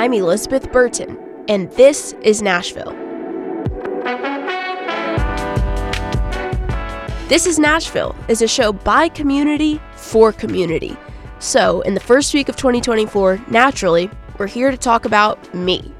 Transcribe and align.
I'm 0.00 0.14
Elizabeth 0.14 0.72
Burton, 0.72 1.18
and 1.46 1.70
this 1.72 2.14
is 2.22 2.40
Nashville. 2.40 2.92
This 7.28 7.44
is 7.44 7.58
Nashville 7.58 8.16
is 8.26 8.40
a 8.40 8.48
show 8.48 8.72
by 8.72 9.10
community 9.10 9.78
for 9.96 10.32
community. 10.32 10.96
So, 11.38 11.82
in 11.82 11.92
the 11.92 12.00
first 12.00 12.32
week 12.32 12.48
of 12.48 12.56
2024, 12.56 13.44
naturally, 13.50 14.08
we're 14.38 14.46
here 14.46 14.70
to 14.70 14.78
talk 14.78 15.04
about 15.04 15.52
me. 15.52 15.92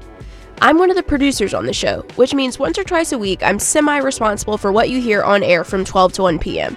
I'm 0.63 0.79
one 0.79 0.89
of 0.89 0.95
the 0.95 1.03
producers 1.03 1.53
on 1.53 1.67
the 1.67 1.73
show, 1.73 2.03
which 2.15 2.33
means 2.33 2.57
once 2.57 2.79
or 2.79 2.83
twice 2.83 3.11
a 3.11 3.19
week, 3.19 3.43
I'm 3.43 3.59
semi 3.59 3.99
responsible 3.99 4.57
for 4.57 4.71
what 4.71 4.89
you 4.89 4.99
hear 4.99 5.21
on 5.21 5.43
air 5.43 5.63
from 5.63 5.85
12 5.85 6.13
to 6.13 6.23
1 6.23 6.39
p.m. 6.39 6.75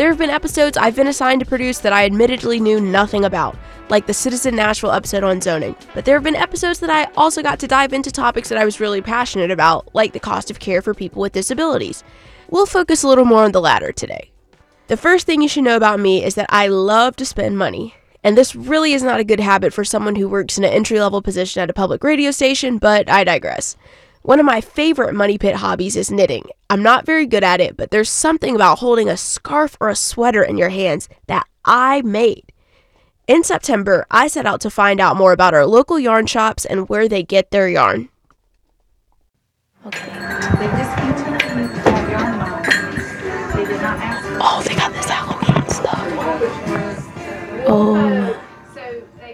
There 0.00 0.08
have 0.08 0.16
been 0.16 0.30
episodes 0.30 0.78
I've 0.78 0.96
been 0.96 1.08
assigned 1.08 1.40
to 1.40 1.46
produce 1.46 1.80
that 1.80 1.92
I 1.92 2.06
admittedly 2.06 2.58
knew 2.58 2.80
nothing 2.80 3.22
about, 3.22 3.54
like 3.90 4.06
the 4.06 4.14
Citizen 4.14 4.56
Nashville 4.56 4.92
episode 4.92 5.22
on 5.24 5.42
zoning. 5.42 5.76
But 5.92 6.06
there 6.06 6.16
have 6.16 6.22
been 6.22 6.34
episodes 6.34 6.78
that 6.78 6.88
I 6.88 7.12
also 7.18 7.42
got 7.42 7.58
to 7.58 7.68
dive 7.68 7.92
into 7.92 8.10
topics 8.10 8.48
that 8.48 8.56
I 8.56 8.64
was 8.64 8.80
really 8.80 9.02
passionate 9.02 9.50
about, 9.50 9.94
like 9.94 10.14
the 10.14 10.18
cost 10.18 10.50
of 10.50 10.58
care 10.58 10.80
for 10.80 10.94
people 10.94 11.20
with 11.20 11.34
disabilities. 11.34 12.02
We'll 12.48 12.64
focus 12.64 13.02
a 13.02 13.08
little 13.08 13.26
more 13.26 13.44
on 13.44 13.52
the 13.52 13.60
latter 13.60 13.92
today. 13.92 14.30
The 14.86 14.96
first 14.96 15.26
thing 15.26 15.42
you 15.42 15.48
should 15.48 15.64
know 15.64 15.76
about 15.76 16.00
me 16.00 16.24
is 16.24 16.34
that 16.34 16.48
I 16.48 16.68
love 16.68 17.14
to 17.16 17.26
spend 17.26 17.58
money. 17.58 17.94
And 18.24 18.38
this 18.38 18.56
really 18.56 18.94
is 18.94 19.02
not 19.02 19.20
a 19.20 19.24
good 19.24 19.40
habit 19.40 19.74
for 19.74 19.84
someone 19.84 20.16
who 20.16 20.30
works 20.30 20.56
in 20.56 20.64
an 20.64 20.72
entry 20.72 20.98
level 20.98 21.20
position 21.20 21.62
at 21.62 21.68
a 21.68 21.74
public 21.74 22.02
radio 22.02 22.30
station, 22.30 22.78
but 22.78 23.10
I 23.10 23.22
digress. 23.22 23.76
One 24.22 24.38
of 24.38 24.44
my 24.46 24.60
favorite 24.60 25.14
money 25.14 25.38
pit 25.38 25.56
hobbies 25.56 25.96
is 25.96 26.10
knitting. 26.10 26.44
I'm 26.68 26.82
not 26.82 27.06
very 27.06 27.26
good 27.26 27.42
at 27.42 27.60
it, 27.60 27.76
but 27.76 27.90
there's 27.90 28.10
something 28.10 28.54
about 28.54 28.78
holding 28.78 29.08
a 29.08 29.16
scarf 29.16 29.76
or 29.80 29.88
a 29.88 29.96
sweater 29.96 30.42
in 30.42 30.58
your 30.58 30.68
hands 30.68 31.08
that 31.26 31.46
I 31.64 32.02
made. 32.02 32.44
In 33.26 33.42
September, 33.44 34.06
I 34.10 34.28
set 34.28 34.44
out 34.44 34.60
to 34.62 34.70
find 34.70 35.00
out 35.00 35.16
more 35.16 35.32
about 35.32 35.54
our 35.54 35.64
local 35.64 35.98
yarn 35.98 36.26
shops 36.26 36.66
and 36.66 36.88
where 36.88 37.08
they 37.08 37.22
get 37.22 37.50
their 37.50 37.68
yarn. 37.68 38.10
Okay. 39.86 40.10
They 40.10 40.66
discontinued 40.66 41.70
the 41.70 42.10
yarn 42.10 42.38
lines. 42.38 43.54
They 43.54 43.64
did 43.64 43.80
not 43.80 43.98
ask 44.00 44.26
Oh, 44.42 44.62
they 44.66 44.74
got 44.74 44.92
this 44.92 45.06
Halloween 45.06 45.68
stuff. 45.70 45.98
Oh, 47.66 48.42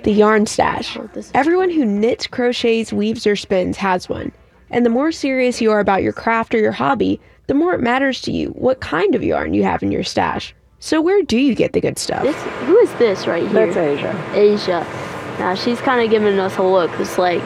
the 0.05 0.13
yarn 0.13 0.47
stash. 0.47 0.97
Oh, 0.97 1.09
Everyone 1.35 1.71
who 1.71 1.85
knits, 1.85 2.29
crochets, 2.29 2.93
weaves, 2.93 3.27
or 3.27 3.35
spins 3.35 3.79
has 3.79 4.09
one. 4.09 4.31
And 4.71 4.85
the 4.85 4.91
more 4.91 5.13
serious 5.13 5.61
you 5.61 5.71
are 5.71 5.81
about 5.81 6.03
your 6.03 6.13
craft 6.13 6.55
or 6.55 6.59
your 6.59 6.73
hobby, 6.73 7.21
the 7.47 7.55
more 7.55 7.75
it 7.75 7.81
matters 7.81 8.21
to 8.23 8.33
you 8.33 8.49
what 8.51 8.81
kind 8.81 9.15
of 9.15 9.23
yarn 9.23 9.55
you 9.55 9.63
have 9.63 9.83
in 9.83 9.93
your 9.93 10.03
stash. 10.03 10.55
So, 10.79 11.01
where 11.01 11.23
do 11.23 11.39
you 11.39 11.55
get 11.55 11.73
the 11.73 11.81
good 11.81 11.99
stuff? 11.99 12.23
This, 12.23 12.43
who 12.67 12.77
is 12.79 12.93
this 12.95 13.27
right 13.27 13.49
here? 13.49 13.67
That's 13.67 13.77
Asia. 13.77 14.31
Asia. 14.35 15.37
Now 15.39 15.55
she's 15.55 15.81
kind 15.81 16.05
of 16.05 16.11
giving 16.11 16.39
us 16.39 16.57
a 16.59 16.63
look. 16.63 16.91
It's 16.99 17.19
like, 17.19 17.43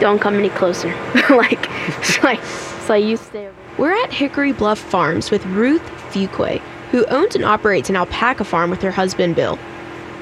don't 0.00 0.20
come 0.20 0.34
any 0.34 0.50
closer. 0.50 0.88
like, 1.30 1.66
it's 1.98 2.22
like, 2.22 2.38
it's 2.40 2.88
like 2.88 3.04
you 3.04 3.16
stay. 3.16 3.46
Over. 3.46 3.56
We're 3.78 3.92
at 4.04 4.12
Hickory 4.12 4.52
Bluff 4.52 4.78
Farms 4.78 5.30
with 5.30 5.44
Ruth 5.46 5.82
Fuquay, 6.10 6.60
who 6.90 7.04
owns 7.06 7.34
and 7.34 7.44
operates 7.44 7.90
an 7.90 7.96
alpaca 7.96 8.44
farm 8.44 8.70
with 8.70 8.80
her 8.82 8.90
husband 8.90 9.36
Bill. 9.36 9.58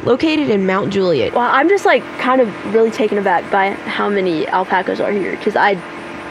Located 0.05 0.51
in 0.51 0.67
Mount 0.67 0.93
Juliet, 0.93 1.33
Well, 1.33 1.49
I'm 1.51 1.69
just 1.69 1.85
like 1.85 2.03
kind 2.19 2.41
of 2.41 2.75
really 2.75 2.91
taken 2.91 3.17
aback 3.19 3.51
by 3.51 3.71
how 3.71 4.09
many 4.09 4.47
alpacas 4.47 5.01
are 5.01 5.11
here 5.11 5.33
because 5.37 5.57
I 5.57 5.77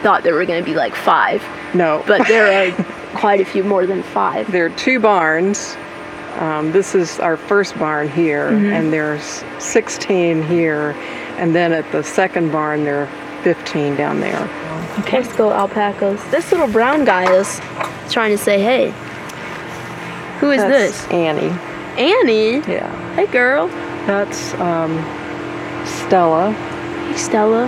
thought 0.04 0.24
there 0.24 0.34
were 0.36 0.46
going 0.46 0.64
to 0.64 0.70
be 0.70 0.76
like 0.76 0.94
five, 0.96 1.44
No, 1.74 2.04
but 2.06 2.28
there 2.28 2.72
are 2.72 2.84
quite 3.16 3.42
a 3.42 3.46
few 3.46 3.64
more 3.64 3.86
than 3.86 4.04
five. 4.04 4.52
there 4.52 4.66
are 4.66 4.70
two 4.72 5.00
barns. 5.00 5.76
Um, 6.40 6.72
this 6.72 6.96
is 6.96 7.20
our 7.20 7.38
first 7.38 7.78
barn 7.78 8.10
here, 8.10 8.48
and 8.48 8.92
there's 8.92 9.44
16 9.60 10.42
here, 10.44 10.92
and 11.38 11.54
then 11.54 11.72
at 11.74 11.90
the 11.92 12.04
second 12.04 12.52
barn 12.52 12.84
there 12.86 13.04
are 13.04 13.44
15 13.44 13.96
down 13.96 14.20
there. 14.20 14.42
Okay. 15.00 15.22
Let's 15.22 15.36
go 15.36 15.52
alpacas. 15.52 16.24
This 16.32 16.52
little 16.52 16.68
brown 16.68 17.06
guy 17.06 17.32
is 17.34 17.60
trying 18.12 18.32
to 18.32 18.38
say, 18.38 18.60
hey. 18.60 18.90
Who 20.40 20.50
is 20.52 20.62
That's 20.62 21.02
this? 21.04 21.12
Annie. 21.12 21.50
Annie. 22.02 22.58
Yeah, 22.72 22.90
Hey, 23.16 23.28
girl. 23.28 23.68
that's 24.08 24.54
um, 24.56 24.92
Stella, 25.86 26.52
Hey, 26.52 27.18
Stella. 27.18 27.66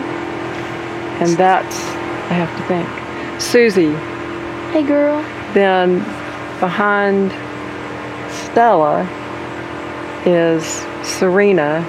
and 1.22 1.31
that's 1.38 1.78
I 2.29 2.33
have 2.33 2.57
to 2.57 2.63
think 2.67 3.41
Susie. 3.41 3.94
Hey, 4.72 4.84
girl. 4.84 5.22
Then 5.53 6.00
behind 6.59 7.31
Stella 8.31 9.07
is 10.25 10.66
Serena, 11.07 11.81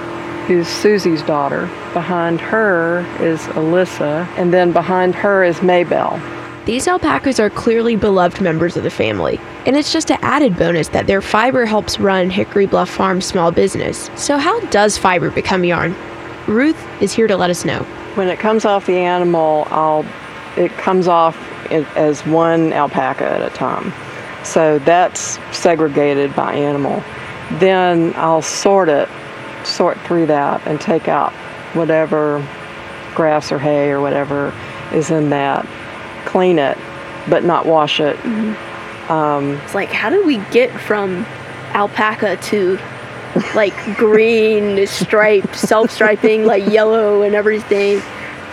who's 0.45 0.67
Susie's 0.67 1.23
daughter. 1.23 1.65
Behind 1.93 2.39
her 2.39 2.99
is 3.19 3.41
Alyssa, 3.55 4.27
and 4.37 4.53
then 4.53 4.71
behind 4.71 5.15
her 5.15 5.43
is 5.43 5.61
Maybelle. 5.63 6.19
These 6.67 6.89
alpacas 6.89 7.39
are 7.39 7.49
clearly 7.49 7.95
beloved 7.95 8.41
members 8.41 8.75
of 8.75 8.83
the 8.83 8.89
family, 8.89 9.39
and 9.65 9.77
it's 9.77 9.93
just 9.93 10.11
an 10.11 10.17
added 10.21 10.57
bonus 10.57 10.89
that 10.89 11.07
their 11.07 11.21
fiber 11.21 11.65
helps 11.65 11.97
run 11.97 12.29
Hickory 12.29 12.65
Bluff 12.65 12.89
Farm's 12.89 13.25
small 13.25 13.53
business. 13.53 14.11
So, 14.17 14.37
how 14.37 14.59
does 14.65 14.97
fiber 14.97 15.31
become 15.31 15.63
yarn? 15.63 15.95
Ruth 16.45 16.77
is 17.01 17.13
here 17.13 17.25
to 17.25 17.37
let 17.37 17.49
us 17.49 17.63
know. 17.63 17.79
When 18.15 18.27
it 18.27 18.37
comes 18.37 18.65
off 18.65 18.85
the 18.85 18.97
animal, 18.97 19.65
I'll 19.71 20.05
it 20.57 20.73
comes 20.73 21.07
off 21.07 21.37
as 21.71 22.25
one 22.25 22.73
alpaca 22.73 23.23
at 23.23 23.41
a 23.41 23.55
time. 23.55 23.93
So 24.43 24.79
that's 24.79 25.39
segregated 25.57 26.35
by 26.35 26.53
animal. 26.53 27.01
Then 27.59 28.11
I'll 28.17 28.41
sort 28.41 28.89
it, 28.89 29.07
sort 29.63 29.97
through 30.01 30.25
that, 30.25 30.67
and 30.67 30.81
take 30.81 31.07
out 31.07 31.31
whatever 31.77 32.45
grass 33.15 33.53
or 33.53 33.57
hay 33.57 33.89
or 33.89 34.01
whatever 34.01 34.53
is 34.91 35.11
in 35.11 35.29
that. 35.29 35.65
Clean 36.27 36.59
it, 36.59 36.77
but 37.29 37.43
not 37.43 37.65
wash 37.65 37.99
it. 37.99 38.15
Mm-hmm. 38.17 39.11
Um, 39.11 39.51
it's 39.63 39.73
like, 39.73 39.89
how 39.89 40.09
do 40.09 40.25
we 40.25 40.37
get 40.51 40.69
from 40.81 41.25
alpaca 41.73 42.35
to 42.37 42.77
like 43.55 43.73
green 43.97 44.85
striped, 44.87 45.55
self 45.55 45.89
striping, 45.91 46.45
like 46.45 46.67
yellow 46.71 47.21
and 47.21 47.33
everything? 47.33 48.01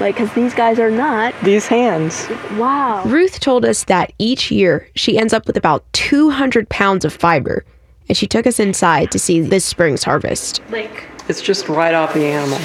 Like, 0.00 0.16
because 0.16 0.32
these 0.34 0.54
guys 0.54 0.78
are 0.80 0.90
not. 0.90 1.34
These 1.44 1.66
hands. 1.68 2.28
Wow. 2.56 3.04
Ruth 3.06 3.38
told 3.38 3.64
us 3.64 3.84
that 3.84 4.12
each 4.18 4.50
year 4.50 4.88
she 4.96 5.16
ends 5.18 5.32
up 5.32 5.46
with 5.46 5.56
about 5.56 5.84
200 5.92 6.68
pounds 6.68 7.04
of 7.04 7.12
fiber, 7.12 7.64
and 8.08 8.16
she 8.18 8.26
took 8.26 8.44
us 8.46 8.58
inside 8.58 9.12
to 9.12 9.18
see 9.20 9.40
this 9.40 9.64
spring's 9.64 10.02
harvest. 10.02 10.60
Like, 10.70 11.04
It's 11.28 11.40
just 11.40 11.68
right 11.68 11.94
off 11.94 12.12
the 12.12 12.24
animal. 12.24 12.58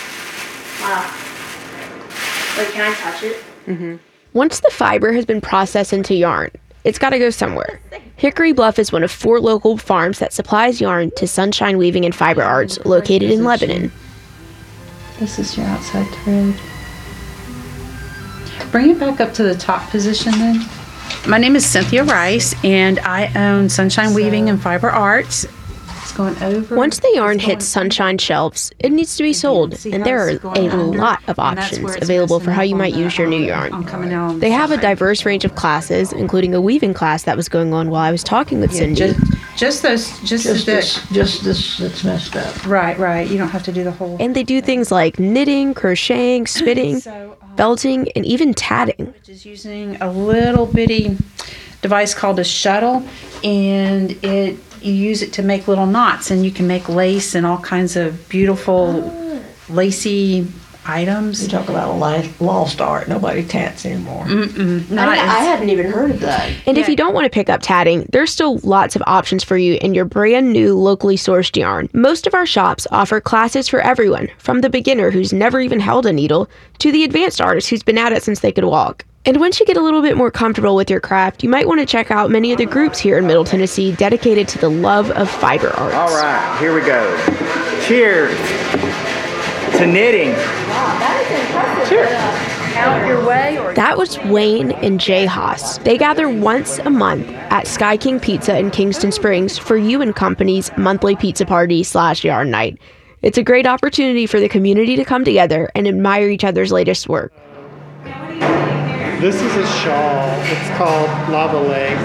wow. 0.82 1.06
Like, 2.58 2.72
can 2.72 2.92
I 2.92 2.96
touch 2.96 3.24
it? 3.24 3.44
Mm-hmm. 3.68 3.96
Once 4.34 4.60
the 4.60 4.70
fiber 4.72 5.12
has 5.12 5.26
been 5.26 5.42
processed 5.42 5.92
into 5.92 6.14
yarn, 6.14 6.52
it's 6.84 7.00
got 7.00 7.10
to 7.10 7.20
go 7.20 7.32
somewhere. 7.32 7.80
Hickory 8.16 8.52
Bluff 8.52 8.78
is 8.78 8.92
one 8.92 9.04
of 9.04 9.12
four 9.12 9.40
local 9.40 9.78
farms 9.78 10.20
that 10.20 10.34
supplies 10.34 10.80
yarn 10.80 11.10
to 11.16 11.28
Sunshine 11.28 11.78
Weaving 11.78 12.06
and 12.06 12.14
Fiber 12.14 12.44
Arts 12.44 12.78
located 12.86 13.32
in 13.32 13.44
Lebanon. 13.44 13.92
This 15.20 15.40
is 15.40 15.58
your 15.58 15.66
outside 15.66 16.08
thread. 16.24 16.56
Bring 18.72 18.92
it 18.92 19.00
back 19.00 19.20
up 19.20 19.34
to 19.34 19.44
the 19.44 19.56
top 19.56 19.90
position 19.90 20.32
then. 20.34 20.64
My 21.28 21.40
name 21.40 21.56
is 21.56 21.66
Cynthia 21.66 22.04
Rice 22.04 22.54
and 22.64 23.00
I 23.00 23.32
own 23.36 23.68
Sunshine 23.68 24.14
Weaving 24.14 24.50
and 24.50 24.62
Fiber 24.62 24.92
Arts. 24.92 25.48
It's 26.10 26.18
going 26.18 26.42
over. 26.42 26.76
Once 26.76 26.98
the 26.98 27.12
yarn 27.14 27.38
hits 27.38 27.66
Sunshine 27.66 28.18
shelves, 28.18 28.72
it 28.80 28.92
needs 28.92 29.16
to 29.18 29.22
be 29.24 29.32
sold, 29.32 29.74
and 29.86 30.04
there 30.04 30.26
are 30.26 30.30
a 30.32 30.48
under? 30.60 30.78
lot 30.98 31.20
of 31.28 31.38
options 31.38 31.96
available 32.02 32.40
for 32.40 32.50
how 32.50 32.64
you 32.64 32.74
might 32.76 32.94
the- 32.96 33.00
use 33.02 33.16
your 33.16 33.28
new 33.28 33.40
yarn. 33.46 33.72
on 33.74 33.84
coming 33.86 34.10
down 34.10 34.30
on 34.32 34.40
They 34.40 34.50
the 34.50 34.56
have 34.56 34.72
a 34.72 34.78
diverse 34.78 35.24
range 35.24 35.46
of 35.46 35.54
classes, 35.54 36.12
including 36.12 36.56
a 36.56 36.62
weaving 36.62 36.96
class 36.96 37.24
that 37.24 37.38
was 37.38 37.48
going 37.48 37.76
on 37.76 37.92
while 37.92 38.02
I 38.02 38.10
was 38.10 38.24
talking 38.24 38.60
with 38.60 38.72
Yeah, 38.72 38.80
Cindy. 38.80 38.96
just, 38.96 39.20
just 39.56 39.84
those, 39.84 40.10
just, 40.22 40.46
Just 40.46 40.66
the, 40.66 40.72
this, 40.72 41.08
just 41.12 41.44
this 41.44 41.78
that's 41.78 42.04
messed 42.04 42.36
up. 42.36 42.66
right, 42.66 42.98
right. 42.98 43.30
You 43.30 43.38
don't 43.38 43.50
have 43.50 43.64
to 43.66 43.72
do 43.72 43.84
the 43.84 43.92
whole. 43.92 44.18
And 44.20 44.36
they 44.36 44.42
do 44.44 44.62
things 44.62 44.92
like 44.92 45.20
knitting, 45.20 45.76
crocheting, 45.76 46.48
spitting, 46.58 47.02
So, 47.02 47.38
um, 47.40 47.56
felting, 47.56 48.12
and 48.14 48.26
even 48.26 48.56
tatting. 48.56 49.14
which 49.14 49.30
is 49.30 49.46
using 49.46 49.96
a 50.02 50.12
little 50.12 50.66
bitty 50.66 51.18
device 51.84 52.16
called 52.16 52.40
a 52.40 52.44
shuttle, 52.44 53.06
and 53.44 54.12
it 54.24 54.58
you 54.82 54.94
use 54.94 55.22
it 55.22 55.34
to 55.34 55.44
make 55.44 55.68
little 55.68 55.86
knots, 55.86 56.32
and 56.32 56.44
you 56.46 56.52
can 56.52 56.68
make 56.68 56.90
lace 56.90 57.36
and 57.36 57.46
all 57.46 57.60
kinds 57.60 57.96
of 57.96 58.28
beautiful 58.30 59.04
ah. 59.06 59.74
lacy 59.74 60.48
items. 60.86 61.44
You 61.44 61.50
talk 61.50 61.70
about 61.70 61.90
a 61.90 61.94
li- 61.94 62.32
lost 62.40 62.82
art. 62.82 63.08
Nobody 63.08 63.44
tats 63.44 63.86
anymore. 63.86 64.26
Not 64.28 65.18
as- 65.18 65.20
hadn't 65.20 65.70
even 65.70 65.92
heard 65.92 66.12
of 66.12 66.20
that. 66.22 66.52
And 66.66 66.78
if 66.78 66.88
you 66.90 66.96
don't 66.96 67.14
want 67.14 67.26
to 67.26 67.30
pick 67.30 67.50
up 67.50 67.62
tatting, 67.62 68.06
there's 68.12 68.32
still 68.32 68.58
lots 68.60 68.96
of 68.96 69.04
options 69.06 69.44
for 69.44 69.58
you 69.58 69.78
in 69.82 69.94
your 69.94 70.06
brand 70.06 70.52
new 70.52 70.78
locally 70.78 71.16
sourced 71.16 71.56
yarn. 71.56 71.90
Most 71.94 72.28
of 72.28 72.34
our 72.34 72.46
shops 72.46 72.88
offer 72.92 73.22
classes 73.22 73.68
for 73.68 73.82
everyone, 73.82 74.30
from 74.38 74.62
the 74.62 74.70
beginner 74.70 75.12
who's 75.12 75.34
never 75.34 75.60
even 75.60 75.80
held 75.80 76.06
a 76.06 76.14
needle 76.14 76.50
to 76.80 76.92
the 76.92 77.04
advanced 77.04 77.42
artist 77.42 77.70
who's 77.70 77.84
been 77.84 77.98
at 77.98 78.14
it 78.14 78.24
since 78.24 78.40
they 78.40 78.52
could 78.52 78.66
walk. 78.66 79.06
And 79.26 79.40
once 79.40 79.60
you 79.60 79.66
get 79.66 79.76
a 79.76 79.82
little 79.82 80.02
bit 80.02 80.16
more 80.16 80.32
comfortable 80.32 80.76
with 80.76 80.90
your 80.90 81.02
craft, 81.02 81.44
you 81.44 81.50
might 81.50 81.68
want 81.68 81.82
to 81.82 81.86
check 81.86 82.10
out 82.10 82.32
many 82.32 82.52
of 82.52 82.58
the 82.58 82.66
groups 82.66 83.00
here 83.00 83.18
in 83.18 83.28
Middle 83.28 83.44
Tennessee 83.44 83.92
dedicated 83.94 84.48
to 84.50 84.60
the 84.60 84.70
love 84.70 85.12
of 85.12 85.30
fiber 85.30 85.70
arts. 85.72 85.96
All 85.96 86.08
right, 86.10 86.58
here 86.60 86.74
we 86.74 86.82
go. 86.82 87.18
Cheers. 87.86 88.36
to 89.78 89.86
knitting. 89.86 90.34
Cheers. 91.90 92.10
Out 92.76 93.06
your 93.08 93.26
way. 93.26 93.56
That 93.76 93.98
was 93.98 94.18
Wayne 94.26 94.72
and 94.72 95.02
Jay 95.02 95.26
Haas. 95.26 95.80
They 95.80 95.98
gather 95.98 96.30
once 96.30 96.80
a 96.80 96.90
month 96.90 97.28
at 97.50 97.68
Sky 97.68 97.98
King 97.98 98.20
Pizza 98.22 98.58
in 98.58 98.72
Kingston 98.72 99.12
Springs 99.12 99.58
for 99.58 99.76
you 99.76 100.02
and 100.02 100.16
company's 100.16 100.72
monthly 100.78 101.16
pizza 101.18 101.46
party 101.46 101.84
slash 101.84 102.24
yarn 102.24 102.52
night. 102.52 102.80
It's 103.22 103.38
a 103.38 103.44
great 103.44 103.68
opportunity 103.68 104.26
for 104.26 104.40
the 104.40 104.48
community 104.48 104.96
to 104.96 105.04
come 105.04 105.26
together 105.26 105.70
and 105.76 105.88
admire 105.88 106.30
each 106.30 106.46
other's 106.46 106.72
latest 106.72 107.10
work. 107.10 107.34
This 109.20 109.36
is 109.36 109.54
a 109.54 109.68
shawl. 109.84 110.30
It's 110.44 110.78
called 110.78 111.10
Lava 111.30 111.60
Lake. 111.60 111.98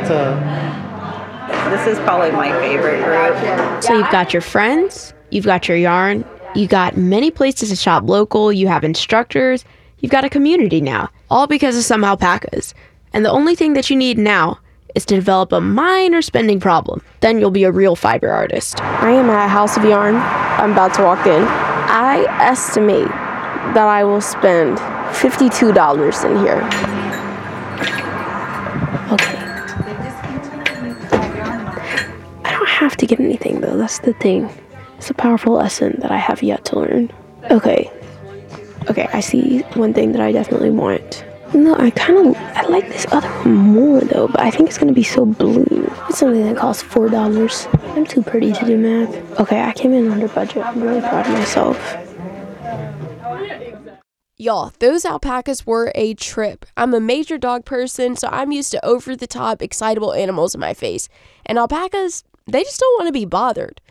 It's 0.00 0.10
a 0.10 1.70
This 1.70 1.86
is 1.86 2.00
probably 2.00 2.32
my 2.32 2.50
favorite 2.58 3.04
group. 3.04 3.80
So 3.80 3.96
you've 3.96 4.10
got 4.10 4.32
your 4.32 4.40
friends, 4.40 5.14
you've 5.30 5.44
got 5.44 5.68
your 5.68 5.76
yarn, 5.76 6.24
you 6.56 6.66
got 6.66 6.96
many 6.96 7.30
places 7.30 7.68
to 7.68 7.76
shop 7.76 8.08
local, 8.08 8.52
you 8.52 8.66
have 8.66 8.82
instructors, 8.82 9.64
you've 10.00 10.10
got 10.10 10.24
a 10.24 10.28
community 10.28 10.80
now, 10.80 11.08
all 11.30 11.46
because 11.46 11.78
of 11.78 11.84
some 11.84 12.02
alpacas. 12.02 12.74
And 13.12 13.24
the 13.24 13.30
only 13.30 13.54
thing 13.54 13.74
that 13.74 13.88
you 13.88 13.94
need 13.94 14.18
now 14.18 14.58
is 14.96 15.06
to 15.06 15.14
develop 15.14 15.52
a 15.52 15.60
minor 15.60 16.22
spending 16.22 16.58
problem. 16.58 17.02
Then 17.20 17.38
you'll 17.38 17.52
be 17.52 17.62
a 17.62 17.70
real 17.70 17.94
fiber 17.94 18.30
artist. 18.30 18.82
I 18.82 19.12
am 19.12 19.30
at 19.30 19.48
House 19.48 19.76
of 19.76 19.84
Yarn. 19.84 20.16
I'm 20.16 20.72
about 20.72 20.92
to 20.94 21.04
walk 21.04 21.24
in. 21.24 21.44
I 21.44 22.26
estimate 22.40 23.06
that 23.06 23.86
I 23.86 24.02
will 24.02 24.20
spend 24.20 24.80
$52 25.12 26.24
in 26.24 26.36
here. 26.44 26.62
Okay. 29.12 29.36
I 32.44 32.52
don't 32.52 32.68
have 32.68 32.96
to 32.96 33.06
get 33.06 33.20
anything 33.20 33.60
though, 33.60 33.76
that's 33.76 33.98
the 34.00 34.12
thing. 34.14 34.48
It's 34.98 35.10
a 35.10 35.14
powerful 35.14 35.54
lesson 35.54 35.98
that 36.00 36.10
I 36.10 36.16
have 36.18 36.42
yet 36.42 36.64
to 36.66 36.78
learn. 36.78 37.10
Okay. 37.50 37.90
Okay, 38.88 39.08
I 39.12 39.20
see 39.20 39.60
one 39.74 39.92
thing 39.94 40.12
that 40.12 40.20
I 40.20 40.32
definitely 40.32 40.70
want. 40.70 41.24
No, 41.52 41.74
I 41.74 41.90
kind 41.90 42.28
of 42.28 42.36
I 42.36 42.62
like 42.68 42.86
this 42.88 43.06
other 43.10 43.28
one 43.28 43.54
more 43.54 44.00
though, 44.00 44.28
but 44.28 44.40
I 44.40 44.50
think 44.50 44.68
it's 44.68 44.78
gonna 44.78 44.92
be 44.92 45.02
so 45.02 45.26
blue. 45.26 45.90
It's 46.08 46.18
something 46.18 46.44
that 46.44 46.56
costs 46.56 46.82
four 46.82 47.08
dollars. 47.08 47.66
I'm 47.96 48.06
too 48.06 48.22
pretty 48.22 48.52
to 48.52 48.64
do 48.64 48.78
math. 48.78 49.40
Okay, 49.40 49.60
I 49.60 49.72
came 49.72 49.92
in 49.92 50.10
under 50.12 50.28
budget. 50.28 50.64
I'm 50.64 50.80
really 50.80 51.00
proud 51.00 51.26
of 51.26 51.32
myself. 51.32 51.76
Y'all, 54.40 54.72
those 54.78 55.04
alpacas 55.04 55.66
were 55.66 55.92
a 55.94 56.14
trip. 56.14 56.64
I'm 56.74 56.94
a 56.94 56.98
major 56.98 57.36
dog 57.36 57.66
person, 57.66 58.16
so 58.16 58.26
I'm 58.32 58.52
used 58.52 58.70
to 58.70 58.82
over 58.82 59.14
the 59.14 59.26
top, 59.26 59.60
excitable 59.60 60.14
animals 60.14 60.54
in 60.54 60.62
my 60.62 60.72
face. 60.72 61.10
And 61.44 61.58
alpacas, 61.58 62.24
they 62.46 62.62
just 62.62 62.80
don't 62.80 62.98
want 62.98 63.08
to 63.08 63.12
be 63.12 63.26
bothered. 63.26 63.82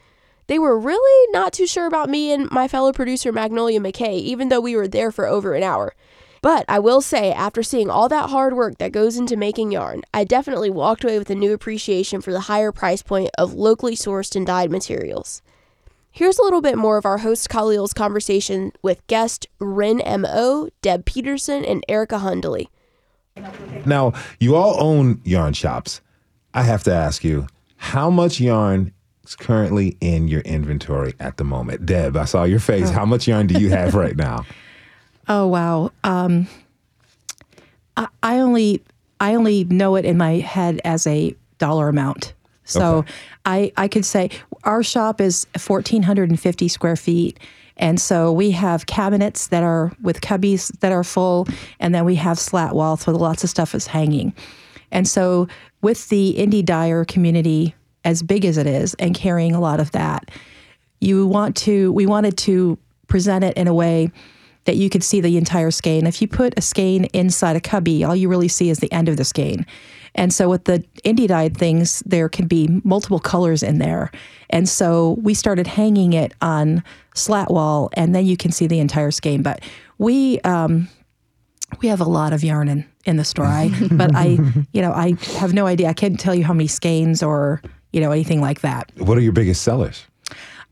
They 0.48 0.58
were 0.58 0.80
really 0.80 1.32
not 1.32 1.54
too 1.54 1.68
sure 1.68 1.86
about 1.86 2.10
me 2.10 2.34
and 2.34 2.50
my 2.50 2.68
fellow 2.68 2.92
producer 2.92 3.32
Magnolia 3.32 3.80
McKay, 3.80 4.16
even 4.16 4.50
though 4.50 4.60
we 4.60 4.76
were 4.76 4.88
there 4.88 5.12
for 5.12 5.28
over 5.28 5.54
an 5.54 5.62
hour. 5.62 5.94
But 6.42 6.66
I 6.68 6.80
will 6.80 7.02
say, 7.02 7.32
after 7.32 7.62
seeing 7.62 7.92
all 7.92 8.10
that 8.10 8.32
hard 8.32 8.56
work 8.56 8.80
that 8.80 8.92
goes 8.92 9.18
into 9.18 9.38
making 9.38 9.72
yarn, 9.72 10.02
I 10.16 10.24
definitely 10.24 10.72
walked 10.72 11.04
away 11.04 11.20
with 11.20 11.30
a 11.30 11.36
new 11.36 11.54
appreciation 11.54 12.22
for 12.22 12.32
the 12.32 12.40
higher 12.50 12.72
price 12.72 13.04
point 13.04 13.30
of 13.38 13.54
locally 13.54 13.96
sourced 13.96 14.36
and 14.36 14.48
dyed 14.48 14.72
materials. 14.72 15.44
Here's 16.20 16.38
a 16.38 16.44
little 16.44 16.60
bit 16.60 16.78
more 16.78 16.98
of 16.98 17.06
our 17.06 17.20
host 17.20 17.48
Khalil's 17.48 17.94
conversation 17.94 18.74
with 18.82 19.08
guest 19.08 19.48
Rin 19.58 20.02
M.O., 20.02 20.68
Deb 20.82 21.06
Peterson, 21.06 21.64
and 21.64 21.82
Erica 21.88 22.18
Hundley. 22.18 22.70
Now, 23.86 24.12
you 24.38 24.58
all 24.58 24.76
own 24.84 25.22
yarn 25.24 25.54
shops. 25.54 26.02
I 26.54 26.64
have 26.64 26.84
to 26.84 26.94
ask 26.94 27.24
you, 27.24 27.48
how 27.78 28.10
much 28.10 28.42
yarn 28.42 28.92
is 29.24 29.38
currently 29.38 29.96
in 30.02 30.28
your 30.28 30.42
inventory 30.42 31.14
at 31.22 31.38
the 31.38 31.46
moment? 31.46 31.86
Deb, 31.86 32.18
I 32.18 32.26
saw 32.26 32.44
your 32.44 32.60
face. 32.60 32.90
How 32.90 33.06
much 33.06 33.26
yarn 33.26 33.48
do 33.48 33.58
you 33.58 33.70
have 33.70 33.96
right 33.96 34.18
now? 34.18 34.46
Oh 35.32 35.48
wow. 35.48 35.92
Um, 36.04 36.48
I, 37.96 38.08
I 38.24 38.40
only 38.40 38.84
I 39.20 39.36
only 39.36 39.64
know 39.64 39.96
it 39.96 40.04
in 40.04 40.18
my 40.18 40.40
head 40.40 40.82
as 40.84 41.06
a 41.06 41.36
dollar 41.60 41.88
amount. 41.88 42.34
So 42.70 43.00
Okay. 43.00 43.12
I 43.46 43.72
I 43.78 43.88
could 43.88 44.06
say 44.06 44.30
our 44.64 44.84
shop 44.84 45.20
is 45.20 45.48
fourteen 45.58 46.04
hundred 46.04 46.30
and 46.30 46.40
fifty 46.40 46.68
square 46.68 46.96
feet. 46.96 47.40
And 47.82 48.00
so 48.00 48.34
we 48.34 48.52
have 48.52 48.88
cabinets 48.88 49.48
that 49.48 49.64
are 49.64 49.94
with 50.02 50.20
cubbies 50.20 50.68
that 50.80 50.92
are 50.92 51.04
full, 51.04 51.48
and 51.80 51.96
then 51.96 52.04
we 52.04 52.16
have 52.16 52.38
slat 52.38 52.76
walls 52.76 53.08
where 53.08 53.16
lots 53.16 53.44
of 53.46 53.50
stuff 53.50 53.74
is 53.74 53.88
hanging. 53.88 54.34
And 54.92 55.08
so 55.08 55.48
with 55.82 56.10
the 56.10 56.36
indie 56.38 56.66
dyer 56.66 57.06
community 57.06 57.76
as 58.04 58.22
big 58.22 58.44
as 58.44 58.58
it 58.58 58.68
is 58.68 58.96
and 58.96 59.16
carrying 59.16 59.56
a 59.56 59.62
lot 59.62 59.80
of 59.80 59.92
that, 59.92 60.30
you 61.00 61.26
want 61.26 61.56
to 61.58 61.94
we 61.94 62.06
wanted 62.06 62.38
to 62.40 62.78
present 63.08 63.44
it 63.46 63.56
in 63.56 63.68
a 63.68 63.74
way 63.74 64.12
that 64.66 64.76
you 64.76 64.90
could 64.90 65.04
see 65.04 65.22
the 65.22 65.38
entire 65.38 65.72
skein. 65.72 66.06
If 66.06 66.22
you 66.22 66.28
put 66.28 66.54
a 66.58 66.62
skein 66.62 67.06
inside 67.06 67.56
a 67.56 67.62
cubby, 67.62 68.04
all 68.04 68.16
you 68.16 68.28
really 68.28 68.50
see 68.50 68.70
is 68.70 68.80
the 68.80 68.92
end 68.92 69.08
of 69.08 69.16
the 69.16 69.24
skein. 69.26 69.66
And 70.16 70.34
so 70.34 70.50
with 70.50 70.66
the 70.66 70.84
indie 71.04 71.28
dyed 71.28 71.56
things, 71.56 72.02
there 72.06 72.30
can 72.30 72.48
be 72.48 72.82
multiple 72.84 73.20
colors 73.20 73.64
in 73.64 73.80
there. 73.80 74.12
And 74.50 74.68
so 74.68 75.18
we 75.22 75.34
started 75.34 75.68
hanging 75.68 76.14
it 76.14 76.34
on 76.42 76.84
slat 77.14 77.52
wall, 77.52 77.90
and 77.94 78.16
then 78.16 78.26
you 78.26 78.38
can 78.38 78.52
see 78.52 78.68
the 78.68 78.80
entire 78.80 79.12
skein. 79.12 79.44
But 79.44 79.62
we 79.98 80.40
um, 80.42 80.90
we 81.82 81.88
have 81.88 82.02
a 82.02 82.06
lot 82.06 82.34
of 82.34 82.44
yarn 82.44 82.68
in, 82.68 82.86
in 83.06 83.18
the 83.18 83.24
store. 83.24 83.46
I, 83.46 83.72
but 83.92 84.16
I, 84.16 84.40
you 84.74 84.82
know, 84.82 84.92
I 84.92 85.14
have 85.38 85.54
no 85.54 85.68
idea. 85.68 85.90
I 85.90 85.94
can't 85.94 86.20
tell 86.20 86.34
you 86.34 86.44
how 86.44 86.54
many 86.54 86.68
skeins 86.68 87.22
or 87.22 87.62
you 87.94 88.02
know 88.02 88.12
anything 88.12 88.42
like 88.42 88.62
that. 88.62 88.92
What 88.98 89.18
are 89.18 89.22
your 89.22 89.34
biggest 89.34 89.62
sellers? 89.62 90.06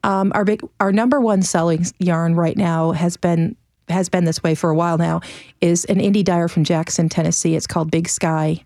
Um, 0.04 0.31
our 0.36 0.45
big, 0.45 0.62
our 0.80 0.92
number 0.92 1.19
one 1.19 1.42
selling 1.42 1.86
yarn 2.00 2.36
right 2.36 2.57
now 2.57 2.92
has 2.92 3.18
been 3.18 3.56
has 3.89 4.10
been 4.10 4.25
this 4.25 4.44
way 4.44 4.56
for 4.56 4.69
a 4.69 4.75
while 4.75 4.98
now. 4.98 5.22
Is 5.62 5.86
an 5.86 5.98
indie 5.98 6.24
dyer 6.24 6.48
from 6.48 6.63
Jackson, 6.63 7.10
Tennessee. 7.10 7.56
It's 7.56 7.68
called 7.68 7.92
Big 7.92 8.10
Sky 8.10 8.63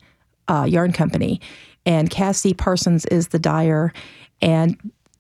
uh, 0.48 0.66
Yarn 0.68 0.92
Company, 0.92 1.42
and 1.86 2.10
Cassie 2.10 2.54
Parsons 2.54 3.06
is 3.08 3.30
the 3.30 3.40
dyer. 3.40 3.92
And 4.42 4.78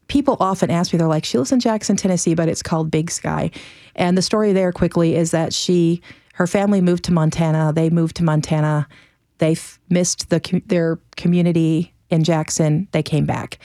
people 0.08 0.38
often 0.40 0.70
ask 0.70 0.92
me, 0.94 0.98
they're 0.98 1.08
like, 1.08 1.26
she 1.26 1.38
lives 1.38 1.52
in 1.52 1.60
Jackson, 1.60 1.96
Tennessee, 1.96 2.36
but 2.36 2.50
it's 2.50 2.64
called 2.64 2.92
Big 2.92 3.10
Sky. 3.10 3.52
And 3.96 4.18
the 4.18 4.22
story 4.22 4.54
there 4.54 4.72
quickly 4.72 5.16
is 5.16 5.32
that 5.32 5.54
she, 5.54 6.02
her 6.34 6.48
family 6.48 6.82
moved 6.82 7.04
to 7.06 7.14
Montana. 7.14 7.72
They 7.74 7.90
moved 7.90 8.16
to 8.18 8.24
Montana. 8.24 8.88
They 9.38 9.54
f- 9.54 9.80
missed 9.90 10.30
the 10.30 10.40
com- 10.40 10.64
their 10.66 11.00
community 11.18 11.94
in 12.10 12.24
Jackson. 12.24 12.88
They 12.92 13.04
came 13.04 13.26
back. 13.26 13.60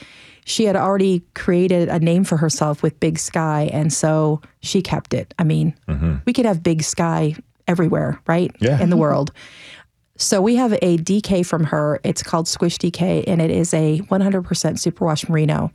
She 0.45 0.63
had 0.63 0.77
already 0.77 1.23
created 1.35 1.89
a 1.89 1.99
name 1.99 2.23
for 2.23 2.37
herself 2.37 2.81
with 2.81 2.97
Big 3.01 3.19
Sky, 3.19 3.69
and 3.73 3.91
so 3.91 4.41
she 4.61 4.81
kept 4.81 5.13
it. 5.13 5.33
I 5.37 5.43
mean, 5.43 5.75
we 6.25 6.31
could 6.31 6.45
have 6.45 6.63
Big 6.63 6.83
Sky 6.83 7.35
everywhere, 7.67 8.21
right? 8.27 8.55
Yeah. 8.59 8.81
In 8.81 8.89
the 8.89 8.95
world. 8.95 9.33
So 10.17 10.41
we 10.41 10.55
have 10.55 10.73
a 10.73 10.97
DK 10.97 11.45
from 11.45 11.63
her. 11.65 11.99
It's 12.03 12.23
called 12.23 12.47
Squish 12.47 12.79
DK, 12.79 13.23
and 13.27 13.39
it 13.39 13.51
is 13.51 13.71
a 13.73 13.99
100% 13.99 14.09
superwash 14.09 15.29
merino. 15.29 15.71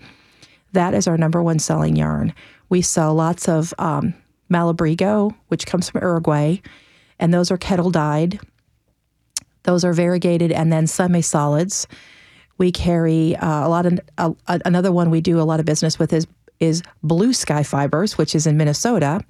That 0.72 0.94
is 0.94 1.06
our 1.06 1.16
number 1.16 1.40
one 1.40 1.60
selling 1.60 1.94
yarn. 1.94 2.34
We 2.68 2.82
sell 2.82 3.14
lots 3.14 3.48
of 3.48 3.72
um, 3.78 4.14
Malabrigo, 4.50 5.32
which 5.46 5.64
comes 5.64 5.88
from 5.88 6.02
Uruguay, 6.02 6.56
and 7.20 7.32
those 7.32 7.52
are 7.52 7.56
kettle 7.56 7.90
dyed. 7.90 8.40
Those 9.62 9.84
are 9.84 9.92
variegated 9.92 10.50
and 10.50 10.72
then 10.72 10.88
semi-solids. 10.88 11.86
We 12.58 12.72
carry 12.72 13.36
uh, 13.36 13.66
a 13.66 13.68
lot 13.68 13.86
of 13.86 14.00
uh, 14.18 14.32
another 14.46 14.90
one 14.90 15.10
we 15.10 15.20
do 15.20 15.40
a 15.40 15.42
lot 15.42 15.60
of 15.60 15.66
business 15.66 15.98
with 15.98 16.12
is 16.12 16.26
is 16.58 16.82
Blue 17.02 17.32
Sky 17.32 17.62
Fibers, 17.62 18.18
which 18.18 18.34
is 18.34 18.46
in 18.46 18.56
Minnesota, 18.56 19.20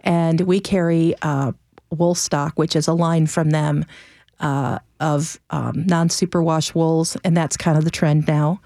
and 0.00 0.42
we 0.42 0.60
carry 0.60 1.14
uh, 1.22 1.52
Woolstok, 1.94 2.52
which 2.56 2.76
is 2.76 2.88
a 2.88 2.94
line 2.94 3.26
from 3.26 3.50
them 3.50 3.84
uh, 4.40 4.78
of 5.00 5.38
um, 5.50 5.84
non-superwash 5.86 6.74
wools, 6.74 7.16
and 7.24 7.36
that's 7.36 7.56
kind 7.56 7.76
of 7.78 7.84
the 7.84 7.90
trend 7.90 8.26
now. 8.26 8.60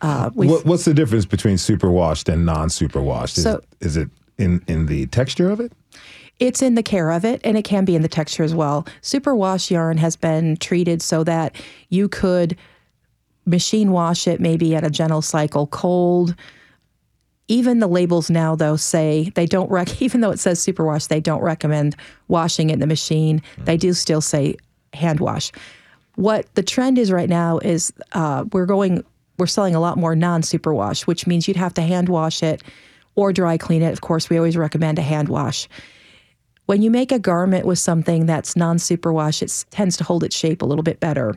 Uh, 0.00 0.30
What, 0.30 0.64
what's 0.66 0.84
the 0.84 0.94
difference 0.94 1.26
between 1.26 1.56
superwashed 1.56 2.32
and 2.32 2.44
non-superwashed? 2.44 3.38
Is, 3.38 3.44
So- 3.44 3.62
is 3.80 3.96
it 3.96 4.08
in, 4.38 4.62
in 4.66 4.86
the 4.86 5.06
texture 5.06 5.50
of 5.50 5.60
it? 5.60 5.72
It's 6.40 6.60
in 6.62 6.74
the 6.74 6.82
care 6.82 7.10
of 7.12 7.24
it, 7.24 7.40
and 7.44 7.56
it 7.56 7.62
can 7.62 7.84
be 7.84 7.94
in 7.94 8.02
the 8.02 8.08
texture 8.08 8.42
as 8.42 8.54
well. 8.54 8.84
Superwash 9.00 9.70
yarn 9.70 9.96
has 9.98 10.16
been 10.16 10.56
treated 10.56 11.00
so 11.00 11.22
that 11.24 11.54
you 11.88 12.08
could 12.08 12.56
machine 13.46 13.92
wash 13.92 14.26
it 14.26 14.40
maybe 14.40 14.74
at 14.74 14.82
a 14.84 14.90
gentle 14.90 15.22
cycle, 15.22 15.68
cold. 15.68 16.34
Even 17.48 17.78
the 17.80 17.86
labels 17.86 18.30
now, 18.30 18.56
though, 18.56 18.76
say 18.76 19.30
they 19.34 19.46
don't 19.46 19.70
rec. 19.70 20.00
Even 20.02 20.20
though 20.20 20.30
it 20.30 20.40
says 20.40 20.58
superwash, 20.64 21.06
they 21.08 21.20
don't 21.20 21.42
recommend 21.42 21.94
washing 22.28 22.70
it 22.70 22.74
in 22.74 22.78
the 22.80 22.86
machine. 22.86 23.40
They 23.58 23.76
do 23.76 23.92
still 23.92 24.20
say 24.20 24.56
hand 24.92 25.20
wash. 25.20 25.52
What 26.16 26.46
the 26.54 26.62
trend 26.62 26.98
is 26.98 27.10
right 27.10 27.28
now 27.28 27.58
is 27.58 27.92
uh, 28.12 28.44
we're 28.52 28.66
going, 28.66 29.04
we're 29.38 29.46
selling 29.46 29.74
a 29.74 29.80
lot 29.80 29.96
more 29.96 30.14
non-superwash, 30.14 31.06
which 31.06 31.26
means 31.26 31.48
you'd 31.48 31.56
have 31.56 31.74
to 31.74 31.82
hand 31.82 32.08
wash 32.08 32.42
it 32.42 32.62
or 33.14 33.32
dry 33.32 33.56
clean 33.58 33.82
it. 33.82 33.92
Of 33.92 34.00
course, 34.00 34.28
we 34.28 34.36
always 34.36 34.56
recommend 34.56 34.98
a 34.98 35.02
hand 35.02 35.28
wash. 35.28 35.68
When 36.66 36.80
you 36.82 36.90
make 36.90 37.12
a 37.12 37.18
garment 37.18 37.66
with 37.66 37.78
something 37.78 38.26
that's 38.26 38.56
non-superwash, 38.56 39.42
it 39.42 39.64
tends 39.70 39.96
to 39.96 40.04
hold 40.04 40.22
its 40.22 40.36
shape 40.36 40.62
a 40.62 40.66
little 40.66 40.84
bit 40.84 41.00
better. 41.00 41.36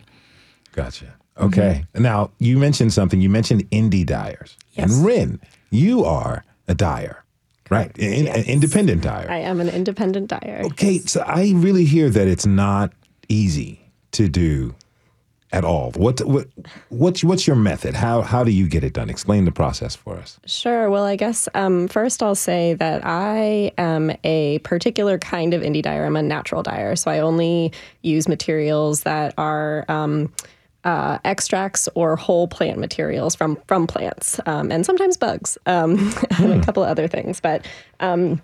Gotcha. 0.74 1.15
Okay. 1.38 1.85
Now, 1.95 2.31
you 2.39 2.57
mentioned 2.57 2.93
something. 2.93 3.19
You 3.19 3.29
mentioned 3.29 3.69
indie 3.71 4.05
dyers. 4.05 4.55
Yes. 4.74 4.93
And 4.93 5.05
Rin, 5.05 5.39
you 5.71 6.05
are 6.05 6.45
a 6.67 6.75
dyer. 6.75 7.24
right? 7.69 7.97
In, 7.97 8.27
an 8.27 8.43
independent 8.45 9.01
dyer. 9.03 9.27
I 9.29 9.39
am 9.39 9.59
an 9.59 9.69
independent 9.69 10.27
dyer. 10.29 10.62
Okay, 10.65 11.00
so 11.00 11.21
I 11.21 11.53
really 11.55 11.85
hear 11.85 12.09
that 12.09 12.27
it's 12.27 12.45
not 12.45 12.93
easy 13.29 13.91
to 14.12 14.27
do 14.29 14.75
at 15.51 15.63
all. 15.63 15.91
What 15.91 16.20
what 16.22 16.48
what's 16.89 17.24
what's 17.24 17.48
your 17.48 17.55
method? 17.55 17.96
How 17.96 18.22
how 18.22 18.44
do 18.44 18.51
you 18.51 18.67
get 18.67 18.84
it 18.84 18.94
done? 18.94 19.10
Explain 19.10 19.46
the 19.46 19.51
process 19.51 19.96
for 19.96 20.17
us. 20.17 20.39
Sure. 20.46 20.89
Well, 20.89 21.05
I 21.05 21.15
guess 21.15 21.48
um, 21.53 21.88
first 21.88 22.22
I'll 22.22 22.36
say 22.36 22.74
that 22.74 23.01
I 23.05 23.72
am 23.77 24.12
a 24.24 24.60
particular 24.60 25.17
kind 25.17 25.53
of 25.53 25.62
indie 25.62 25.82
dyer. 25.82 26.05
I'm 26.05 26.17
a 26.17 26.22
natural 26.22 26.62
dyer, 26.62 26.96
so 26.96 27.10
I 27.10 27.20
only 27.20 27.72
use 28.01 28.27
materials 28.27 29.03
that 29.03 29.34
are. 29.38 29.86
Um, 29.88 30.32
uh, 30.84 31.17
extracts 31.25 31.89
or 31.96 32.15
whole 32.15 32.48
plant 32.48 32.77
materials 32.77 33.34
from 33.34 33.58
from 33.65 33.88
plants, 33.88 34.39
um, 34.46 34.72
and 34.72 34.86
sometimes 34.86 35.17
bugs, 35.17 35.58
um, 35.65 36.13
and 36.39 36.53
a 36.53 36.63
couple 36.63 36.84
of 36.84 36.89
other 36.89 37.08
things. 37.08 37.41
But 37.41 37.65
um, 38.00 38.39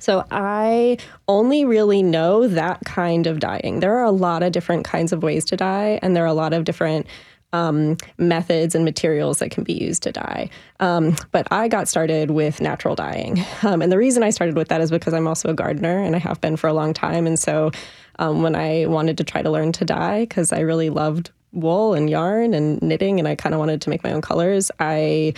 so 0.00 0.24
I 0.30 0.98
only 1.28 1.64
really 1.64 2.02
know 2.02 2.48
that 2.48 2.80
kind 2.84 3.26
of 3.26 3.38
dyeing. 3.38 3.80
There 3.80 3.96
are 3.98 4.04
a 4.04 4.10
lot 4.10 4.42
of 4.42 4.52
different 4.52 4.84
kinds 4.84 5.12
of 5.12 5.22
ways 5.22 5.44
to 5.46 5.56
dye, 5.56 6.00
and 6.02 6.16
there 6.16 6.24
are 6.24 6.26
a 6.26 6.34
lot 6.34 6.52
of 6.52 6.64
different 6.64 7.06
um, 7.52 7.96
methods 8.18 8.74
and 8.74 8.84
materials 8.84 9.38
that 9.40 9.50
can 9.50 9.64
be 9.64 9.72
used 9.72 10.02
to 10.04 10.12
dye. 10.12 10.50
Um, 10.78 11.16
but 11.32 11.48
I 11.50 11.68
got 11.68 11.88
started 11.88 12.30
with 12.30 12.60
natural 12.60 12.94
dyeing. 12.94 13.44
Um, 13.62 13.82
and 13.82 13.92
the 13.92 13.98
reason 13.98 14.22
I 14.22 14.30
started 14.30 14.56
with 14.56 14.68
that 14.68 14.80
is 14.80 14.90
because 14.90 15.12
I'm 15.12 15.26
also 15.26 15.50
a 15.50 15.54
gardener 15.54 16.02
and 16.02 16.16
I 16.16 16.18
have 16.18 16.40
been 16.40 16.56
for 16.56 16.66
a 16.66 16.72
long 16.72 16.94
time. 16.94 17.26
And 17.26 17.38
so 17.38 17.70
um, 18.18 18.42
when 18.42 18.54
I 18.54 18.86
wanted 18.86 19.18
to 19.18 19.24
try 19.24 19.42
to 19.42 19.50
learn 19.50 19.72
to 19.72 19.84
dye, 19.84 20.20
because 20.20 20.52
I 20.52 20.60
really 20.60 20.88
loved 20.88 21.30
wool 21.52 21.94
and 21.94 22.08
yarn 22.08 22.54
and 22.54 22.80
knitting 22.80 23.18
and 23.18 23.28
I 23.28 23.34
kind 23.34 23.54
of 23.54 23.58
wanted 23.58 23.82
to 23.82 23.90
make 23.90 24.02
my 24.02 24.12
own 24.12 24.22
colors, 24.22 24.70
I 24.78 25.34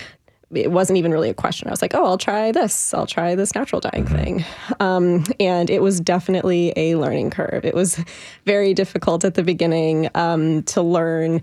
it 0.55 0.71
wasn't 0.71 0.97
even 0.97 1.11
really 1.11 1.29
a 1.29 1.33
question. 1.33 1.67
I 1.67 1.71
was 1.71 1.81
like, 1.81 1.93
oh, 1.95 2.05
I'll 2.05 2.17
try 2.17 2.51
this. 2.51 2.93
I'll 2.93 3.07
try 3.07 3.35
this 3.35 3.55
natural 3.55 3.81
dyeing 3.81 4.05
thing. 4.05 4.45
Um, 4.79 5.23
and 5.39 5.69
it 5.69 5.81
was 5.81 5.99
definitely 5.99 6.73
a 6.75 6.95
learning 6.95 7.29
curve. 7.31 7.65
It 7.65 7.75
was 7.75 8.03
very 8.45 8.73
difficult 8.73 9.25
at 9.25 9.35
the 9.35 9.43
beginning 9.43 10.09
um, 10.15 10.63
to 10.63 10.81
learn 10.81 11.41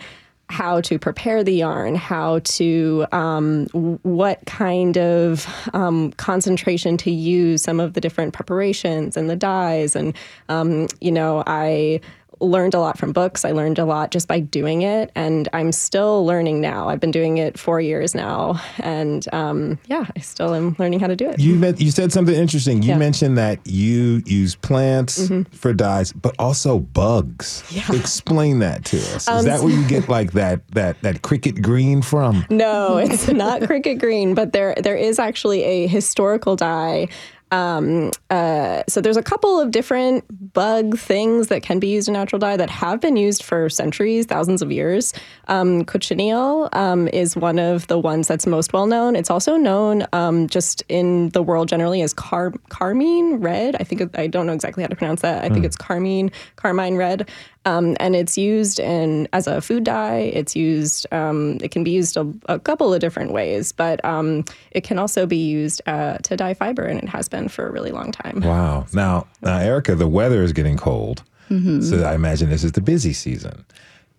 how 0.49 0.81
to 0.81 0.99
prepare 0.99 1.45
the 1.45 1.55
yarn, 1.55 1.95
how 1.95 2.41
to, 2.41 3.07
um, 3.13 3.67
what 4.03 4.45
kind 4.47 4.99
of 4.99 5.47
um, 5.75 6.11
concentration 6.13 6.97
to 6.97 7.11
use, 7.11 7.63
some 7.63 7.79
of 7.79 7.95
the 7.95 8.01
different 8.01 8.35
preparations 8.35 9.17
and 9.17 9.31
the 9.31 9.37
dyes. 9.37 9.95
And, 9.95 10.13
um, 10.49 10.89
you 11.01 11.13
know, 11.13 11.45
I, 11.47 12.01
learned 12.41 12.75
a 12.75 12.81
lot 12.81 12.99
from 12.99 13.13
books. 13.13 13.45
I 13.45 13.53
learned 13.53 13.79
a 13.79 13.85
lot 13.85 14.11
just 14.11 14.27
by 14.27 14.41
doing 14.41 14.83
it, 14.83 15.11
and 15.15 15.49
I'm 15.53 15.73
still 15.73 16.25
learning 16.25 16.61
now. 16.61 16.89
I've 16.89 17.01
been 17.01 17.11
doing 17.11 17.39
it 17.39 17.59
four 17.59 17.81
years 17.81 18.15
now, 18.15 18.61
and 18.79 19.27
um, 19.33 19.79
yeah, 19.87 20.07
I 20.17 20.21
still 20.21 20.55
am 20.55 20.75
learning 20.79 21.01
how 21.01 21.07
to 21.07 21.17
do 21.17 21.29
it. 21.29 21.39
You 21.39 21.55
met, 21.57 21.81
you 21.81 21.91
said 21.91 22.13
something 22.13 22.35
interesting. 22.35 22.83
You 22.83 22.91
Yeah. 22.91 22.99
mentioned 22.99 23.37
that 23.39 23.59
you 23.67 24.23
use 24.27 24.55
plants 24.55 25.29
Mhm. 25.29 25.47
for 25.55 25.73
dyes, 25.73 26.13
but 26.13 26.35
also 26.39 26.79
bugs. 26.79 27.63
Yeah. 27.71 27.85
Explain 27.95 28.59
that 28.61 28.85
to 28.87 28.97
us. 28.97 29.23
Is 29.23 29.29
Um, 29.29 29.45
that 29.45 29.61
where 29.63 29.73
you 29.73 29.87
get 29.87 30.09
like 30.09 30.33
that 30.33 30.61
that 30.73 31.01
that 31.03 31.23
cricket 31.23 31.61
green 31.63 32.03
from? 32.03 32.45
No, 32.51 32.97
it's 32.99 33.29
not 33.45 33.63
cricket 33.63 33.99
green, 33.99 34.35
but 34.35 34.53
there 34.53 34.75
there 34.83 34.97
is 34.97 35.19
actually 35.19 35.63
a 35.65 35.87
historical 35.87 36.57
dye. 36.57 37.09
Um, 37.53 38.11
uh, 38.31 38.85
so 38.89 39.01
there's 39.01 39.17
a 39.17 39.23
couple 39.23 39.59
of 39.59 39.71
different 39.71 40.25
bug 40.53 40.97
things 40.99 41.49
that 41.49 41.63
can 41.63 41.81
be 41.81 41.89
used 41.89 42.09
in 42.09 42.15
natural 42.15 42.39
dye 42.39 42.57
that 42.57 42.71
have 42.71 43.01
been 43.01 43.17
used 43.17 43.43
for 43.43 43.69
centuries, 43.69 44.27
thousands 44.27 44.63
of 44.63 44.71
years. 44.71 45.13
Um, 45.49 45.85
cochineal 45.85 46.69
um, 46.73 47.09
is 47.09 47.37
one 47.37 47.59
of 47.59 47.87
the 47.89 47.99
ones 47.99 48.29
that's 48.29 48.47
most 48.47 48.73
well 48.73 48.87
known. 48.87 49.17
It's 49.17 49.31
also 49.31 49.57
known 49.57 50.07
um, 50.13 50.47
just 50.49 50.83
in 50.89 51.31
the 51.31 51.43
world 51.43 51.69
generally 51.69 52.03
as 52.03 52.13
car- 52.15 52.53
carmine 52.69 53.41
red. 53.41 53.77
I 53.81 53.85
think 53.85 54.01
it, 54.01 54.11
I 54.15 54.27
don't 54.29 54.47
know 54.47 54.53
exactly 54.53 54.83
how 54.83 54.89
to 54.89 54.97
pronounce 54.97 55.23
that. 55.23 55.39
I 55.45 55.49
think 55.49 55.59
Hmm. 55.61 55.65
it's 55.65 55.77
carmine 55.77 56.31
carmine 56.57 56.97
red. 56.97 57.29
Um, 57.67 57.95
and 58.01 58.17
it's 58.17 58.39
used 58.39 58.79
in 58.81 59.29
as 59.35 59.47
a 59.47 59.61
food 59.61 59.85
dye. 59.85 60.31
It's 60.33 60.57
used. 60.57 61.07
Um, 61.13 61.59
it 61.63 61.71
can 61.71 61.85
be 61.85 61.91
used 61.91 62.17
a, 62.17 62.27
a 62.49 62.59
couple 62.59 62.95
of 62.95 63.01
different 63.01 63.33
ways, 63.33 63.71
but 63.73 64.03
um, 64.05 64.45
it 64.71 64.83
can 64.83 64.99
also 64.99 65.27
be 65.27 65.37
used 65.37 65.83
uh, 65.87 66.17
to 66.19 66.37
dye 66.37 66.55
fiber, 66.55 66.85
and 66.85 66.99
it 67.03 67.09
has 67.11 67.29
been 67.29 67.49
for 67.49 67.67
a 67.69 67.71
really 67.71 67.91
long 67.91 68.13
time. 68.13 68.41
Wow. 68.41 68.87
Now, 68.95 69.27
now, 69.43 69.59
Erica, 69.59 69.95
the 69.95 70.09
weather 70.09 70.43
is 70.43 70.53
getting 70.55 70.77
cold, 70.79 71.23
Mhm. 71.51 71.83
so 71.83 72.03
I 72.05 72.15
imagine 72.15 72.49
this 72.49 72.65
is 72.65 72.73
the 72.73 72.81
busy 72.81 73.13
season. 73.13 73.65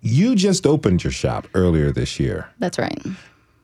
You 0.02 0.36
just 0.36 0.66
opened 0.68 1.04
your 1.04 1.12
shop 1.12 1.48
earlier 1.56 1.92
this 1.92 2.20
year. 2.20 2.48
That's 2.60 2.78
right. 2.78 3.00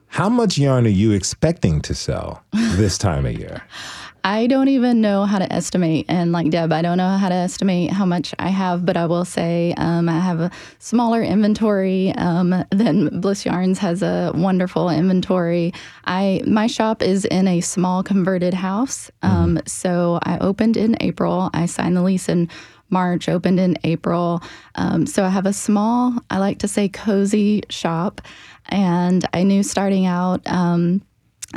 How 0.07 0.29
much 0.29 0.57
yarn 0.57 0.85
are 0.85 0.89
you 0.89 1.11
expecting 1.11 1.81
to 1.81 1.93
sell 1.93 2.43
this 2.53 2.97
time 2.97 3.25
of 3.25 3.33
year? 3.33 3.61
I 4.27 4.47
don't 4.47 4.67
even 4.67 4.99
know 4.99 5.23
how 5.23 5.39
to 5.39 5.53
estimate. 5.53 6.07
And 6.09 6.33
like 6.33 6.49
Deb, 6.49 6.73
I 6.73 6.81
don't 6.81 6.97
know 6.97 7.15
how 7.15 7.29
to 7.29 7.35
estimate 7.35 7.91
how 7.91 8.05
much 8.05 8.35
I 8.37 8.49
have, 8.49 8.85
but 8.85 8.97
I 8.97 9.05
will 9.05 9.23
say 9.23 9.73
um, 9.77 10.09
I 10.09 10.19
have 10.19 10.41
a 10.41 10.51
smaller 10.79 11.23
inventory 11.23 12.11
um, 12.11 12.65
than 12.69 13.21
Bliss 13.21 13.45
Yarns 13.45 13.79
has 13.79 14.01
a 14.03 14.33
wonderful 14.35 14.89
inventory. 14.89 15.73
I 16.03 16.41
My 16.45 16.67
shop 16.67 17.01
is 17.01 17.23
in 17.23 17.47
a 17.47 17.61
small 17.61 18.03
converted 18.03 18.53
house. 18.53 19.09
Um, 19.21 19.61
So 19.65 20.19
I 20.23 20.39
opened 20.39 20.75
in 20.75 20.97
April. 20.99 21.49
I 21.53 21.65
signed 21.65 21.95
the 21.95 22.03
lease 22.03 22.27
in 22.27 22.49
March, 22.89 23.29
opened 23.29 23.61
in 23.61 23.77
April. 23.85 24.43
Um, 24.75 25.05
so 25.05 25.23
I 25.23 25.29
have 25.29 25.45
a 25.45 25.53
small, 25.53 26.13
I 26.29 26.39
like 26.39 26.59
to 26.59 26.67
say 26.67 26.89
cozy 26.89 27.63
shop. 27.69 28.19
And 28.67 29.25
I 29.31 29.43
knew 29.43 29.63
starting 29.63 30.05
out, 30.05 30.41
um, 30.47 31.01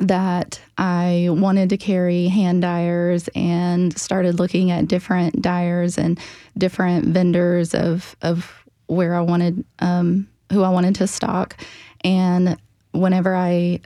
that 0.08 0.60
I 0.78 1.28
wanted 1.30 1.70
to 1.70 1.76
carry 1.76 2.28
hand 2.28 2.62
dyers 2.62 3.28
and 3.34 3.96
started 3.98 4.38
looking 4.38 4.70
at 4.70 4.88
different 4.88 5.42
dyers 5.42 5.98
and 5.98 6.18
different 6.56 7.06
vendors 7.06 7.74
of 7.74 8.16
of 8.22 8.64
where 8.86 9.14
I 9.14 9.20
wanted 9.20 9.64
um, 9.78 10.28
who 10.52 10.62
I 10.62 10.70
wanted 10.70 10.96
to 10.96 11.06
stock. 11.06 11.56
And 12.02 12.56
whenever 12.92 13.34
I 13.34 13.80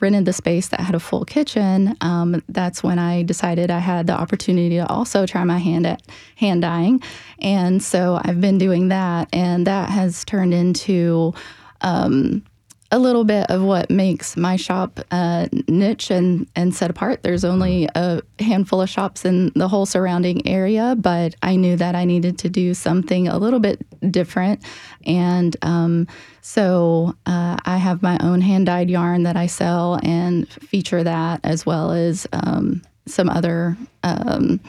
rented 0.00 0.24
the 0.24 0.32
space 0.32 0.68
that 0.68 0.80
had 0.80 0.94
a 0.94 1.00
full 1.00 1.24
kitchen, 1.24 1.96
um, 2.00 2.42
that's 2.48 2.82
when 2.82 2.98
I 2.98 3.22
decided 3.22 3.70
I 3.70 3.78
had 3.78 4.06
the 4.06 4.12
opportunity 4.12 4.76
to 4.76 4.86
also 4.86 5.26
try 5.26 5.44
my 5.44 5.58
hand 5.58 5.86
at 5.86 6.02
hand 6.36 6.62
dyeing. 6.62 7.02
And 7.38 7.82
so 7.82 8.20
I've 8.22 8.40
been 8.40 8.58
doing 8.58 8.88
that, 8.88 9.28
and 9.32 9.66
that 9.66 9.90
has 9.90 10.24
turned 10.24 10.54
into 10.54 11.34
um, 11.80 12.44
a 12.90 12.98
little 12.98 13.24
bit 13.24 13.50
of 13.50 13.62
what 13.62 13.90
makes 13.90 14.36
my 14.36 14.56
shop 14.56 15.00
uh, 15.10 15.48
niche 15.68 16.10
and, 16.10 16.48
and 16.54 16.74
set 16.74 16.90
apart. 16.90 17.22
There's 17.22 17.44
only 17.44 17.88
a 17.94 18.22
handful 18.38 18.80
of 18.80 18.88
shops 18.88 19.24
in 19.24 19.52
the 19.54 19.68
whole 19.68 19.86
surrounding 19.86 20.46
area, 20.46 20.94
but 20.96 21.34
I 21.42 21.56
knew 21.56 21.76
that 21.76 21.94
I 21.94 22.04
needed 22.04 22.38
to 22.38 22.48
do 22.48 22.74
something 22.74 23.28
a 23.28 23.38
little 23.38 23.60
bit 23.60 23.84
different. 24.12 24.62
And 25.04 25.56
um, 25.62 26.06
so 26.42 27.16
uh, 27.26 27.56
I 27.64 27.76
have 27.76 28.02
my 28.02 28.18
own 28.20 28.40
hand 28.40 28.66
dyed 28.66 28.90
yarn 28.90 29.24
that 29.24 29.36
I 29.36 29.46
sell 29.46 29.98
and 30.02 30.48
feature 30.48 31.02
that 31.02 31.40
as 31.42 31.66
well 31.66 31.90
as 31.90 32.26
um, 32.32 32.82
some 33.06 33.28
other 33.28 33.76
um, 34.02 34.60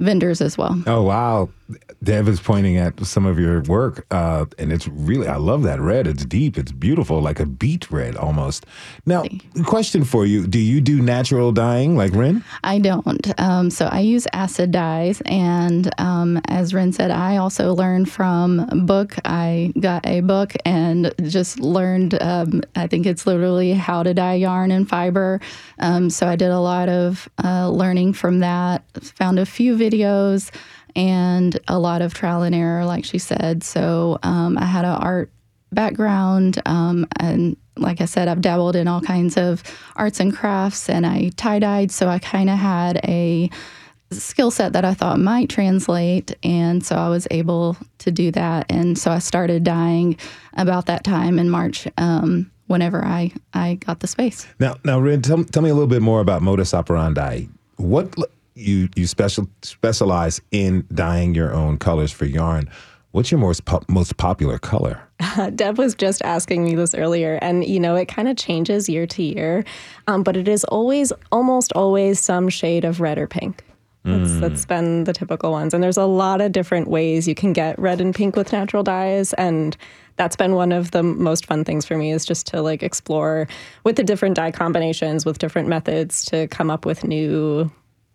vendors 0.00 0.40
as 0.40 0.58
well. 0.58 0.82
Oh 0.86 1.02
wow, 1.02 1.50
Deb 2.02 2.28
is 2.28 2.40
pointing 2.40 2.76
at 2.76 3.04
some 3.04 3.26
of 3.26 3.38
your 3.38 3.62
work, 3.62 4.06
uh, 4.10 4.46
and 4.58 4.72
it's 4.72 4.88
really 4.88 5.28
I 5.28 5.36
love 5.36 5.62
that 5.64 5.80
red. 5.80 6.06
It's 6.06 6.24
deep, 6.24 6.56
it's 6.56 6.72
beautiful, 6.72 7.20
like 7.20 7.40
a 7.40 7.46
beet 7.46 7.90
red 7.90 8.16
almost. 8.16 8.66
Now, 9.06 9.24
question 9.64 10.04
for 10.04 10.24
you: 10.24 10.46
Do 10.46 10.58
you 10.58 10.80
do 10.80 11.00
natural 11.02 11.52
dyeing 11.52 11.96
like 11.96 12.14
Ren? 12.14 12.44
I 12.64 12.78
don't. 12.78 13.38
Um, 13.40 13.70
so 13.70 13.86
I 13.86 14.00
use 14.00 14.26
acid 14.32 14.70
dyes, 14.70 15.20
and 15.26 15.90
um, 16.00 16.40
as 16.46 16.72
Ren 16.72 16.92
said, 16.92 17.10
I 17.10 17.36
also 17.36 17.74
learned 17.74 18.10
from 18.10 18.60
a 18.60 18.76
book. 18.76 19.16
I 19.24 19.72
got 19.78 20.06
a 20.06 20.20
book 20.20 20.54
and 20.64 21.14
just 21.24 21.60
learned. 21.60 22.20
Um, 22.22 22.62
I 22.76 22.86
think 22.86 23.06
it's 23.06 23.26
literally 23.26 23.72
how 23.72 24.02
to 24.02 24.14
dye 24.14 24.34
yarn 24.34 24.70
and 24.70 24.88
fiber. 24.88 25.40
Um, 25.78 26.10
so 26.10 26.26
I 26.26 26.36
did 26.36 26.50
a 26.50 26.60
lot 26.60 26.88
of 26.88 27.28
uh, 27.42 27.68
learning 27.68 28.14
from 28.14 28.40
that. 28.40 28.84
Found 29.16 29.38
a 29.38 29.46
few 29.46 29.76
videos 29.76 30.50
and 30.96 31.58
a 31.68 31.78
lot 31.78 32.02
of 32.02 32.14
trial 32.14 32.42
and 32.42 32.54
error, 32.54 32.84
like 32.84 33.04
she 33.04 33.18
said. 33.18 33.62
So 33.62 34.18
um, 34.22 34.58
I 34.58 34.64
had 34.64 34.84
an 34.84 34.92
art 34.92 35.30
background 35.72 36.60
um, 36.66 37.06
and 37.18 37.56
like 37.76 38.00
I 38.00 38.04
said, 38.04 38.28
I've 38.28 38.40
dabbled 38.40 38.76
in 38.76 38.88
all 38.88 39.00
kinds 39.00 39.36
of 39.36 39.62
arts 39.96 40.20
and 40.20 40.34
crafts 40.34 40.88
and 40.88 41.06
I 41.06 41.30
tie 41.36 41.58
dyed. 41.58 41.90
So 41.90 42.08
I 42.08 42.18
kind 42.18 42.50
of 42.50 42.58
had 42.58 43.00
a 43.04 43.50
skill 44.12 44.50
set 44.50 44.72
that 44.72 44.84
I 44.84 44.94
thought 44.94 45.18
might 45.18 45.48
translate. 45.48 46.36
And 46.42 46.84
so 46.84 46.96
I 46.96 47.08
was 47.08 47.26
able 47.30 47.76
to 47.98 48.10
do 48.10 48.30
that. 48.32 48.66
And 48.68 48.98
so 48.98 49.10
I 49.10 49.18
started 49.18 49.64
dyeing 49.64 50.16
about 50.54 50.86
that 50.86 51.04
time 51.04 51.38
in 51.38 51.48
March 51.48 51.86
um, 51.96 52.50
whenever 52.66 53.04
I, 53.04 53.32
I 53.54 53.74
got 53.74 54.00
the 54.00 54.06
space. 54.06 54.46
Now, 54.58 54.76
now, 54.84 54.98
Ren, 54.98 55.22
tell, 55.22 55.42
tell 55.44 55.62
me 55.62 55.70
a 55.70 55.74
little 55.74 55.88
bit 55.88 56.02
more 56.02 56.20
about 56.20 56.42
modus 56.42 56.74
operandi. 56.74 57.46
What 57.76 58.14
you 58.60 58.88
you 58.96 59.06
special 59.06 59.48
specialize 59.62 60.40
in 60.50 60.86
dyeing 60.92 61.34
your 61.34 61.52
own 61.52 61.78
colors 61.78 62.12
for 62.12 62.24
yarn? 62.26 62.68
What's 63.12 63.30
your 63.32 63.40
most 63.40 63.64
po- 63.64 63.82
most 63.88 64.16
popular 64.18 64.58
color? 64.58 65.02
Deb 65.54 65.78
was 65.78 65.94
just 65.94 66.22
asking 66.22 66.64
me 66.64 66.74
this 66.76 66.94
earlier, 66.94 67.38
and 67.42 67.64
you 67.64 67.80
know, 67.80 67.96
it 67.96 68.06
kind 68.06 68.28
of 68.28 68.36
changes 68.36 68.88
year 68.88 69.06
to 69.08 69.22
year, 69.22 69.64
um, 70.06 70.22
but 70.22 70.36
it 70.36 70.46
is 70.48 70.62
always, 70.64 71.12
almost 71.32 71.72
always, 71.72 72.20
some 72.20 72.48
shade 72.48 72.84
of 72.84 73.00
red 73.00 73.18
or 73.18 73.26
pink. 73.26 73.64
That's, 74.04 74.30
Mm. 74.30 74.40
that's 74.40 74.64
been 74.64 75.04
the 75.04 75.12
typical 75.12 75.50
ones. 75.52 75.74
And 75.74 75.82
there's 75.82 75.98
a 75.98 76.06
lot 76.06 76.40
of 76.40 76.52
different 76.52 76.88
ways 76.88 77.28
you 77.28 77.34
can 77.34 77.52
get 77.52 77.78
red 77.78 78.00
and 78.00 78.14
pink 78.14 78.34
with 78.34 78.50
natural 78.50 78.82
dyes. 78.82 79.34
And 79.34 79.76
that's 80.16 80.36
been 80.36 80.54
one 80.54 80.72
of 80.72 80.92
the 80.92 81.02
most 81.02 81.44
fun 81.44 81.64
things 81.64 81.84
for 81.84 81.98
me 81.98 82.10
is 82.10 82.24
just 82.24 82.46
to 82.46 82.62
like 82.62 82.82
explore 82.82 83.46
with 83.84 83.96
the 83.96 84.02
different 84.02 84.36
dye 84.36 84.52
combinations, 84.52 85.26
with 85.26 85.38
different 85.38 85.68
methods 85.68 86.24
to 86.26 86.48
come 86.48 86.70
up 86.70 86.86
with 86.86 87.04
new 87.04 87.70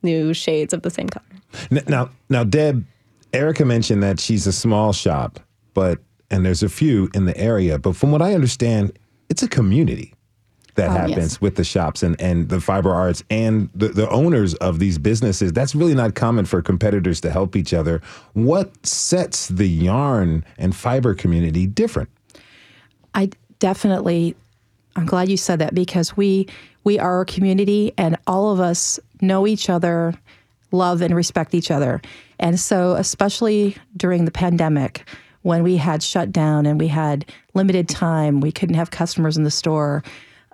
new 0.05 0.33
shades 0.33 0.73
of 0.73 0.81
the 0.83 0.89
same 0.89 1.09
color. 1.09 1.25
Now, 1.87 2.09
now, 2.29 2.43
Deb, 2.45 2.85
Erica 3.33 3.65
mentioned 3.65 4.01
that 4.03 4.19
she's 4.19 4.47
a 4.47 4.53
small 4.53 4.93
shop, 4.93 5.39
but 5.73 5.99
and 6.31 6.45
there's 6.45 6.63
a 6.63 6.69
few 6.69 7.09
in 7.13 7.25
the 7.25 7.37
area. 7.37 7.77
But 7.77 7.95
from 7.95 8.11
what 8.11 8.21
I 8.21 8.33
understand, 8.33 8.97
it's 9.29 9.43
a 9.43 9.47
community 9.47 10.13
that 10.75 10.89
Oh, 10.89 10.93
happens 10.93 11.33
yes. 11.33 11.41
with 11.41 11.55
the 11.55 11.63
shops 11.63 12.03
and, 12.03 12.19
and 12.19 12.49
the 12.49 12.59
fiber 12.59 12.93
arts 12.93 13.23
and 13.29 13.69
the, 13.73 13.89
the 13.89 14.09
owners 14.09 14.55
of 14.55 14.79
these 14.79 14.97
businesses. 14.97 15.53
That's 15.53 15.73
really 15.75 15.93
not 15.95 16.15
common 16.15 16.45
for 16.45 16.61
competitors 16.61 17.21
to 17.21 17.31
help 17.31 17.55
each 17.55 17.73
other. 17.73 18.01
What 18.33 18.85
sets 18.85 19.47
the 19.47 19.67
yarn 19.67 20.43
and 20.57 20.75
fiber 20.75 21.13
community 21.13 21.65
different? 21.67 22.09
I 23.13 23.29
definitely 23.59 24.35
I'm 24.97 25.05
glad 25.05 25.29
you 25.29 25.37
said 25.37 25.59
that 25.59 25.73
because 25.73 26.15
we 26.17 26.47
we 26.83 26.99
are 26.99 27.21
a 27.21 27.25
community 27.25 27.93
and 27.97 28.17
all 28.27 28.51
of 28.51 28.59
us 28.59 28.99
know 29.21 29.47
each 29.47 29.69
other, 29.69 30.13
love 30.71 31.01
and 31.01 31.15
respect 31.15 31.53
each 31.53 31.71
other. 31.71 32.01
And 32.39 32.59
so 32.59 32.93
especially 32.93 33.77
during 33.95 34.25
the 34.25 34.31
pandemic 34.31 35.07
when 35.45 35.61
we 35.61 35.77
had 35.77 36.01
shut 36.01 36.31
down 36.31 36.65
and 36.65 36.79
we 36.79 36.87
had 36.87 37.31
limited 37.53 37.87
time, 37.87 38.41
we 38.41 38.51
couldn't 38.51 38.73
have 38.73 38.89
customers 38.89 39.37
in 39.37 39.43
the 39.43 39.51
store. 39.51 40.03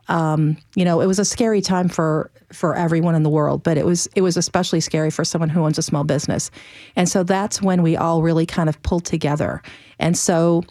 Um, 0.10 0.58
you 0.76 0.84
know, 0.84 1.00
it 1.00 1.06
was 1.06 1.18
a 1.18 1.24
scary 1.24 1.62
time 1.62 1.88
for 1.88 2.30
for 2.52 2.76
everyone 2.76 3.16
in 3.16 3.24
the 3.24 3.30
world, 3.30 3.64
but 3.64 3.78
it 3.78 3.86
was 3.86 4.10
it 4.16 4.22
was 4.22 4.36
especially 4.36 4.82
scary 4.82 5.10
for 5.10 5.24
someone 5.24 5.48
who 5.48 5.62
owns 5.62 5.78
a 5.78 5.82
small 5.82 6.04
business. 6.04 6.52
And 6.98 7.08
so 7.08 7.24
that's 7.24 7.62
when 7.62 7.84
we 7.84 7.96
all 7.96 8.22
really 8.22 8.46
kind 8.46 8.68
of 8.68 8.82
pulled 8.84 9.06
together. 9.06 9.62
And 9.98 10.18
so 10.18 10.64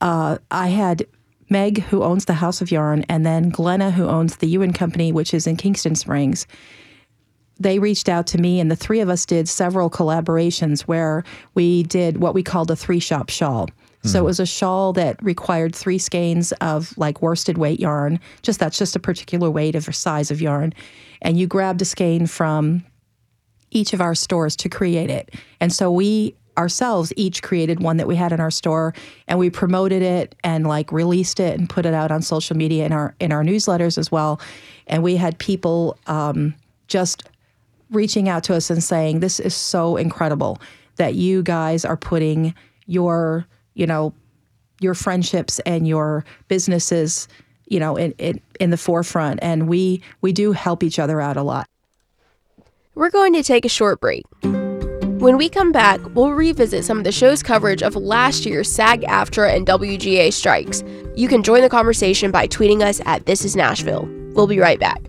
uh, 0.00 0.38
I 0.50 0.68
had 0.68 1.06
Meg, 1.52 1.82
who 1.82 2.02
owns 2.02 2.24
the 2.24 2.34
House 2.34 2.60
of 2.60 2.70
Yarn, 2.70 3.04
and 3.08 3.24
then 3.24 3.50
Glenna, 3.50 3.90
who 3.92 4.08
owns 4.08 4.36
the 4.36 4.48
Ewan 4.48 4.72
Company, 4.72 5.12
which 5.12 5.32
is 5.32 5.46
in 5.46 5.56
Kingston 5.56 5.94
Springs. 5.94 6.46
They 7.60 7.78
reached 7.78 8.08
out 8.08 8.26
to 8.28 8.38
me, 8.38 8.58
and 8.58 8.70
the 8.70 8.76
three 8.76 9.00
of 9.00 9.08
us 9.08 9.24
did 9.24 9.48
several 9.48 9.90
collaborations 9.90 10.80
where 10.82 11.22
we 11.54 11.84
did 11.84 12.16
what 12.16 12.34
we 12.34 12.42
called 12.42 12.70
a 12.70 12.76
three 12.76 12.98
shop 12.98 13.28
shawl. 13.28 13.68
So 14.04 14.18
hmm. 14.18 14.24
it 14.24 14.26
was 14.26 14.40
a 14.40 14.46
shawl 14.46 14.92
that 14.94 15.22
required 15.22 15.76
three 15.76 15.98
skeins 15.98 16.50
of 16.60 16.96
like 16.98 17.22
worsted 17.22 17.58
weight 17.58 17.78
yarn. 17.78 18.18
Just 18.42 18.58
that's 18.58 18.78
just 18.78 18.96
a 18.96 19.00
particular 19.00 19.50
weight 19.50 19.76
of 19.76 19.86
or 19.86 19.92
size 19.92 20.30
of 20.30 20.40
yarn, 20.40 20.72
and 21.20 21.38
you 21.38 21.46
grabbed 21.46 21.82
a 21.82 21.84
skein 21.84 22.26
from 22.26 22.84
each 23.70 23.92
of 23.92 24.00
our 24.00 24.14
stores 24.14 24.56
to 24.56 24.68
create 24.68 25.10
it. 25.10 25.34
And 25.60 25.72
so 25.72 25.90
we 25.90 26.34
ourselves 26.58 27.12
each 27.16 27.42
created 27.42 27.80
one 27.80 27.96
that 27.96 28.06
we 28.06 28.16
had 28.16 28.32
in 28.32 28.40
our 28.40 28.50
store 28.50 28.94
and 29.26 29.38
we 29.38 29.48
promoted 29.48 30.02
it 30.02 30.34
and 30.44 30.66
like 30.66 30.92
released 30.92 31.40
it 31.40 31.58
and 31.58 31.68
put 31.68 31.86
it 31.86 31.94
out 31.94 32.10
on 32.10 32.22
social 32.22 32.56
media 32.56 32.84
in 32.84 32.92
our 32.92 33.14
in 33.20 33.32
our 33.32 33.42
newsletters 33.42 33.96
as 33.96 34.12
well. 34.12 34.40
And 34.86 35.02
we 35.02 35.16
had 35.16 35.38
people 35.38 35.98
um, 36.06 36.54
just 36.88 37.24
reaching 37.90 38.28
out 38.28 38.44
to 38.44 38.54
us 38.54 38.70
and 38.70 38.82
saying, 38.82 39.20
"This 39.20 39.40
is 39.40 39.54
so 39.54 39.96
incredible 39.96 40.60
that 40.96 41.14
you 41.14 41.42
guys 41.42 41.84
are 41.84 41.96
putting 41.96 42.54
your, 42.86 43.46
you 43.74 43.86
know, 43.86 44.12
your 44.80 44.94
friendships 44.94 45.58
and 45.60 45.88
your 45.88 46.24
businesses, 46.48 47.28
you 47.66 47.80
know, 47.80 47.96
in 47.96 48.12
in, 48.18 48.40
in 48.60 48.70
the 48.70 48.76
forefront." 48.76 49.40
And 49.42 49.68
we 49.68 50.02
we 50.20 50.32
do 50.32 50.52
help 50.52 50.82
each 50.82 50.98
other 50.98 51.20
out 51.20 51.36
a 51.36 51.42
lot. 51.42 51.66
We're 52.94 53.10
going 53.10 53.32
to 53.34 53.42
take 53.42 53.64
a 53.64 53.70
short 53.70 54.00
break. 54.00 54.24
When 55.22 55.36
we 55.36 55.48
come 55.48 55.70
back, 55.70 56.00
we'll 56.16 56.32
revisit 56.32 56.84
some 56.84 56.98
of 56.98 57.04
the 57.04 57.12
show's 57.12 57.44
coverage 57.44 57.80
of 57.80 57.94
last 57.94 58.44
year's 58.44 58.68
SAG 58.68 59.02
AFTRA 59.02 59.54
and 59.54 59.64
WGA 59.64 60.32
strikes. 60.32 60.82
You 61.14 61.28
can 61.28 61.44
join 61.44 61.60
the 61.60 61.68
conversation 61.68 62.32
by 62.32 62.48
tweeting 62.48 62.82
us 62.82 63.00
at 63.06 63.24
This 63.24 63.44
Is 63.44 63.54
Nashville. 63.54 64.08
We'll 64.32 64.48
be 64.48 64.58
right 64.58 64.80
back. 64.80 65.00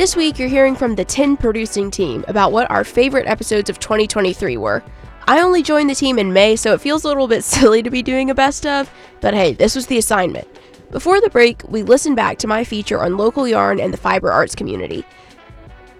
This 0.00 0.16
week, 0.16 0.38
you're 0.38 0.48
hearing 0.48 0.76
from 0.76 0.94
the 0.94 1.04
10 1.04 1.36
producing 1.36 1.90
team 1.90 2.24
about 2.26 2.52
what 2.52 2.70
our 2.70 2.84
favorite 2.84 3.26
episodes 3.26 3.68
of 3.68 3.78
2023 3.80 4.56
were. 4.56 4.82
I 5.26 5.42
only 5.42 5.62
joined 5.62 5.90
the 5.90 5.94
team 5.94 6.18
in 6.18 6.32
May, 6.32 6.56
so 6.56 6.72
it 6.72 6.80
feels 6.80 7.04
a 7.04 7.08
little 7.08 7.28
bit 7.28 7.44
silly 7.44 7.82
to 7.82 7.90
be 7.90 8.02
doing 8.02 8.30
a 8.30 8.34
best 8.34 8.64
of, 8.64 8.90
but 9.20 9.34
hey, 9.34 9.52
this 9.52 9.76
was 9.76 9.88
the 9.88 9.98
assignment. 9.98 10.48
Before 10.90 11.20
the 11.20 11.28
break, 11.28 11.62
we 11.68 11.82
listened 11.82 12.16
back 12.16 12.38
to 12.38 12.46
my 12.46 12.64
feature 12.64 13.02
on 13.02 13.18
local 13.18 13.46
yarn 13.46 13.78
and 13.78 13.92
the 13.92 13.98
fiber 13.98 14.32
arts 14.32 14.54
community. 14.54 15.04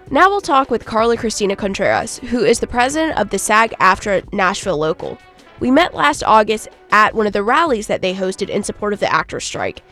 Now 0.09 0.31
we'll 0.31 0.41
talk 0.41 0.71
with 0.71 0.83
Carla 0.83 1.15
Cristina 1.15 1.55
Contreras, 1.55 2.17
who 2.17 2.43
is 2.43 2.59
the 2.59 2.65
president 2.65 3.19
of 3.19 3.29
the 3.29 3.37
SAG 3.37 3.75
AFTRA 3.79 4.33
Nashville 4.33 4.79
Local. 4.79 5.15
We 5.59 5.69
met 5.69 5.93
last 5.93 6.23
August 6.23 6.69
at 6.89 7.13
one 7.13 7.27
of 7.27 7.33
the 7.33 7.43
rallies 7.43 7.85
that 7.85 8.01
they 8.01 8.15
hosted 8.15 8.49
in 8.49 8.63
support 8.63 8.93
of 8.93 8.99
the 8.99 9.13
actors' 9.13 9.43
strike. 9.43 9.83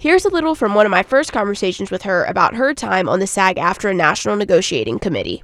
Here's 0.00 0.24
a 0.24 0.30
little 0.30 0.54
from 0.54 0.72
one 0.72 0.86
of 0.86 0.90
my 0.90 1.02
first 1.02 1.30
conversations 1.30 1.90
with 1.90 2.00
her 2.04 2.24
about 2.24 2.54
her 2.54 2.72
time 2.72 3.06
on 3.06 3.20
the 3.20 3.26
SAG 3.26 3.56
AFTRA 3.56 3.94
National 3.94 4.34
Negotiating 4.34 4.98
Committee. 4.98 5.42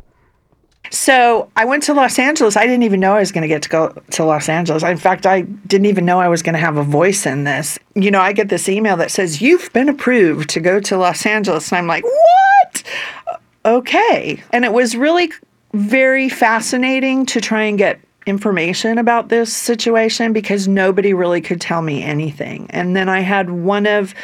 So 0.91 1.51
I 1.57 1.67
went 1.67 1.83
to 1.83 1.93
Los 1.93 2.19
Angeles. 2.19 2.57
I 2.57 2.65
didn't 2.65 2.85
even 2.85 2.99
know 2.99 3.15
I 3.15 3.19
was 3.19 3.33
going 3.33 3.43
to 3.43 3.49
get 3.49 3.61
to 3.65 3.69
go 3.69 3.89
to 4.13 4.25
Los 4.25 4.49
Angeles. 4.49 4.83
In 4.83 4.97
fact, 4.97 5.27
I 5.27 5.43
didn't 5.43 5.85
even 5.85 6.07
know 6.07 6.21
I 6.21 6.29
was 6.29 6.41
going 6.41 6.55
to 6.55 6.59
have 6.59 6.79
a 6.79 6.83
voice 6.83 7.27
in 7.27 7.45
this. 7.45 7.79
You 7.95 8.11
know, 8.11 8.23
I 8.23 8.33
get 8.33 8.49
this 8.49 8.67
email 8.67 8.97
that 8.97 9.11
says, 9.11 9.43
You've 9.43 9.71
been 9.75 9.91
approved 9.91 10.49
to 10.51 10.61
go 10.61 10.81
to 10.81 10.97
Los 10.97 11.27
Angeles. 11.27 11.71
And 11.71 11.81
I'm 11.81 11.87
like, 11.87 12.05
What? 12.05 12.83
Uh, 13.27 13.37
okay. 13.67 14.43
And 14.55 14.65
it 14.65 14.73
was 14.73 14.97
really 14.97 15.33
very 15.75 16.31
fascinating 16.31 17.27
to 17.27 17.43
try 17.43 17.65
and 17.65 17.77
get 17.77 18.01
information 18.27 18.99
about 18.99 19.29
this 19.29 19.53
situation 19.53 20.33
because 20.33 20.67
nobody 20.69 21.15
really 21.15 21.41
could 21.41 21.61
tell 21.61 21.81
me 21.81 22.03
anything. 22.03 22.67
And 22.71 22.97
then 22.97 23.09
I 23.09 23.21
had 23.21 23.51
one 23.51 23.87
of 23.87 24.15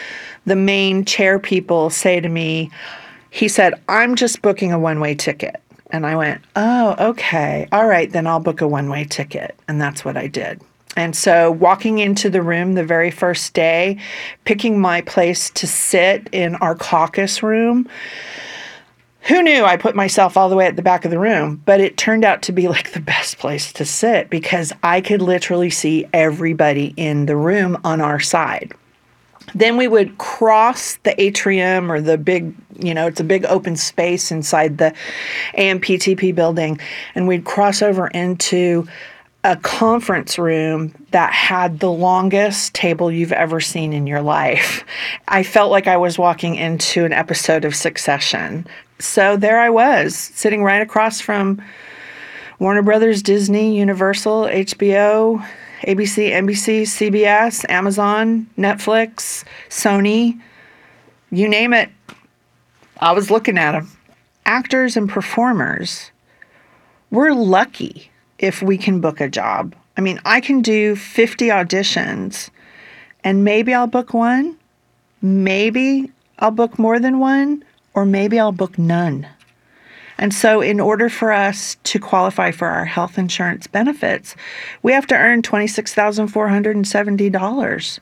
the 0.45 0.57
main 0.57 1.05
chair 1.05 1.39
people 1.39 1.89
say 1.89 2.21
to 2.21 2.29
me, 2.29 2.71
he 3.31 3.49
said, 3.49 3.75
I'm 3.89 4.17
just 4.17 4.43
booking 4.43 4.73
a 4.73 4.79
one 4.79 5.01
way 5.01 5.15
ticket. 5.15 5.63
And 5.91 6.05
I 6.05 6.17
went, 6.17 6.43
Oh, 6.57 6.97
okay. 6.99 7.69
All 7.71 7.87
right, 7.87 8.11
then 8.11 8.27
I'll 8.27 8.41
book 8.41 8.61
a 8.61 8.69
one 8.69 8.91
way 8.91 9.05
ticket. 9.05 9.57
And 9.69 9.81
that's 9.81 10.05
what 10.05 10.17
I 10.17 10.27
did. 10.27 10.61
And 10.95 11.17
so, 11.17 11.51
walking 11.51 11.99
into 12.01 12.29
the 12.29 12.43
room 12.43 12.75
the 12.75 12.85
very 12.85 13.11
first 13.11 13.55
day, 13.55 13.99
picking 14.45 14.79
my 14.79 15.01
place 15.01 15.49
to 15.51 15.67
sit 15.67 16.29
in 16.33 16.55
our 16.57 16.75
caucus 16.75 17.43
room, 17.43 17.89
who 19.25 19.43
knew 19.43 19.65
I 19.65 19.77
put 19.77 19.95
myself 19.95 20.37
all 20.37 20.49
the 20.49 20.57
way 20.57 20.67
at 20.67 20.77
the 20.77 20.83
back 20.83 21.05
of 21.05 21.11
the 21.11 21.19
room? 21.19 21.63
But 21.65 21.81
it 21.81 21.97
turned 21.97 22.25
out 22.25 22.43
to 22.43 22.53
be 22.53 22.69
like 22.69 22.93
the 22.93 23.01
best 23.01 23.39
place 23.39 23.73
to 23.75 23.85
sit 23.85 24.31
because 24.31 24.73
I 24.83 25.01
could 25.01 25.23
literally 25.23 25.71
see 25.71 26.07
everybody 26.13 26.93
in 26.97 27.27
the 27.27 27.37
room 27.37 27.79
on 27.85 28.01
our 28.01 28.21
side. 28.21 28.73
Then 29.55 29.77
we 29.77 29.87
would 29.87 30.19
cross 30.19 30.97
the 31.03 31.21
atrium 31.21 31.91
or 31.91 32.01
the 32.01 32.19
big, 32.19 32.55
you 32.79 32.95
know, 32.95 33.07
it's 33.07 33.21
a 33.21 33.25
big 33.25 33.45
open 33.47 33.77
space 33.77 34.31
inside 34.31 34.79
the 34.79 34.95
AMPTP 35.57 36.35
building, 36.35 36.81
and 37.15 37.29
we'd 37.29 37.45
cross 37.45 37.83
over 37.83 38.09
into 38.09 38.87
a 39.45 39.57
conference 39.57 40.39
room 40.39 40.95
that 41.11 41.33
had 41.33 41.81
the 41.81 41.91
longest 41.91 42.75
table 42.75 43.11
you've 43.11 43.33
ever 43.33 43.61
seen 43.61 43.93
in 43.93 44.07
your 44.07 44.23
life. 44.23 44.85
I 45.27 45.43
felt 45.43 45.73
like 45.73 45.89
I 45.89 45.97
was 45.97 46.17
walking 46.17 46.55
into 46.55 47.05
an 47.05 47.13
episode 47.13 47.65
of 47.65 47.75
Succession. 47.75 48.67
So 49.03 49.37
there 49.37 49.59
I 49.59 49.69
was, 49.69 50.15
sitting 50.15 50.63
right 50.63 50.81
across 50.81 51.21
from 51.21 51.61
Warner 52.61 52.83
Brothers, 52.83 53.21
Disney, 53.21 53.77
Universal, 53.77 54.45
HBO, 54.45 55.45
ABC, 55.83 56.31
NBC, 56.31 56.83
CBS, 56.83 57.69
Amazon, 57.69 58.47
Netflix, 58.57 59.43
Sony, 59.69 60.41
you 61.33 61.49
name 61.49 61.73
it. 61.73 61.91
I 63.01 63.11
was 63.11 63.29
looking 63.29 63.59
at 63.59 63.73
them. 63.73 63.91
Actors 64.47 64.97
and 64.97 65.11
performers, 65.11 66.13
we're 67.11 67.33
lucky 67.33 68.09
if 68.39 68.63
we 68.63 68.79
can 68.79 69.01
book 69.01 69.21
a 69.21 69.29
job. 69.29 69.75
I 69.97 70.01
mean, 70.01 70.21
I 70.25 70.41
can 70.41 70.63
do 70.63 70.95
50 70.95 71.49
auditions 71.49 72.51
And 73.25 73.45
maybe 73.45 73.75
I'll 73.75 73.89
book 73.89 74.15
one, 74.15 74.57
maybe 75.21 76.11
I'll 76.39 76.53
book 76.53 76.79
more 76.79 77.01
than 77.01 77.19
one, 77.19 77.65
or 77.95 78.05
maybe 78.05 78.39
I'll 78.39 78.53
book 78.53 78.79
none. 78.79 79.27
And 80.19 80.35
so, 80.35 80.61
in 80.61 80.79
order 80.79 81.09
for 81.09 81.33
us 81.33 81.79
to 81.85 81.99
qualify 81.99 82.51
for 82.53 82.69
our 82.69 82.85
health 82.85 83.17
insurance 83.19 83.67
benefits, 83.67 84.37
we 84.83 84.93
have 84.93 85.07
to 85.09 85.17
earn 85.17 85.43
$26,470 85.43 87.99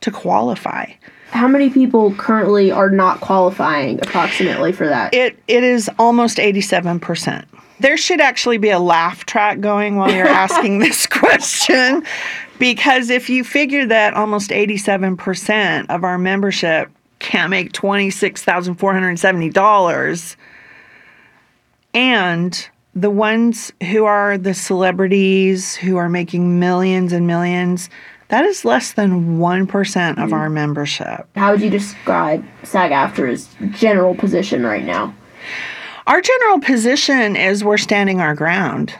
to 0.00 0.10
qualify. 0.10 0.86
How 1.30 1.48
many 1.48 1.70
people 1.70 2.14
currently 2.14 2.70
are 2.70 2.90
not 2.90 3.20
qualifying 3.20 3.98
approximately 4.00 4.72
for 4.72 4.86
that? 4.86 5.14
It 5.14 5.38
it 5.48 5.64
is 5.64 5.90
almost 5.98 6.36
87%. 6.38 7.44
There 7.80 7.96
should 7.96 8.20
actually 8.20 8.58
be 8.58 8.70
a 8.70 8.78
laugh 8.78 9.26
track 9.26 9.58
going 9.60 9.96
while 9.96 10.12
you're 10.12 10.28
asking 10.28 10.78
this 10.78 11.06
question 11.06 12.04
because 12.58 13.10
if 13.10 13.28
you 13.28 13.42
figure 13.42 13.84
that 13.86 14.14
almost 14.14 14.50
87% 14.50 15.86
of 15.88 16.04
our 16.04 16.18
membership 16.18 16.88
can't 17.24 17.50
make 17.50 17.72
$26,470 17.72 20.36
and 21.94 22.68
the 22.94 23.10
ones 23.10 23.72
who 23.90 24.04
are 24.04 24.38
the 24.38 24.54
celebrities 24.54 25.74
who 25.74 25.96
are 25.96 26.08
making 26.08 26.60
millions 26.60 27.12
and 27.12 27.26
millions, 27.26 27.90
that 28.28 28.44
is 28.44 28.64
less 28.64 28.92
than 28.92 29.38
1% 29.38 30.22
of 30.22 30.32
our 30.32 30.48
membership. 30.48 31.26
How 31.34 31.50
would 31.52 31.60
you 31.60 31.70
describe 31.70 32.44
SAG 32.62 32.92
AFTRA's 32.92 33.48
general 33.70 34.14
position 34.14 34.64
right 34.64 34.84
now? 34.84 35.12
Our 36.06 36.20
general 36.20 36.60
position 36.60 37.34
is 37.36 37.64
we're 37.64 37.78
standing 37.78 38.20
our 38.20 38.34
ground. 38.34 38.94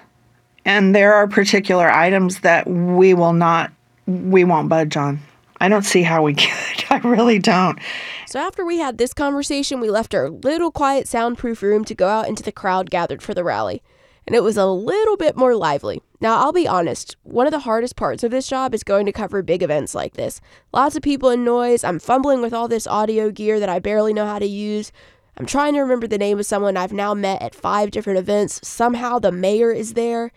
And 0.64 0.94
there 0.94 1.12
are 1.14 1.28
particular 1.28 1.90
items 1.90 2.40
that 2.40 2.66
we 2.66 3.12
will 3.12 3.34
not, 3.34 3.70
we 4.06 4.44
won't 4.44 4.70
budge 4.70 4.96
on. 4.96 5.20
I 5.60 5.68
don't 5.68 5.84
see 5.84 6.02
how 6.02 6.22
we 6.22 6.32
could. 6.34 6.48
I 6.94 7.08
really 7.08 7.38
don't. 7.38 7.78
So 8.26 8.38
after 8.38 8.64
we 8.64 8.78
had 8.78 8.98
this 8.98 9.12
conversation, 9.12 9.80
we 9.80 9.90
left 9.90 10.14
our 10.14 10.30
little 10.30 10.70
quiet 10.70 11.08
soundproof 11.08 11.62
room 11.62 11.84
to 11.86 11.94
go 11.94 12.08
out 12.08 12.28
into 12.28 12.42
the 12.42 12.52
crowd 12.52 12.90
gathered 12.90 13.22
for 13.22 13.34
the 13.34 13.42
rally. 13.42 13.82
And 14.26 14.34
it 14.34 14.42
was 14.42 14.56
a 14.56 14.66
little 14.66 15.16
bit 15.16 15.36
more 15.36 15.54
lively. 15.54 16.00
Now, 16.20 16.38
I'll 16.38 16.52
be 16.52 16.68
honest, 16.68 17.16
one 17.24 17.46
of 17.46 17.50
the 17.50 17.58
hardest 17.58 17.96
parts 17.96 18.22
of 18.22 18.30
this 18.30 18.46
job 18.46 18.74
is 18.74 18.82
going 18.82 19.06
to 19.06 19.12
cover 19.12 19.42
big 19.42 19.62
events 19.62 19.94
like 19.94 20.14
this. 20.14 20.40
Lots 20.72 20.96
of 20.96 21.02
people 21.02 21.28
and 21.28 21.44
noise. 21.44 21.84
I'm 21.84 21.98
fumbling 21.98 22.40
with 22.40 22.54
all 22.54 22.68
this 22.68 22.86
audio 22.86 23.30
gear 23.30 23.60
that 23.60 23.68
I 23.68 23.80
barely 23.80 24.14
know 24.14 24.24
how 24.24 24.38
to 24.38 24.46
use. 24.46 24.92
I'm 25.36 25.46
trying 25.46 25.74
to 25.74 25.80
remember 25.80 26.06
the 26.06 26.16
name 26.16 26.38
of 26.38 26.46
someone 26.46 26.76
I've 26.76 26.92
now 26.92 27.12
met 27.12 27.42
at 27.42 27.54
five 27.54 27.90
different 27.90 28.20
events. 28.20 28.66
Somehow 28.66 29.18
the 29.18 29.32
mayor 29.32 29.72
is 29.72 29.94
there. 29.94 30.30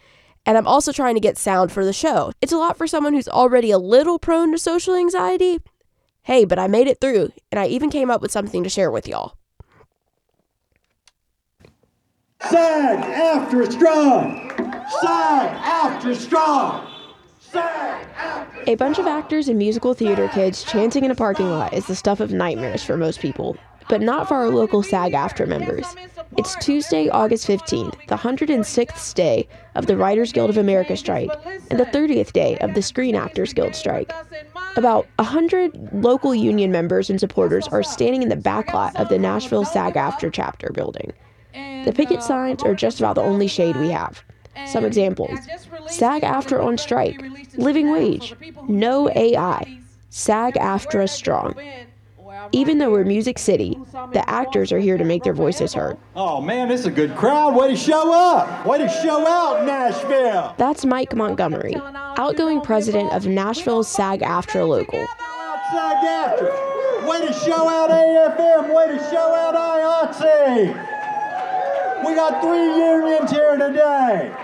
And 0.46 0.58
I'm 0.58 0.68
also 0.68 0.92
trying 0.92 1.16
to 1.16 1.22
get 1.22 1.38
sound 1.38 1.72
for 1.72 1.86
the 1.86 1.94
show. 1.94 2.32
It's 2.42 2.54
a 2.54 2.58
lot 2.58 2.78
for 2.78 2.88
someone 2.88 3.14
who's 3.14 3.28
already 3.28 3.70
a 3.70 3.78
little 3.78 4.18
prone 4.18 4.52
to 4.54 4.58
social 4.58 4.96
anxiety. 4.96 5.60
Hey, 6.28 6.44
but 6.44 6.60
I 6.60 6.68
made 6.68 6.88
it 6.88 7.00
through, 7.00 7.32
and 7.54 7.58
I 7.58 7.68
even 7.68 7.90
came 7.90 8.12
up 8.12 8.22
with 8.22 8.34
something 8.34 8.62
to 8.62 8.70
share 8.70 8.92
with 8.92 9.08
y'all. 9.08 9.38
SAG 12.42 13.00
AFTRA 13.00 13.72
strong! 13.72 14.52
SAG 15.00 16.02
AFTRA 16.02 16.16
strong! 16.18 16.86
SAG 17.40 18.08
A 18.68 18.76
bunch 18.76 19.00
of 19.00 19.08
actors 19.08 19.48
and 19.48 19.58
musical 19.58 19.94
theater 19.94 20.28
kids 20.28 20.66
chanting 20.66 21.06
in 21.06 21.12
a 21.12 21.16
parking 21.16 21.50
lot 21.50 21.72
is 21.72 21.88
the 21.88 21.96
stuff 21.96 22.20
of 22.20 22.34
nightmares 22.34 22.84
for 22.84 22.98
most 22.98 23.22
people, 23.22 23.56
but 23.90 24.02
not 24.02 24.28
for 24.28 24.36
our 24.36 24.50
local 24.50 24.84
SAG 24.84 25.14
AFTRA 25.14 25.48
members. 25.48 25.86
It's 26.38 26.56
Tuesday, 26.56 27.10
August 27.10 27.48
15th, 27.48 28.08
the 28.08 28.18
106th 28.18 29.14
day 29.14 29.48
of 29.76 29.86
the 29.88 29.98
Writers 29.98 30.32
Guild 30.32 30.50
of 30.50 30.58
America 30.58 30.98
strike, 30.98 31.32
and 31.70 31.80
the 31.80 31.86
30th 31.86 32.34
day 32.34 32.58
of 32.60 32.74
the 32.74 32.82
Screen 32.82 33.16
Actors 33.16 33.54
Guild 33.54 33.76
strike. 33.76 34.12
About 34.76 35.08
100 35.18 35.94
local 35.94 36.36
union 36.36 36.72
members 36.72 37.10
and 37.10 37.20
supporters 37.20 37.68
are 37.70 37.84
standing 37.84 38.22
in 38.22 38.30
the 38.30 38.36
back 38.36 38.74
lot 38.74 38.96
of 38.96 39.10
the 39.10 39.18
Nashville 39.18 39.66
SAG 39.66 39.94
AFTRA 39.94 40.32
chapter 40.32 40.70
building. 40.72 41.14
The 41.54 41.94
picket 41.94 42.22
signs 42.22 42.64
are 42.64 42.76
just 42.76 43.00
about 43.00 43.16
the 43.16 43.24
only 43.24 43.48
shade 43.48 43.78
we 43.78 43.90
have. 43.90 44.24
Some 44.66 44.86
examples 44.86 45.40
SAG 45.88 46.24
AFTRA 46.24 46.64
on 46.64 46.78
strike, 46.78 47.24
living 47.56 47.90
wage, 47.92 48.36
no 48.68 49.10
AI, 49.12 49.80
SAG 50.10 50.56
AFTRA 50.56 51.08
strong. 51.10 51.56
Even 52.52 52.78
though 52.78 52.92
we're 52.92 53.04
Music 53.04 53.38
City, 53.40 53.78
the 54.14 54.24
actors 54.28 54.72
are 54.72 54.80
here 54.80 54.98
to 54.98 55.04
make 55.04 55.24
their 55.24 55.34
voices 55.34 55.74
heard. 55.74 55.98
Oh 56.16 56.40
man, 56.42 56.70
this 56.70 56.82
is 56.82 56.86
a 56.86 56.92
good 56.92 57.16
crowd. 57.16 57.56
Way 57.56 57.70
to 57.70 57.76
show 57.76 58.14
up! 58.14 58.66
Way 58.66 58.78
to 58.80 58.90
show 58.90 59.28
out, 59.28 59.66
Nashville! 59.66 60.54
That's 60.58 60.86
Mike 60.86 61.16
Montgomery, 61.16 61.76
outgoing 62.18 62.62
president 62.62 63.12
of 63.14 63.28
Nashville's 63.28 63.88
SAG 63.88 64.22
AFTRA 64.22 64.68
local. 64.68 65.06
SAG 65.72 66.04
AFTRA. 66.04 67.10
Way 67.10 67.28
to 67.28 67.34
show 67.34 67.68
out 67.68 67.90
AFM. 67.90 68.74
Way 68.74 68.98
to 68.98 69.00
show 69.10 69.34
out 69.34 69.56
IATSE. 69.56 70.96
We 72.06 72.16
got 72.16 72.42
three 72.42 72.66
unions 72.66 73.32
here 73.32 73.58
today. 73.58 74.36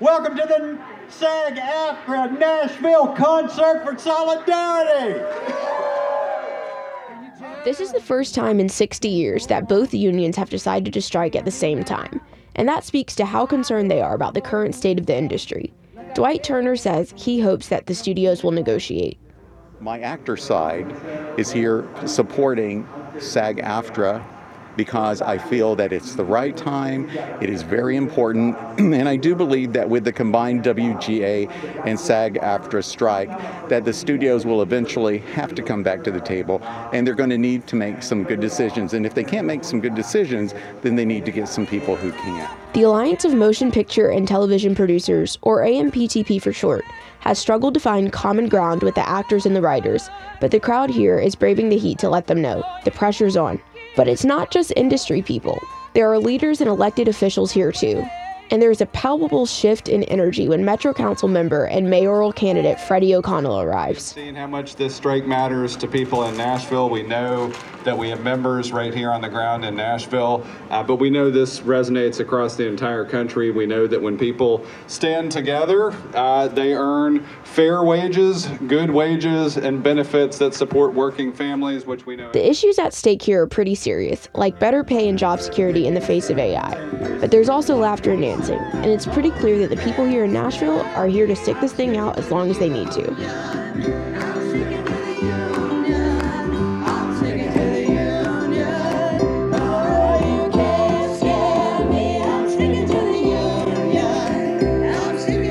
Welcome 0.00 0.36
to 0.36 0.46
the 0.46 0.78
SAG 1.08 1.56
AFTRA 1.56 2.38
Nashville 2.38 3.08
Concert 3.14 3.84
for 3.84 3.98
Solidarity. 3.98 5.20
This 7.64 7.78
is 7.78 7.92
the 7.92 8.00
first 8.00 8.34
time 8.34 8.58
in 8.58 8.68
60 8.68 9.08
years 9.08 9.46
that 9.46 9.68
both 9.68 9.94
unions 9.94 10.34
have 10.34 10.50
decided 10.50 10.92
to 10.94 11.00
strike 11.00 11.36
at 11.36 11.44
the 11.44 11.52
same 11.52 11.84
time, 11.84 12.20
and 12.56 12.68
that 12.68 12.82
speaks 12.82 13.14
to 13.14 13.24
how 13.24 13.46
concerned 13.46 13.88
they 13.88 14.00
are 14.00 14.16
about 14.16 14.34
the 14.34 14.40
current 14.40 14.74
state 14.74 14.98
of 14.98 15.06
the 15.06 15.16
industry. 15.16 15.72
Dwight 16.14 16.42
Turner 16.42 16.74
says 16.74 17.14
he 17.16 17.38
hopes 17.38 17.68
that 17.68 17.86
the 17.86 17.94
studios 17.94 18.42
will 18.42 18.50
negotiate. 18.50 19.16
My 19.78 20.00
actor 20.00 20.36
side 20.36 20.92
is 21.38 21.52
here 21.52 21.88
supporting 22.04 22.84
SAG 23.20 23.58
AFTRA 23.58 24.24
because 24.76 25.20
I 25.22 25.38
feel 25.38 25.76
that 25.76 25.92
it's 25.92 26.14
the 26.14 26.24
right 26.24 26.56
time, 26.56 27.08
it 27.40 27.50
is 27.50 27.62
very 27.62 27.96
important, 27.96 28.56
and 28.78 29.08
I 29.08 29.16
do 29.16 29.34
believe 29.34 29.72
that 29.72 29.88
with 29.88 30.04
the 30.04 30.12
combined 30.12 30.64
WGA 30.64 31.50
and 31.86 31.98
SAG 31.98 32.34
AFTRA 32.34 32.84
strike, 32.84 33.28
that 33.68 33.84
the 33.84 33.92
studios 33.92 34.46
will 34.46 34.62
eventually 34.62 35.18
have 35.18 35.54
to 35.54 35.62
come 35.62 35.82
back 35.82 36.02
to 36.04 36.10
the 36.10 36.20
table 36.20 36.60
and 36.92 37.06
they're 37.06 37.14
going 37.14 37.30
to 37.30 37.38
need 37.38 37.66
to 37.66 37.76
make 37.76 38.02
some 38.02 38.24
good 38.24 38.40
decisions. 38.40 38.94
And 38.94 39.04
if 39.04 39.14
they 39.14 39.24
can't 39.24 39.46
make 39.46 39.64
some 39.64 39.80
good 39.80 39.94
decisions, 39.94 40.54
then 40.82 40.96
they 40.96 41.04
need 41.04 41.24
to 41.26 41.32
get 41.32 41.48
some 41.48 41.66
people 41.66 41.96
who 41.96 42.12
can. 42.12 42.48
The 42.74 42.82
Alliance 42.82 43.26
of 43.26 43.34
Motion 43.34 43.70
Picture 43.70 44.08
and 44.08 44.26
Television 44.26 44.74
Producers, 44.74 45.38
or 45.42 45.60
AMPTP 45.60 46.40
for 46.40 46.52
short, 46.54 46.84
has 47.20 47.38
struggled 47.38 47.74
to 47.74 47.80
find 47.80 48.12
common 48.12 48.48
ground 48.48 48.82
with 48.82 48.94
the 48.94 49.06
actors 49.06 49.46
and 49.46 49.54
the 49.54 49.60
writers, 49.60 50.08
but 50.40 50.50
the 50.50 50.58
crowd 50.58 50.90
here 50.90 51.18
is 51.18 51.34
braving 51.34 51.68
the 51.68 51.78
heat 51.78 51.98
to 51.98 52.08
let 52.08 52.26
them 52.26 52.40
know 52.40 52.64
the 52.84 52.90
pressure's 52.90 53.36
on. 53.36 53.60
But 53.96 54.08
it's 54.08 54.24
not 54.24 54.50
just 54.50 54.72
industry 54.76 55.22
people. 55.22 55.60
There 55.94 56.10
are 56.10 56.18
leaders 56.18 56.60
and 56.60 56.70
elected 56.70 57.08
officials 57.08 57.52
here 57.52 57.72
too. 57.72 58.04
And 58.52 58.60
there's 58.60 58.82
a 58.82 58.86
palpable 58.86 59.46
shift 59.46 59.88
in 59.88 60.02
energy 60.04 60.46
when 60.46 60.62
Metro 60.62 60.92
Council 60.92 61.26
member 61.26 61.64
and 61.64 61.88
mayoral 61.88 62.34
candidate 62.34 62.78
Freddie 62.78 63.14
O'Connell 63.14 63.62
arrives. 63.62 64.02
Seeing 64.02 64.34
how 64.34 64.46
much 64.46 64.76
this 64.76 64.94
strike 64.94 65.24
matters 65.24 65.74
to 65.76 65.88
people 65.88 66.24
in 66.24 66.36
Nashville, 66.36 66.90
we 66.90 67.02
know 67.02 67.50
that 67.84 67.96
we 67.96 68.10
have 68.10 68.22
members 68.22 68.70
right 68.70 68.92
here 68.92 69.10
on 69.10 69.22
the 69.22 69.28
ground 69.28 69.64
in 69.64 69.74
Nashville, 69.74 70.46
uh, 70.68 70.82
but 70.82 70.96
we 70.96 71.08
know 71.08 71.30
this 71.30 71.60
resonates 71.60 72.20
across 72.20 72.54
the 72.54 72.66
entire 72.66 73.06
country. 73.06 73.50
We 73.50 73.64
know 73.64 73.86
that 73.86 74.00
when 74.00 74.18
people 74.18 74.66
stand 74.86 75.32
together, 75.32 75.94
uh, 76.14 76.48
they 76.48 76.74
earn 76.74 77.26
fair 77.44 77.82
wages, 77.82 78.46
good 78.66 78.90
wages, 78.90 79.56
and 79.56 79.82
benefits 79.82 80.36
that 80.38 80.54
support 80.54 80.92
working 80.92 81.32
families, 81.32 81.86
which 81.86 82.04
we 82.04 82.16
know. 82.16 82.30
The 82.32 82.48
issues 82.48 82.78
at 82.78 82.92
stake 82.92 83.22
here 83.22 83.42
are 83.42 83.46
pretty 83.46 83.74
serious, 83.74 84.28
like 84.34 84.58
better 84.58 84.84
pay 84.84 85.08
and 85.08 85.18
job 85.18 85.40
security 85.40 85.86
in 85.86 85.94
the 85.94 86.00
face 86.02 86.28
of 86.28 86.38
AI. 86.38 87.18
But 87.18 87.30
there's 87.30 87.48
also 87.48 87.76
laughter 87.76 88.12
and 88.12 88.20
dancing, 88.46 88.80
and 88.80 88.86
it's 88.86 89.06
pretty 89.06 89.30
clear 89.30 89.58
that 89.58 89.74
the 89.74 89.82
people 89.82 90.04
here 90.04 90.24
in 90.24 90.32
Nashville 90.32 90.80
are 90.80 91.06
here 91.06 91.26
to 91.26 91.36
stick 91.36 91.58
this 91.60 91.72
thing 91.72 91.96
out 91.96 92.18
as 92.18 92.30
long 92.30 92.50
as 92.50 92.58
they 92.58 92.68
need 92.68 92.90
to. 92.92 93.10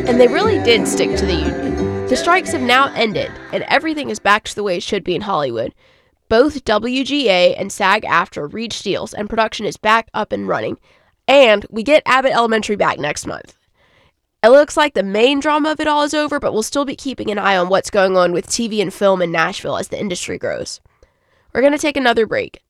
And 0.07 0.19
they 0.19 0.27
really 0.27 0.61
did 0.63 0.87
stick 0.87 1.15
to 1.17 1.25
the 1.25 1.33
union. 1.33 2.07
The 2.07 2.17
strikes 2.17 2.51
have 2.51 2.61
now 2.61 2.93
ended, 2.93 3.31
and 3.53 3.63
everything 3.63 4.09
is 4.09 4.19
back 4.19 4.43
to 4.43 4.55
the 4.55 4.63
way 4.63 4.77
it 4.77 4.83
should 4.83 5.05
be 5.05 5.15
in 5.15 5.21
Hollywood. 5.21 5.73
Both 6.27 6.65
WGA 6.65 7.55
and 7.57 7.71
SAG 7.71 8.03
AFTRA 8.03 8.53
reached 8.53 8.83
deals, 8.83 9.13
and 9.13 9.29
production 9.29 9.65
is 9.65 9.77
back 9.77 10.09
up 10.13 10.33
and 10.33 10.47
running. 10.47 10.77
And 11.31 11.65
we 11.69 11.81
get 11.81 12.03
Abbott 12.05 12.33
Elementary 12.33 12.75
back 12.75 12.99
next 12.99 13.25
month. 13.25 13.57
It 14.43 14.49
looks 14.49 14.75
like 14.75 14.95
the 14.95 15.01
main 15.01 15.39
drama 15.39 15.71
of 15.71 15.79
it 15.79 15.87
all 15.87 16.03
is 16.03 16.13
over, 16.13 16.41
but 16.41 16.51
we'll 16.51 16.61
still 16.61 16.83
be 16.83 16.93
keeping 16.93 17.31
an 17.31 17.39
eye 17.39 17.55
on 17.55 17.69
what's 17.69 17.89
going 17.89 18.17
on 18.17 18.33
with 18.33 18.47
TV 18.47 18.81
and 18.81 18.93
film 18.93 19.21
in 19.21 19.31
Nashville 19.31 19.77
as 19.77 19.87
the 19.87 19.97
industry 19.97 20.37
grows. 20.37 20.81
We're 21.53 21.61
going 21.61 21.71
to 21.71 21.79
take 21.79 21.95
another 21.95 22.27
break. 22.27 22.61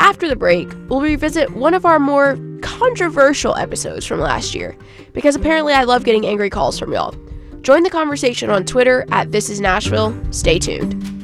After 0.00 0.28
the 0.28 0.34
break, 0.34 0.68
we'll 0.88 1.00
revisit 1.00 1.54
one 1.54 1.74
of 1.74 1.86
our 1.86 2.00
more 2.00 2.36
controversial 2.60 3.54
episodes 3.54 4.04
from 4.04 4.18
last 4.18 4.52
year, 4.52 4.76
because 5.12 5.36
apparently 5.36 5.74
I 5.74 5.84
love 5.84 6.02
getting 6.02 6.26
angry 6.26 6.50
calls 6.50 6.76
from 6.76 6.92
y'all. 6.92 7.14
Join 7.60 7.84
the 7.84 7.90
conversation 7.90 8.50
on 8.50 8.64
Twitter 8.64 9.06
at 9.12 9.30
This 9.30 9.48
Is 9.48 9.60
Nashville. 9.60 10.12
Stay 10.32 10.58
tuned. 10.58 11.17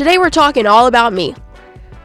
Today 0.00 0.16
we're 0.16 0.30
talking 0.30 0.66
all 0.66 0.86
about 0.86 1.12
me. 1.12 1.34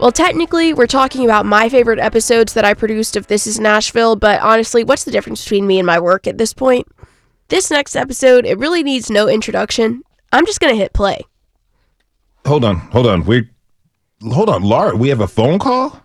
Well, 0.02 0.12
technically, 0.12 0.74
we're 0.74 0.86
talking 0.86 1.24
about 1.24 1.46
my 1.46 1.70
favorite 1.70 1.98
episodes 1.98 2.52
that 2.52 2.66
I 2.66 2.74
produced 2.74 3.16
of 3.16 3.28
This 3.28 3.48
Is 3.48 3.58
Nashville, 3.58 4.18
but 4.18 4.42
honestly, 4.42 4.84
what's 4.84 5.06
the 5.06 5.12
difference 5.12 5.42
between 5.46 5.66
me 5.66 5.80
and 5.80 5.88
my 5.88 5.98
work 5.98 6.28
at 6.28 6.38
this 6.38 6.52
point? 6.52 6.86
This 7.48 7.72
next 7.72 7.96
episode, 7.96 8.46
it 8.46 8.58
really 8.58 8.84
needs 8.84 9.10
no 9.10 9.30
introduction. 9.30 10.04
I'm 10.34 10.46
just 10.46 10.60
gonna 10.60 10.76
hit 10.76 10.92
play. 10.92 11.22
Hold 12.46 12.66
on, 12.66 12.80
hold 12.80 13.08
on. 13.08 13.24
We 13.24 13.50
hold 14.24 14.50
on, 14.50 14.62
Laura. 14.64 14.94
We 14.98 15.08
have 15.08 15.22
a 15.22 15.28
phone 15.28 15.58
call. 15.58 15.98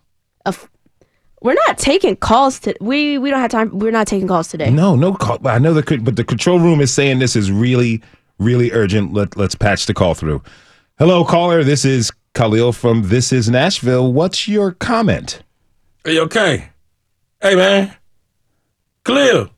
We're 1.43 1.59
not 1.67 1.77
taking 1.77 2.15
calls 2.15 2.61
to 2.61 2.75
we 2.81 3.19
we 3.19 3.31
don't 3.31 3.41
have 3.41 3.51
time. 3.51 3.77
We're 3.77 3.91
not 3.91 4.07
taking 4.07 4.29
calls 4.29 4.47
today. 4.47 4.71
No, 4.71 4.95
no 4.95 5.13
call. 5.15 5.45
I 5.45 5.59
know 5.59 5.75
the 5.75 5.99
but 5.99 6.15
the 6.15 6.23
control 6.23 6.61
room 6.61 6.81
is 6.81 6.95
saying 6.95 7.19
this 7.19 7.35
is 7.35 7.51
really, 7.51 8.01
really 8.39 8.71
urgent. 8.71 9.13
Let 9.13 9.37
let's 9.37 9.57
patch 9.57 9.87
the 9.87 9.95
call 9.95 10.15
through. 10.15 10.41
Hello, 11.01 11.25
caller. 11.25 11.65
This 11.65 11.85
is 11.87 12.13
Khalil 12.35 12.73
from 12.73 13.09
This 13.09 13.33
Is 13.33 13.49
Nashville. 13.49 14.13
What's 14.13 14.47
your 14.47 14.73
comment? 14.73 15.43
Are 16.05 16.11
you 16.11 16.21
okay? 16.23 16.69
Hey 17.41 17.55
man, 17.55 17.97
Khalil. 19.05 19.49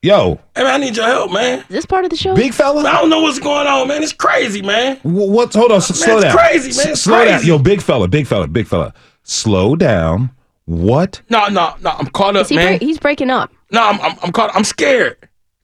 Yo, 0.00 0.38
Hey 0.56 0.62
man, 0.64 0.74
I 0.74 0.76
need 0.78 0.96
your 0.96 1.06
help, 1.06 1.32
man. 1.32 1.58
Is 1.60 1.66
this 1.68 1.86
part 1.86 2.04
of 2.04 2.10
the 2.10 2.16
show? 2.16 2.34
big 2.36 2.52
fella. 2.54 2.80
I 2.88 3.00
don't 3.00 3.10
know 3.10 3.20
what's 3.20 3.38
going 3.40 3.66
on, 3.66 3.88
man. 3.88 4.02
It's 4.02 4.12
crazy, 4.12 4.62
man. 4.62 4.96
Wh- 4.98 5.28
What's 5.28 5.54
hold 5.56 5.72
on? 5.72 5.78
s- 5.78 5.90
Man, 5.90 5.96
slow 5.96 6.14
it's 6.18 6.24
down. 6.24 6.36
crazy, 6.36 6.68
man. 6.70 6.86
S- 6.86 6.92
It's 6.92 7.00
slow 7.02 7.18
down. 7.24 7.34
crazy. 7.34 7.48
Yo, 7.48 7.58
big 7.58 7.82
fella, 7.82 8.06
big 8.08 8.26
fella, 8.28 8.46
big 8.48 8.66
fella. 8.68 8.94
Slow 9.24 9.74
down. 9.76 10.30
What? 10.66 11.20
No, 11.28 11.48
no, 11.48 11.74
no. 11.80 11.90
I'm 11.90 12.06
caught 12.06 12.36
up, 12.36 12.42
Is 12.42 12.48
he 12.50 12.56
man. 12.56 12.66
break- 12.78 12.82
he's 12.82 12.98
breaking 13.00 13.30
up. 13.30 13.52
No, 13.72 13.82
I'm, 13.82 14.00
I'm, 14.00 14.16
I'm 14.22 14.30
caught. 14.32 14.54
I'm 14.54 14.64
scared. 14.64 15.16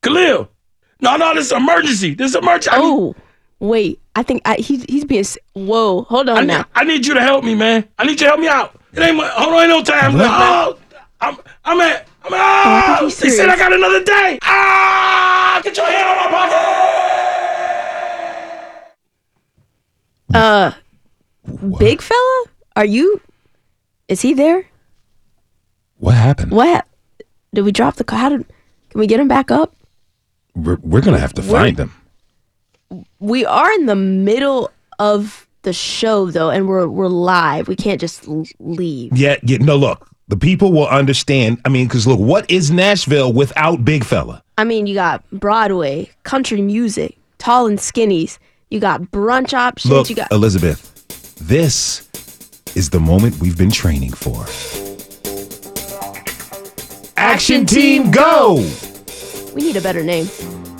Khalil. 0.02 0.48
No, 1.00 1.16
no, 1.16 1.32
this 1.34 1.46
is 1.46 1.52
emergency. 1.52 2.14
This 2.14 2.30
is 2.30 2.36
emergency. 2.36 2.70
I 2.70 2.78
need- 2.80 2.84
Oh, 2.86 3.14
wait. 3.60 4.00
I 4.14 4.22
think 4.22 4.42
I, 4.44 4.56
he's 4.56 4.82
he's 4.84 5.04
being. 5.04 5.20
s- 5.20 5.38
Whoa, 5.54 6.02
hold 6.02 6.28
on 6.28 6.38
I, 6.38 6.42
now. 6.42 6.56
need, 6.58 6.66
I 6.74 6.84
need 6.84 7.06
you 7.06 7.14
to 7.14 7.20
help 7.20 7.44
me, 7.44 7.54
man. 7.54 7.86
I 7.98 8.04
need 8.04 8.12
you 8.12 8.16
to 8.18 8.24
help 8.26 8.40
me 8.40 8.48
out. 8.48 8.74
It 8.92 9.00
ain't. 9.00 9.16
mu- 9.16 9.22
Hold 9.24 9.54
on, 9.54 9.60
ain't 9.60 9.68
no 9.70 9.82
time. 9.82 10.14
What? 10.14 10.26
Oh, 10.28 10.78
I'm, 11.20 11.36
I'm 11.64 11.80
at. 11.80 12.08
I'm 12.24 12.34
at. 12.34 12.40
I 12.40 12.86
think 12.86 13.00
Oh, 13.00 13.04
he's 13.04 13.18
they 13.18 13.28
said 13.30 13.48
I 13.48 13.56
serious. 13.56 13.58
got 13.60 13.72
another 13.72 14.02
day. 14.04 14.38
Ah! 14.42 15.60
Get 15.62 15.76
your 15.76 15.86
hand 15.86 16.08
on 16.08 16.16
my 16.16 16.28
pocket. 16.30 16.58
Uh, 20.34 20.72
big 21.78 22.00
fella, 22.02 22.44
are 22.76 22.84
you? 22.84 23.20
Is 24.08 24.20
he 24.22 24.34
there? 24.34 24.66
What 25.98 26.14
happened? 26.14 26.52
What? 26.52 26.68
hap- 26.68 26.88
Did 27.54 27.62
we 27.62 27.72
drop 27.72 27.96
the 27.96 28.04
call? 28.04 28.18
How 28.18 28.28
did? 28.28 28.46
Can 28.90 29.00
we 29.00 29.06
get 29.06 29.20
him 29.20 29.28
back 29.28 29.50
up? 29.50 29.74
We're, 30.54 30.78
we're 30.82 31.00
gonna 31.00 31.18
have 31.18 31.34
to 31.34 31.42
We're- 31.42 31.52
find 31.52 31.78
him. 31.78 31.92
We 33.18 33.44
are 33.44 33.70
in 33.72 33.86
the 33.86 33.96
middle 33.96 34.70
of 34.98 35.46
the 35.62 35.72
show 35.72 36.30
though, 36.30 36.50
and 36.50 36.68
we're 36.68 36.88
we're 36.88 37.08
live. 37.08 37.68
We 37.68 37.76
can't 37.76 38.00
just 38.00 38.26
leave. 38.58 39.16
Yeah, 39.16 39.36
yeah. 39.42 39.58
No, 39.58 39.76
look. 39.76 40.08
The 40.28 40.36
people 40.36 40.72
will 40.72 40.88
understand. 40.88 41.58
I 41.64 41.70
mean, 41.70 41.86
because 41.86 42.06
look, 42.06 42.20
what 42.20 42.50
is 42.50 42.70
Nashville 42.70 43.32
without 43.32 43.84
Big 43.84 44.04
Fella? 44.04 44.42
I 44.58 44.64
mean, 44.64 44.86
you 44.86 44.94
got 44.94 45.24
Broadway, 45.30 46.10
country 46.22 46.60
music, 46.60 47.16
tall 47.38 47.66
and 47.66 47.78
skinnies. 47.78 48.38
You 48.70 48.80
got 48.80 49.00
brunch 49.02 49.54
options. 49.54 49.92
Look, 49.92 50.10
you 50.10 50.16
got 50.16 50.30
Elizabeth, 50.30 51.06
this 51.38 52.08
is 52.76 52.90
the 52.90 53.00
moment 53.00 53.38
we've 53.40 53.56
been 53.56 53.70
training 53.70 54.12
for. 54.12 54.44
Action 57.16 57.64
team, 57.64 58.10
go! 58.10 58.56
we 59.54 59.62
need 59.62 59.76
a 59.76 59.80
better 59.80 60.04
name. 60.04 60.28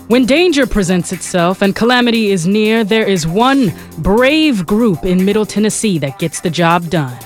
When 0.09 0.25
danger 0.25 0.67
presents 0.67 1.13
itself 1.13 1.61
and 1.61 1.77
calamity 1.77 2.31
is 2.31 2.47
near, 2.47 2.83
there 2.83 3.07
is 3.07 3.27
one 3.27 3.75
brave 3.99 4.65
group 4.65 5.05
in 5.05 5.23
Middle 5.23 5.45
Tennessee 5.45 5.99
that 5.99 6.19
gets 6.19 6.41
the 6.41 6.49
job 6.49 6.89
done. 6.89 7.19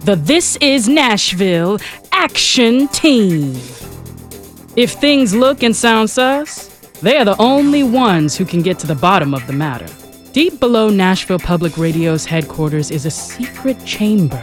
The 0.00 0.16
This 0.16 0.56
Is 0.56 0.90
Nashville 0.90 1.78
Action 2.12 2.88
Team. 2.88 3.54
If 4.76 4.92
things 4.92 5.34
look 5.34 5.62
and 5.62 5.74
sound 5.74 6.10
sus, 6.10 6.68
they 7.00 7.16
are 7.16 7.24
the 7.24 7.40
only 7.40 7.82
ones 7.82 8.36
who 8.36 8.44
can 8.44 8.60
get 8.60 8.78
to 8.80 8.86
the 8.86 8.94
bottom 8.94 9.32
of 9.32 9.46
the 9.46 9.54
matter. 9.54 9.88
Deep 10.32 10.60
below 10.60 10.90
Nashville 10.90 11.38
Public 11.38 11.78
Radio's 11.78 12.26
headquarters 12.26 12.90
is 12.90 13.06
a 13.06 13.10
secret 13.10 13.82
chamber 13.86 14.42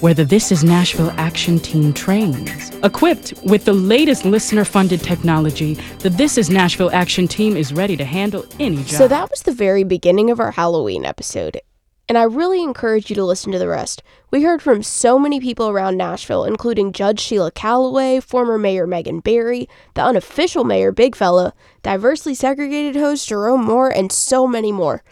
where 0.00 0.14
the 0.14 0.24
This 0.24 0.50
Is 0.50 0.64
Nashville 0.64 1.12
Action 1.18 1.58
Team 1.58 1.92
trains. 1.92 2.70
Equipped 2.82 3.34
with 3.44 3.66
the 3.66 3.72
latest 3.72 4.24
listener 4.24 4.64
funded 4.64 5.02
technology, 5.02 5.74
the 5.98 6.08
This 6.08 6.38
Is 6.38 6.48
Nashville 6.48 6.90
Action 6.92 7.28
Team 7.28 7.56
is 7.56 7.72
ready 7.72 7.96
to 7.96 8.04
handle 8.04 8.46
any 8.58 8.76
job. 8.76 8.88
So 8.88 9.08
that 9.08 9.30
was 9.30 9.42
the 9.42 9.52
very 9.52 9.84
beginning 9.84 10.30
of 10.30 10.40
our 10.40 10.52
Halloween 10.52 11.04
episode. 11.04 11.60
And 12.08 12.18
I 12.18 12.24
really 12.24 12.62
encourage 12.62 13.08
you 13.08 13.14
to 13.16 13.24
listen 13.24 13.52
to 13.52 13.58
the 13.58 13.68
rest. 13.68 14.02
We 14.30 14.42
heard 14.42 14.62
from 14.62 14.82
so 14.82 15.18
many 15.18 15.38
people 15.38 15.68
around 15.68 15.96
Nashville, 15.96 16.44
including 16.44 16.92
Judge 16.92 17.20
Sheila 17.20 17.52
Calloway, 17.52 18.20
former 18.20 18.58
Mayor 18.58 18.86
Megan 18.86 19.20
Barry, 19.20 19.68
the 19.94 20.02
unofficial 20.02 20.64
Mayor 20.64 20.90
Big 20.90 21.14
Fella, 21.14 21.52
diversely 21.82 22.34
segregated 22.34 22.96
host 22.96 23.28
Jerome 23.28 23.64
Moore, 23.64 23.90
and 23.90 24.10
so 24.10 24.46
many 24.48 24.72
more. 24.72 25.04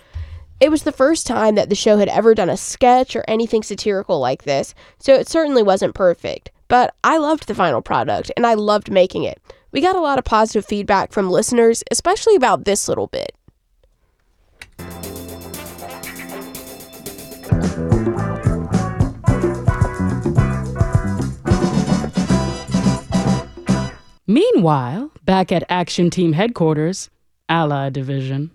It 0.60 0.72
was 0.72 0.82
the 0.82 0.90
first 0.90 1.24
time 1.24 1.54
that 1.54 1.68
the 1.68 1.76
show 1.76 1.98
had 1.98 2.08
ever 2.08 2.34
done 2.34 2.50
a 2.50 2.56
sketch 2.56 3.14
or 3.14 3.24
anything 3.28 3.62
satirical 3.62 4.18
like 4.18 4.42
this, 4.42 4.74
so 4.98 5.14
it 5.14 5.28
certainly 5.28 5.62
wasn't 5.62 5.94
perfect. 5.94 6.50
But 6.66 6.94
I 7.04 7.18
loved 7.18 7.46
the 7.46 7.54
final 7.54 7.80
product, 7.80 8.32
and 8.36 8.44
I 8.44 8.54
loved 8.54 8.90
making 8.90 9.22
it. 9.22 9.40
We 9.70 9.80
got 9.80 9.94
a 9.94 10.00
lot 10.00 10.18
of 10.18 10.24
positive 10.24 10.66
feedback 10.66 11.12
from 11.12 11.30
listeners, 11.30 11.84
especially 11.92 12.34
about 12.34 12.64
this 12.64 12.88
little 12.88 13.06
bit. 13.06 13.36
Meanwhile, 24.26 25.12
back 25.24 25.52
at 25.52 25.62
Action 25.68 26.10
Team 26.10 26.32
headquarters, 26.32 27.10
Ally 27.48 27.90
Division. 27.90 28.50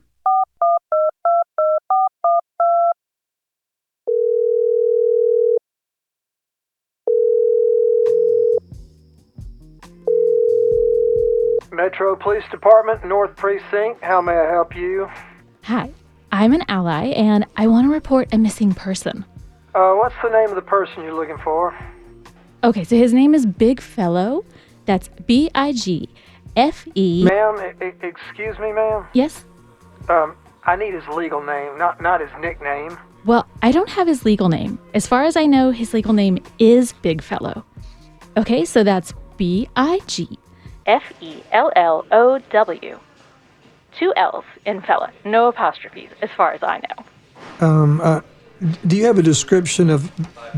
Metro 11.84 12.16
Police 12.16 12.46
Department, 12.50 13.04
North 13.04 13.36
Precinct. 13.36 14.02
How 14.02 14.22
may 14.22 14.32
I 14.32 14.50
help 14.50 14.74
you? 14.74 15.10
Hi, 15.64 15.92
I'm 16.32 16.54
an 16.54 16.64
ally 16.70 17.08
and 17.08 17.46
I 17.58 17.68
want 17.68 17.88
to 17.88 17.92
report 17.92 18.34
a 18.34 18.38
missing 18.38 18.74
person. 18.74 19.26
Uh, 19.76 19.92
what's 19.96 20.16
the 20.24 20.30
name 20.30 20.48
of 20.48 20.56
the 20.56 20.62
person 20.62 21.04
you're 21.04 21.14
looking 21.14 21.38
for? 21.44 21.78
Okay, 22.64 22.86
so 22.86 22.96
his 22.96 23.14
name 23.14 23.36
is 23.36 23.46
Big 23.46 23.82
Fellow. 23.82 24.46
That's 24.86 25.10
B 25.28 25.52
I 25.56 25.74
G 25.74 26.08
F 26.56 26.88
E. 26.96 27.26
Ma'am, 27.26 27.74
e- 27.82 27.92
excuse 28.02 28.58
me, 28.60 28.72
ma'am. 28.72 29.06
Yes? 29.12 29.44
Um, 30.08 30.38
I 30.64 30.78
need 30.78 30.94
his 30.94 31.06
legal 31.10 31.44
name, 31.44 31.78
not 31.78 32.00
not 32.00 32.22
his 32.22 32.32
nickname. 32.40 32.98
Well, 33.26 33.46
I 33.62 33.74
don't 33.74 33.90
have 33.90 34.08
his 34.08 34.24
legal 34.24 34.48
name. 34.48 34.80
As 34.94 35.06
far 35.06 35.26
as 35.26 35.36
I 35.36 35.48
know, 35.48 35.72
his 35.72 35.94
legal 35.94 36.14
name 36.14 36.42
is 36.60 36.94
Big 36.94 37.22
Fellow. 37.22 37.66
Okay, 38.38 38.64
so 38.64 38.86
that's 38.86 39.14
B 39.36 39.68
I 39.76 40.00
G 40.08 40.40
F 40.86 41.04
E 41.22 41.42
L 41.52 41.72
L 41.76 42.06
O 42.12 42.40
W. 42.52 43.00
Two 43.98 44.14
L's 44.16 44.46
in 44.66 44.82
fella, 44.82 45.12
no 45.24 45.48
apostrophes, 45.48 46.10
as 46.22 46.30
far 46.32 46.54
as 46.54 46.64
I 46.64 46.80
know. 46.80 47.68
Um, 47.68 48.02
uh, 48.02 48.22
do 48.88 48.96
you 48.96 49.06
have 49.06 49.20
a 49.20 49.24
description 49.24 49.90
of 49.90 50.12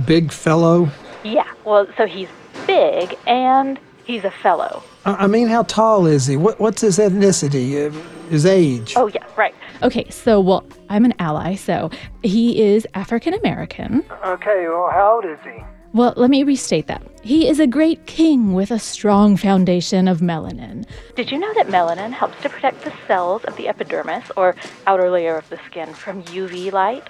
Big 0.05 0.31
Fellow? 0.31 0.89
Yeah, 1.23 1.51
well, 1.65 1.87
so 1.97 2.05
he's 2.05 2.29
big 2.65 3.17
and 3.27 3.79
he's 4.05 4.23
a 4.23 4.31
fellow. 4.31 4.83
I 5.05 5.25
I 5.25 5.27
mean, 5.27 5.47
how 5.47 5.63
tall 5.63 6.05
is 6.05 6.27
he? 6.27 6.37
What, 6.37 6.59
what's 6.59 6.81
his 6.81 6.97
ethnicity? 6.97 7.87
Uh, 7.87 8.29
his 8.29 8.45
age? 8.45 8.93
Oh, 8.95 9.07
yeah, 9.07 9.25
right. 9.35 9.53
Okay, 9.83 10.09
so, 10.09 10.39
well, 10.39 10.65
I'm 10.89 11.03
an 11.03 11.13
ally, 11.19 11.55
so 11.55 11.91
he 12.23 12.63
is 12.63 12.87
African 12.93 13.33
American. 13.33 14.03
Okay, 14.25 14.65
well, 14.67 14.89
how 14.91 15.15
old 15.15 15.25
is 15.25 15.39
he? 15.43 15.63
Well, 15.95 16.13
let 16.17 16.29
me 16.29 16.43
restate 16.43 16.87
that. 16.87 17.01
He 17.23 17.47
is 17.47 17.61
a 17.61 17.65
great 17.65 18.05
king 18.05 18.51
with 18.51 18.69
a 18.69 18.79
strong 18.79 19.37
foundation 19.37 20.09
of 20.09 20.19
melanin. 20.19 20.85
Did 21.15 21.31
you 21.31 21.39
know 21.39 21.53
that 21.53 21.67
melanin 21.67 22.11
helps 22.11 22.41
to 22.41 22.49
protect 22.49 22.83
the 22.83 22.91
cells 23.07 23.45
of 23.45 23.55
the 23.55 23.69
epidermis, 23.69 24.29
or 24.35 24.57
outer 24.87 25.09
layer 25.09 25.37
of 25.37 25.47
the 25.47 25.57
skin, 25.65 25.93
from 25.93 26.21
UV 26.23 26.73
light? 26.73 27.09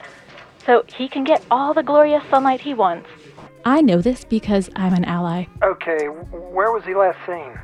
So 0.68 0.86
he 0.96 1.08
can 1.08 1.24
get 1.24 1.44
all 1.50 1.74
the 1.74 1.82
glorious 1.82 2.24
sunlight 2.30 2.62
he 2.62 2.76
wants. 2.76 3.10
I 3.66 3.82
know 3.82 4.02
this 4.02 4.24
because 4.24 4.70
I'm 4.76 4.94
an 4.94 5.06
ally. 5.06 5.48
Okay, 5.64 6.06
where 6.06 6.72
was 6.72 6.84
he 6.86 6.94
last 6.94 7.18
seen? 7.26 7.60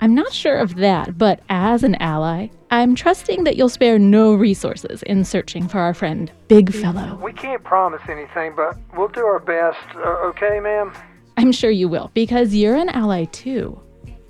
I'm 0.00 0.14
not 0.14 0.32
sure 0.32 0.56
of 0.56 0.76
that, 0.76 1.18
but 1.18 1.40
as 1.48 1.82
an 1.82 1.96
ally, 1.96 2.46
I'm 2.72 2.94
trusting 2.94 3.44
that 3.44 3.56
you'll 3.56 3.68
spare 3.68 3.98
no 3.98 4.32
resources 4.34 5.02
in 5.02 5.24
searching 5.24 5.66
for 5.66 5.80
our 5.80 5.92
friend 5.92 6.30
Big 6.46 6.72
Fellow. 6.72 7.18
We 7.22 7.32
can't 7.32 7.64
promise 7.64 8.02
anything, 8.08 8.52
but 8.54 8.76
we'll 8.96 9.08
do 9.08 9.24
our 9.26 9.40
best. 9.40 9.78
Uh, 9.96 10.28
okay, 10.28 10.60
ma'am? 10.60 10.92
I'm 11.36 11.50
sure 11.50 11.70
you 11.70 11.88
will, 11.88 12.10
because 12.14 12.54
you're 12.54 12.76
an 12.76 12.88
ally 12.90 13.24
too. 13.24 13.80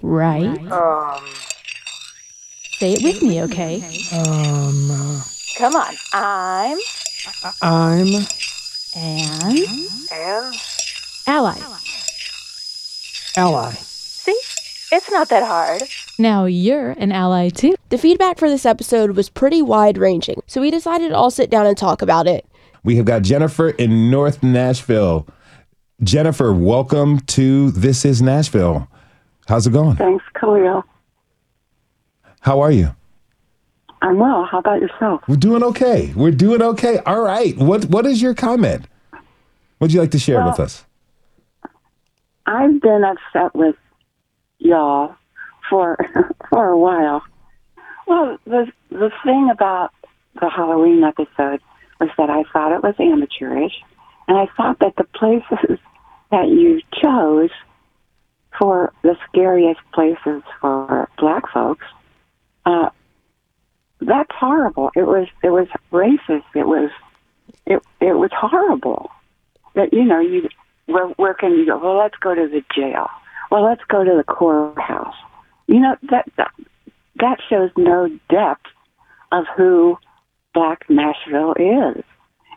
Right? 0.03 0.59
Um, 0.73 1.25
Say 2.79 2.95
it 2.95 3.03
with 3.03 3.23
me, 3.23 3.43
okay? 3.43 3.83
um, 4.15 4.91
uh, 4.91 5.23
Come 5.57 5.77
on, 5.77 5.95
I'm 6.15 6.79
I'm. 7.61 8.07
And 8.97 9.59
And? 10.11 10.55
ally. 11.27 11.59
Ally. 13.37 13.75
See? 14.91 14.97
It's 14.97 15.11
not 15.11 15.29
that 15.29 15.45
hard. 15.47 15.83
Now 16.19 16.45
you're 16.47 16.91
an 16.93 17.13
ally 17.13 17.49
too. 17.49 17.75
The 17.91 17.99
feedback 17.99 18.39
for 18.39 18.49
this 18.49 18.67
episode 18.67 19.13
was 19.13 19.29
pretty 19.29 19.63
wide 19.63 19.99
ranging, 19.99 20.43
so 20.47 20.61
we 20.61 20.71
decided 20.71 21.11
to 21.11 21.17
all 21.17 21.31
sit 21.31 21.51
down 21.51 21.67
and 21.67 21.77
talk 21.77 22.03
about 22.03 22.27
it. 22.27 22.45
We 22.83 22.97
have 22.97 23.05
got 23.05 23.23
Jennifer 23.23 23.71
in 23.71 24.11
North 24.11 24.43
Nashville. 24.43 25.27
Jennifer, 26.03 26.53
welcome 26.53 27.21
to 27.21 27.71
This 27.73 28.05
Is 28.05 28.23
Nashville. 28.23 28.89
How's 29.47 29.67
it 29.67 29.73
going? 29.73 29.97
Thanks, 29.97 30.25
Khalil. 30.39 30.83
How 32.41 32.61
are 32.61 32.73
you? 32.73 32.95
I'm 34.03 34.19
well. 34.19 34.49
How 34.51 34.59
about 34.61 34.81
yourself? 34.81 35.21
We're 35.29 35.37
doing 35.37 35.63
okay. 35.63 36.11
We're 36.17 36.31
doing 36.31 36.63
okay. 36.63 36.99
All 37.05 37.21
right. 37.21 37.55
What 37.59 37.85
What 37.87 38.07
is 38.07 38.23
your 38.23 38.35
comment? 38.35 38.87
What'd 39.79 39.93
you 39.93 40.01
like 40.01 40.11
to 40.13 40.19
share 40.19 40.39
Well- 40.39 40.51
with 40.51 40.61
us? 40.61 40.85
I've 42.47 42.81
been 42.81 43.05
upset 43.05 43.55
with 43.55 43.77
y'all 44.61 45.17
for 45.69 45.97
for 46.49 46.69
a 46.69 46.79
while. 46.79 47.23
Well, 48.07 48.39
the 48.45 48.67
the 48.91 49.11
thing 49.25 49.51
about 49.51 49.93
the 50.41 50.49
Halloween 50.49 51.03
episode 51.05 51.61
was 51.99 52.09
that 52.17 52.31
I 52.31 52.45
thought 52.53 52.73
it 52.73 52.83
was 52.83 52.95
amateurish, 52.99 53.75
and 54.29 54.39
I 54.39 54.47
thought 54.57 54.79
that 54.81 54.97
the 54.97 55.05
places 55.05 55.79
that 56.31 56.49
you 56.49 56.81
chose 57.03 57.51
for 58.59 58.93
the 59.03 59.17
scariest 59.29 59.81
places 59.93 60.43
for 60.61 61.09
black 61.19 61.45
folks, 61.53 61.87
uh, 62.67 62.91
that's 64.01 64.31
horrible. 64.33 64.91
It 64.95 65.07
was 65.07 65.29
it 65.43 65.51
was 65.51 65.69
racist. 65.93 66.45
It 66.55 66.67
was 66.67 66.91
it 67.67 67.83
it 68.01 68.15
was 68.15 68.31
horrible. 68.33 69.11
That 69.75 69.93
you 69.93 70.05
know 70.05 70.21
you 70.21 70.49
where 70.87 71.07
where 71.09 71.35
can 71.35 71.53
you 71.53 71.67
go? 71.67 71.79
Well, 71.79 71.99
let's 71.99 72.17
go 72.17 72.35
to 72.35 72.49
the 72.49 72.63
jail. 72.75 73.09
Well, 73.51 73.65
let's 73.65 73.83
go 73.89 74.05
to 74.05 74.17
the 74.17 74.25
courthouse. 74.25 75.15
You 75.67 75.81
know 75.81 75.97
that 76.11 76.27
that, 76.37 77.39
shows 77.49 77.71
no 77.77 78.09
depth 78.29 78.67
of 79.33 79.45
who 79.57 79.99
Black 80.55 80.89
Nashville 80.89 81.55
is. 81.55 82.05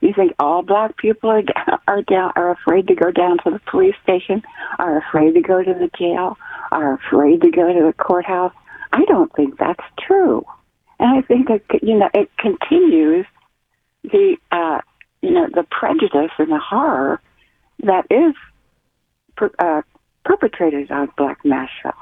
You 0.01 0.13
think 0.13 0.33
all 0.37 0.61
black 0.61 0.97
people 0.97 1.29
are 1.29 1.43
are 1.87 2.01
down 2.03 2.33
are 2.35 2.51
afraid 2.51 2.87
to 2.87 2.95
go 2.95 3.11
down 3.11 3.37
to 3.43 3.51
the 3.51 3.61
police 3.71 3.95
station, 4.03 4.43
are 4.77 4.97
afraid 4.97 5.33
to 5.33 5.41
go 5.41 5.63
to 5.63 5.73
the 5.73 5.89
jail, 5.97 6.37
are 6.71 6.93
afraid 6.93 7.41
to 7.41 7.51
go 7.51 7.67
to 7.73 7.85
the 7.85 7.93
courthouse? 7.93 8.53
I 8.91 9.05
don't 9.05 9.31
think 9.33 9.57
that's 9.57 9.83
true, 9.99 10.45
and 10.99 11.17
I 11.17 11.21
think 11.21 11.47
that 11.47 11.61
you 11.81 11.97
know 11.97 12.09
it 12.13 12.29
continues 12.37 13.25
the 14.03 14.37
uh, 14.51 14.81
you 15.21 15.31
know 15.31 15.47
the 15.53 15.63
prejudice 15.63 16.31
and 16.37 16.51
the 16.51 16.59
horror 16.59 17.21
that 17.83 18.05
is 18.11 18.35
uh, 19.59 19.81
perpetrated 20.25 20.91
on 20.91 21.09
Black 21.17 21.43
Nashville. 21.43 21.93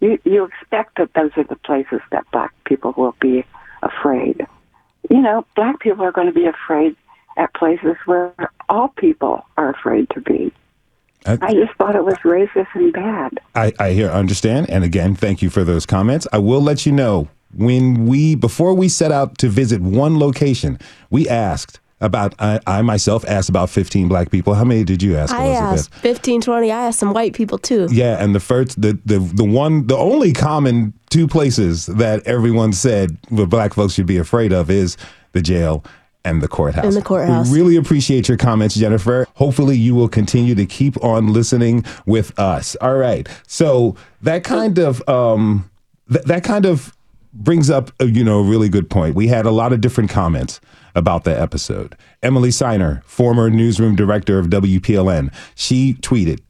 You 0.00 0.18
you 0.24 0.44
expect 0.44 0.96
that 0.98 1.12
those 1.14 1.30
are 1.36 1.44
the 1.44 1.56
places 1.56 2.00
that 2.12 2.24
black 2.30 2.52
people 2.64 2.94
will 2.96 3.16
be 3.20 3.44
afraid. 3.82 4.46
You 5.10 5.20
know, 5.20 5.44
black 5.56 5.80
people 5.80 6.04
are 6.04 6.12
going 6.12 6.26
to 6.28 6.32
be 6.32 6.46
afraid 6.46 6.94
at 7.36 7.52
places 7.54 7.96
where 8.06 8.32
all 8.68 8.88
people 8.88 9.44
are 9.56 9.70
afraid 9.70 10.08
to 10.10 10.20
be. 10.20 10.52
I- 11.26 11.38
I 11.40 11.52
just 11.54 11.72
thought 11.78 11.96
it 11.96 12.04
was 12.04 12.14
racist 12.18 12.68
and 12.74 12.92
bad. 12.92 13.40
I, 13.54 13.72
I 13.80 13.90
hear, 13.90 14.08
understand, 14.08 14.70
and 14.70 14.84
again, 14.84 15.14
thank 15.16 15.42
you 15.42 15.50
for 15.50 15.64
those 15.64 15.84
comments. 15.84 16.28
I 16.32 16.38
will 16.38 16.60
let 16.60 16.86
you 16.86 16.92
know 16.92 17.28
when 17.54 18.06
we 18.06 18.34
before 18.34 18.74
we 18.74 18.88
set 18.88 19.10
out 19.10 19.38
to 19.38 19.48
visit 19.48 19.80
one 19.80 20.18
location, 20.18 20.78
we 21.10 21.28
asked 21.28 21.80
about. 22.00 22.34
I, 22.38 22.60
I 22.66 22.82
myself 22.82 23.24
asked 23.26 23.48
about 23.48 23.70
fifteen 23.70 24.08
black 24.08 24.30
people. 24.30 24.54
How 24.54 24.64
many 24.64 24.84
did 24.84 25.02
you 25.02 25.16
ask, 25.16 25.34
I 25.34 25.48
asked 25.48 25.94
15, 25.94 26.40
20. 26.40 26.70
I 26.70 26.86
asked 26.86 26.98
some 26.98 27.12
white 27.12 27.34
people 27.34 27.58
too. 27.58 27.88
Yeah, 27.90 28.22
and 28.22 28.34
the 28.34 28.40
first, 28.40 28.80
the 28.80 28.98
the 29.04 29.18
the 29.18 29.44
one, 29.44 29.86
the 29.86 29.96
only 29.96 30.32
common 30.32 30.92
two 31.10 31.26
places 31.26 31.86
that 31.86 32.26
everyone 32.26 32.72
said 32.72 33.16
what 33.28 33.48
black 33.48 33.74
folks 33.74 33.94
should 33.94 34.06
be 34.06 34.18
afraid 34.18 34.52
of 34.52 34.70
is 34.70 34.96
the 35.32 35.42
jail 35.42 35.84
and 36.24 36.42
the 36.42 36.48
courthouse. 36.48 36.84
And 36.84 36.94
the 36.94 37.02
courthouse. 37.02 37.50
We 37.50 37.58
really 37.58 37.76
appreciate 37.76 38.28
your 38.28 38.36
comments, 38.36 38.74
Jennifer. 38.74 39.26
Hopefully, 39.34 39.76
you 39.76 39.94
will 39.94 40.08
continue 40.08 40.54
to 40.54 40.66
keep 40.66 41.02
on 41.02 41.32
listening 41.32 41.84
with 42.06 42.38
us. 42.38 42.76
All 42.80 42.96
right. 42.96 43.28
So 43.46 43.96
that 44.22 44.44
kind 44.44 44.78
of 44.78 45.06
um, 45.08 45.70
th- 46.12 46.24
that 46.24 46.44
kind 46.44 46.66
of 46.66 46.94
brings 47.32 47.70
up 47.70 47.90
a, 48.00 48.06
you 48.06 48.24
know 48.24 48.40
a 48.40 48.42
really 48.42 48.68
good 48.68 48.90
point. 48.90 49.14
We 49.14 49.28
had 49.28 49.46
a 49.46 49.50
lot 49.50 49.72
of 49.72 49.80
different 49.80 50.10
comments 50.10 50.60
about 50.98 51.24
the 51.24 51.40
episode. 51.40 51.96
Emily 52.22 52.50
Siner, 52.50 53.02
former 53.04 53.48
newsroom 53.48 53.96
director 53.96 54.38
of 54.38 54.48
WPLN, 54.48 55.32
she 55.54 55.94
tweeted, 55.94 56.40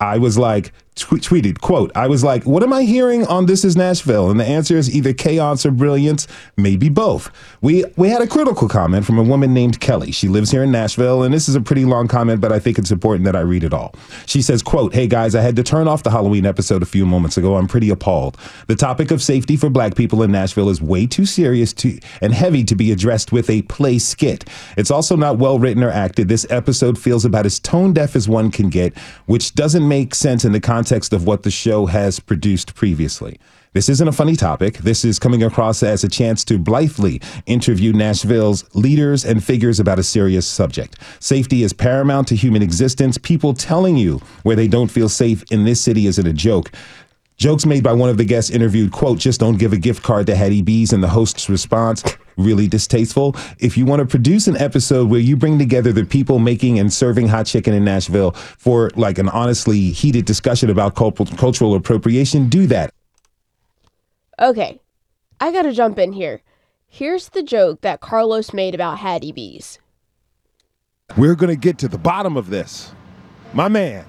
I 0.00 0.16
was 0.16 0.38
like, 0.38 0.72
tw- 0.98 1.22
tweeted, 1.22 1.60
quote, 1.60 1.90
I 1.94 2.06
was 2.06 2.24
like, 2.24 2.44
what 2.44 2.62
am 2.62 2.72
I 2.72 2.82
hearing 2.82 3.26
on 3.26 3.46
This 3.46 3.64
Is 3.64 3.76
Nashville? 3.76 4.30
And 4.30 4.38
the 4.38 4.44
answer 4.44 4.76
is 4.76 4.94
either 4.94 5.12
chaos 5.12 5.64
or 5.64 5.70
brilliance, 5.70 6.26
maybe 6.56 6.88
both. 6.88 7.30
We 7.60 7.84
we 7.96 8.08
had 8.08 8.22
a 8.22 8.26
critical 8.26 8.68
comment 8.68 9.06
from 9.06 9.18
a 9.18 9.22
woman 9.22 9.54
named 9.54 9.80
Kelly. 9.80 10.10
She 10.10 10.28
lives 10.28 10.50
here 10.50 10.62
in 10.62 10.72
Nashville, 10.72 11.22
and 11.22 11.32
this 11.32 11.48
is 11.48 11.54
a 11.54 11.60
pretty 11.60 11.84
long 11.84 12.08
comment, 12.08 12.40
but 12.40 12.52
I 12.52 12.58
think 12.58 12.78
it's 12.78 12.90
important 12.90 13.24
that 13.26 13.36
I 13.36 13.40
read 13.40 13.64
it 13.64 13.72
all. 13.72 13.94
She 14.26 14.42
says, 14.42 14.62
quote, 14.62 14.94
Hey 14.94 15.06
guys, 15.06 15.34
I 15.34 15.40
had 15.42 15.56
to 15.56 15.62
turn 15.62 15.88
off 15.88 16.02
the 16.02 16.10
Halloween 16.10 16.46
episode 16.46 16.82
a 16.82 16.86
few 16.86 17.06
moments 17.06 17.36
ago. 17.36 17.56
I'm 17.56 17.68
pretty 17.68 17.90
appalled. 17.90 18.36
The 18.66 18.76
topic 18.76 19.10
of 19.10 19.22
safety 19.22 19.56
for 19.56 19.70
black 19.70 19.94
people 19.94 20.22
in 20.22 20.32
Nashville 20.32 20.68
is 20.68 20.82
way 20.82 21.06
too 21.06 21.26
serious 21.26 21.72
to 21.74 21.98
and 22.20 22.32
heavy 22.32 22.64
to 22.64 22.74
be 22.74 22.92
addressed 22.92 23.32
with 23.32 23.48
a 23.50 23.62
play 23.62 23.98
skit. 23.98 24.44
It's 24.76 24.90
also 24.90 25.16
not 25.16 25.38
well 25.38 25.58
written 25.58 25.82
or 25.82 25.90
acted. 25.90 26.28
This 26.28 26.46
episode 26.50 26.98
feels 26.98 27.24
about 27.24 27.46
as 27.46 27.58
tone 27.58 27.92
deaf 27.92 28.16
as 28.16 28.28
one 28.28 28.50
can 28.50 28.68
get, 28.68 28.96
which 29.26 29.54
doesn't 29.54 29.86
make 29.86 30.14
sense 30.14 30.44
in 30.44 30.52
the 30.52 30.60
context 30.60 30.87
of 30.90 31.26
what 31.26 31.42
the 31.42 31.50
show 31.50 31.86
has 31.86 32.18
produced 32.18 32.74
previously. 32.74 33.38
This 33.74 33.88
isn't 33.90 34.08
a 34.08 34.12
funny 34.12 34.34
topic. 34.34 34.78
This 34.78 35.04
is 35.04 35.18
coming 35.18 35.42
across 35.42 35.82
as 35.82 36.02
a 36.02 36.08
chance 36.08 36.44
to 36.46 36.58
blithely 36.58 37.20
interview 37.46 37.92
Nashville's 37.92 38.64
leaders 38.74 39.24
and 39.24 39.44
figures 39.44 39.78
about 39.78 39.98
a 39.98 40.02
serious 40.02 40.46
subject. 40.46 40.96
Safety 41.20 41.62
is 41.62 41.72
paramount 41.72 42.28
to 42.28 42.36
human 42.36 42.62
existence. 42.62 43.18
People 43.18 43.52
telling 43.52 43.96
you 43.96 44.20
where 44.42 44.56
they 44.56 44.68
don't 44.68 44.90
feel 44.90 45.08
safe 45.08 45.44
in 45.50 45.64
this 45.64 45.80
city 45.80 46.06
isn't 46.06 46.26
a 46.26 46.32
joke. 46.32 46.72
Jokes 47.36 47.66
made 47.66 47.84
by 47.84 47.92
one 47.92 48.08
of 48.08 48.16
the 48.16 48.24
guests 48.24 48.50
interviewed, 48.50 48.90
quote, 48.90 49.18
just 49.18 49.38
don't 49.38 49.58
give 49.58 49.72
a 49.72 49.78
gift 49.78 50.02
card 50.02 50.26
to 50.26 50.34
Hattie 50.34 50.62
B's, 50.62 50.92
and 50.92 51.04
the 51.04 51.08
host's 51.08 51.48
response, 51.48 52.02
really 52.38 52.66
distasteful. 52.68 53.36
If 53.58 53.76
you 53.76 53.84
want 53.84 54.00
to 54.00 54.06
produce 54.06 54.46
an 54.48 54.56
episode 54.56 55.10
where 55.10 55.20
you 55.20 55.36
bring 55.36 55.58
together 55.58 55.92
the 55.92 56.04
people 56.04 56.38
making 56.38 56.78
and 56.78 56.90
serving 56.90 57.28
hot 57.28 57.46
chicken 57.46 57.74
in 57.74 57.84
Nashville 57.84 58.32
for 58.32 58.90
like 58.96 59.18
an 59.18 59.28
honestly 59.28 59.90
heated 59.90 60.24
discussion 60.24 60.70
about 60.70 60.94
cultural 60.94 61.74
appropriation, 61.74 62.48
do 62.48 62.66
that. 62.68 62.94
Okay, 64.40 64.80
I 65.40 65.52
gotta 65.52 65.72
jump 65.72 65.98
in 65.98 66.12
here. 66.12 66.40
Here's 66.86 67.28
the 67.28 67.42
joke 67.42 67.82
that 67.82 68.00
Carlos 68.00 68.54
made 68.54 68.74
about 68.74 68.98
Hattie 68.98 69.32
B's. 69.32 69.78
We're 71.16 71.34
going 71.34 71.50
to 71.50 71.56
get 71.56 71.78
to 71.78 71.88
the 71.88 71.98
bottom 71.98 72.36
of 72.36 72.50
this. 72.50 72.92
My 73.52 73.68
man, 73.68 74.06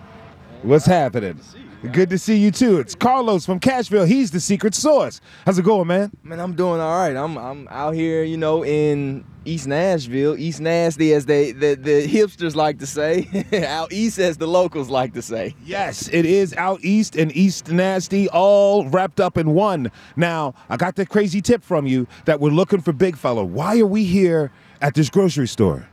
what's 0.62 0.86
happening? 0.86 1.40
Good 1.82 2.10
to 2.10 2.18
see 2.18 2.36
you 2.36 2.52
too. 2.52 2.80
It's 2.80 2.94
Carlos 2.94 3.46
from 3.46 3.62
Cashville. 3.62 4.06
He's 4.06 4.32
the 4.32 4.42
secret 4.42 4.76
source. 4.76 5.22
How's 5.46 5.58
it 5.58 5.64
going, 5.64 5.88
man? 5.88 6.12
Man, 6.24 6.42
I'm 6.42 6.54
doing 6.54 6.82
all 6.82 6.98
right. 7.00 7.16
I'm 7.16 7.38
I'm 7.38 7.70
out 7.70 7.94
here, 7.94 8.22
you 8.22 8.36
know, 8.36 8.66
in 8.66 9.24
East 9.46 9.66
Nashville, 9.66 10.38
East 10.38 10.60
Nasty, 10.60 11.14
as 11.14 11.26
they 11.26 11.54
the, 11.54 11.76
the 11.76 12.06
hipsters 12.06 12.54
like 12.54 12.80
to 12.80 12.86
say, 12.86 13.30
out 13.66 13.94
east, 13.94 14.20
as 14.20 14.36
the 14.36 14.46
locals 14.46 14.90
like 14.90 15.14
to 15.14 15.22
say. 15.22 15.56
Yes, 15.64 16.10
it 16.10 16.26
is 16.26 16.54
out 16.56 16.84
east 16.84 17.16
and 17.16 17.34
East 17.34 17.72
Nasty, 17.72 18.28
all 18.28 18.86
wrapped 18.90 19.22
up 19.22 19.38
in 19.38 19.54
one. 19.54 19.90
Now, 20.18 20.56
I 20.70 20.76
got 20.76 20.98
the 20.98 21.06
crazy 21.06 21.42
tip 21.42 21.64
from 21.64 21.88
you 21.88 22.08
that 22.26 22.42
we're 22.42 22.50
looking 22.52 22.82
for 22.82 22.92
Big 22.92 23.16
Fella. 23.16 23.46
Why 23.46 23.80
are 23.80 23.86
we 23.86 24.04
here 24.04 24.52
at 24.82 24.96
this 24.96 25.10
grocery 25.10 25.48
store? 25.48 25.88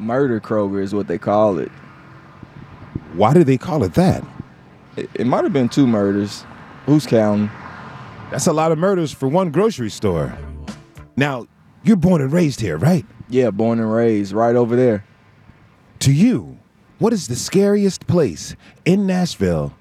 Murder 0.00 0.40
Kroger 0.40 0.82
is 0.82 0.92
what 0.92 1.06
they 1.06 1.18
call 1.18 1.58
it. 1.58 1.70
Why 3.14 3.32
do 3.32 3.44
they 3.44 3.58
call 3.58 3.84
it 3.84 3.94
that? 3.94 4.24
It, 4.96 5.10
it 5.14 5.26
might 5.26 5.44
have 5.44 5.52
been 5.52 5.68
two 5.68 5.86
murders. 5.86 6.44
Who's 6.86 7.06
counting? 7.06 7.50
That's 8.30 8.46
a 8.46 8.52
lot 8.52 8.72
of 8.72 8.78
murders 8.78 9.12
for 9.12 9.28
one 9.28 9.50
grocery 9.50 9.90
store. 9.90 10.36
Now, 11.16 11.46
you're 11.82 11.96
born 11.96 12.22
and 12.22 12.32
raised 12.32 12.60
here, 12.60 12.76
right? 12.76 13.04
Yeah, 13.28 13.50
born 13.50 13.78
and 13.78 13.92
raised 13.92 14.32
right 14.32 14.56
over 14.56 14.76
there. 14.76 15.04
To 16.00 16.12
you, 16.12 16.58
what 16.98 17.12
is 17.12 17.28
the 17.28 17.36
scariest 17.36 18.06
place 18.06 18.56
in 18.84 19.06
Nashville 19.06 19.74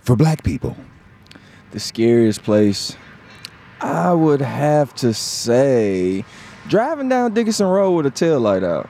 for 0.00 0.16
black 0.16 0.42
people? 0.42 0.76
The 1.70 1.80
scariest 1.80 2.42
place, 2.42 2.96
I 3.80 4.12
would 4.12 4.40
have 4.40 4.94
to 4.96 5.14
say, 5.14 6.24
driving 6.68 7.08
down 7.08 7.34
Dickerson 7.34 7.66
Road 7.66 7.92
with 7.92 8.06
a 8.06 8.10
tail 8.10 8.40
light 8.40 8.62
out. 8.62 8.88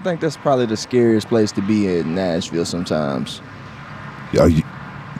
I 0.00 0.02
think 0.04 0.20
that's 0.20 0.36
probably 0.36 0.66
the 0.66 0.76
scariest 0.76 1.28
place 1.28 1.52
to 1.52 1.62
be 1.62 1.96
in 1.96 2.14
Nashville 2.14 2.64
sometimes. 2.64 3.40
Are 4.38 4.48
you, 4.48 4.61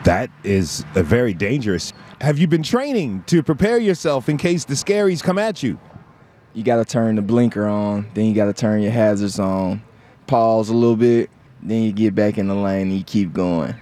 that 0.03 0.29
is 0.43 0.85
a 0.95 1.03
very 1.03 1.33
dangerous. 1.33 1.93
Have 2.21 2.37
you 2.37 2.47
been 2.47 2.63
training 2.63 3.23
to 3.27 3.41
prepare 3.43 3.77
yourself 3.77 4.29
in 4.29 4.37
case 4.37 4.65
the 4.65 4.73
scaries 4.73 5.23
come 5.23 5.37
at 5.37 5.63
you? 5.63 5.79
You 6.53 6.63
got 6.63 6.77
to 6.77 6.85
turn 6.85 7.15
the 7.15 7.21
blinker 7.21 7.65
on, 7.65 8.07
then 8.13 8.25
you 8.25 8.33
got 8.33 8.45
to 8.45 8.53
turn 8.53 8.81
your 8.81 8.91
hazards 8.91 9.39
on, 9.39 9.81
pause 10.27 10.69
a 10.69 10.73
little 10.73 10.95
bit, 10.95 11.29
then 11.61 11.83
you 11.83 11.91
get 11.91 12.13
back 12.13 12.37
in 12.37 12.47
the 12.47 12.55
lane 12.55 12.89
and 12.89 12.97
you 12.97 13.03
keep 13.03 13.33
going. 13.33 13.75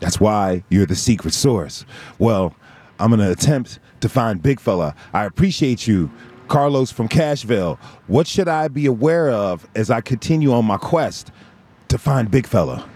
That's 0.00 0.18
why 0.18 0.64
you're 0.68 0.86
the 0.86 0.96
secret 0.96 1.32
source. 1.32 1.84
Well, 2.18 2.56
I'm 2.98 3.10
going 3.10 3.20
to 3.20 3.30
attempt 3.30 3.78
to 4.00 4.08
find 4.08 4.42
Big 4.42 4.58
Fella. 4.58 4.96
I 5.12 5.24
appreciate 5.24 5.86
you, 5.86 6.10
Carlos 6.48 6.90
from 6.90 7.08
Cashville. 7.08 7.78
What 8.08 8.26
should 8.26 8.48
I 8.48 8.68
be 8.68 8.86
aware 8.86 9.30
of 9.30 9.68
as 9.76 9.90
I 9.90 10.00
continue 10.00 10.52
on 10.52 10.64
my 10.64 10.76
quest 10.76 11.30
to 11.88 11.98
find 11.98 12.30
Big 12.30 12.46
Fella? 12.46 12.88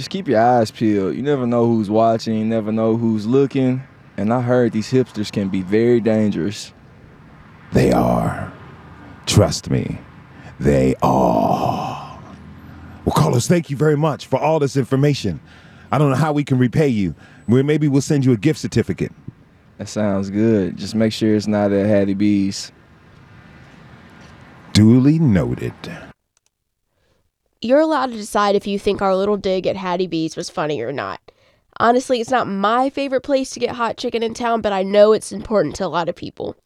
Just 0.00 0.08
keep 0.08 0.28
your 0.28 0.40
eyes 0.40 0.70
peeled. 0.70 1.14
You 1.14 1.20
never 1.20 1.46
know 1.46 1.66
who's 1.66 1.90
watching, 1.90 2.38
you 2.38 2.44
never 2.46 2.72
know 2.72 2.96
who's 2.96 3.26
looking. 3.26 3.82
And 4.16 4.32
I 4.32 4.40
heard 4.40 4.72
these 4.72 4.90
hipsters 4.90 5.30
can 5.30 5.50
be 5.50 5.60
very 5.60 6.00
dangerous. 6.00 6.72
They 7.74 7.92
are. 7.92 8.50
Trust 9.26 9.68
me, 9.68 9.98
they 10.58 10.94
are. 11.02 12.18
Well, 13.04 13.14
Carlos, 13.14 13.46
thank 13.46 13.68
you 13.68 13.76
very 13.76 13.98
much 13.98 14.26
for 14.26 14.38
all 14.38 14.58
this 14.58 14.74
information. 14.74 15.38
I 15.92 15.98
don't 15.98 16.08
know 16.08 16.16
how 16.16 16.32
we 16.32 16.44
can 16.44 16.56
repay 16.56 16.88
you. 16.88 17.14
Maybe 17.46 17.86
we'll 17.86 18.00
send 18.00 18.24
you 18.24 18.32
a 18.32 18.38
gift 18.38 18.58
certificate. 18.58 19.12
That 19.76 19.90
sounds 19.90 20.30
good. 20.30 20.78
Just 20.78 20.94
make 20.94 21.12
sure 21.12 21.34
it's 21.34 21.46
not 21.46 21.72
at 21.72 21.84
Hattie 21.84 22.14
B's. 22.14 22.72
Duly 24.72 25.18
noted. 25.18 25.74
You're 27.62 27.80
allowed 27.80 28.06
to 28.06 28.16
decide 28.16 28.56
if 28.56 28.66
you 28.66 28.78
think 28.78 29.02
our 29.02 29.14
little 29.14 29.36
dig 29.36 29.66
at 29.66 29.76
Hattie 29.76 30.06
B's 30.06 30.34
was 30.34 30.48
funny 30.48 30.80
or 30.80 30.92
not. 30.92 31.20
Honestly, 31.78 32.18
it's 32.18 32.30
not 32.30 32.48
my 32.48 32.88
favorite 32.88 33.20
place 33.20 33.50
to 33.50 33.60
get 33.60 33.76
hot 33.76 33.98
chicken 33.98 34.22
in 34.22 34.32
town, 34.32 34.62
but 34.62 34.72
I 34.72 34.82
know 34.82 35.12
it's 35.12 35.30
important 35.30 35.76
to 35.76 35.84
a 35.84 35.88
lot 35.88 36.08
of 36.08 36.16
people. 36.16 36.56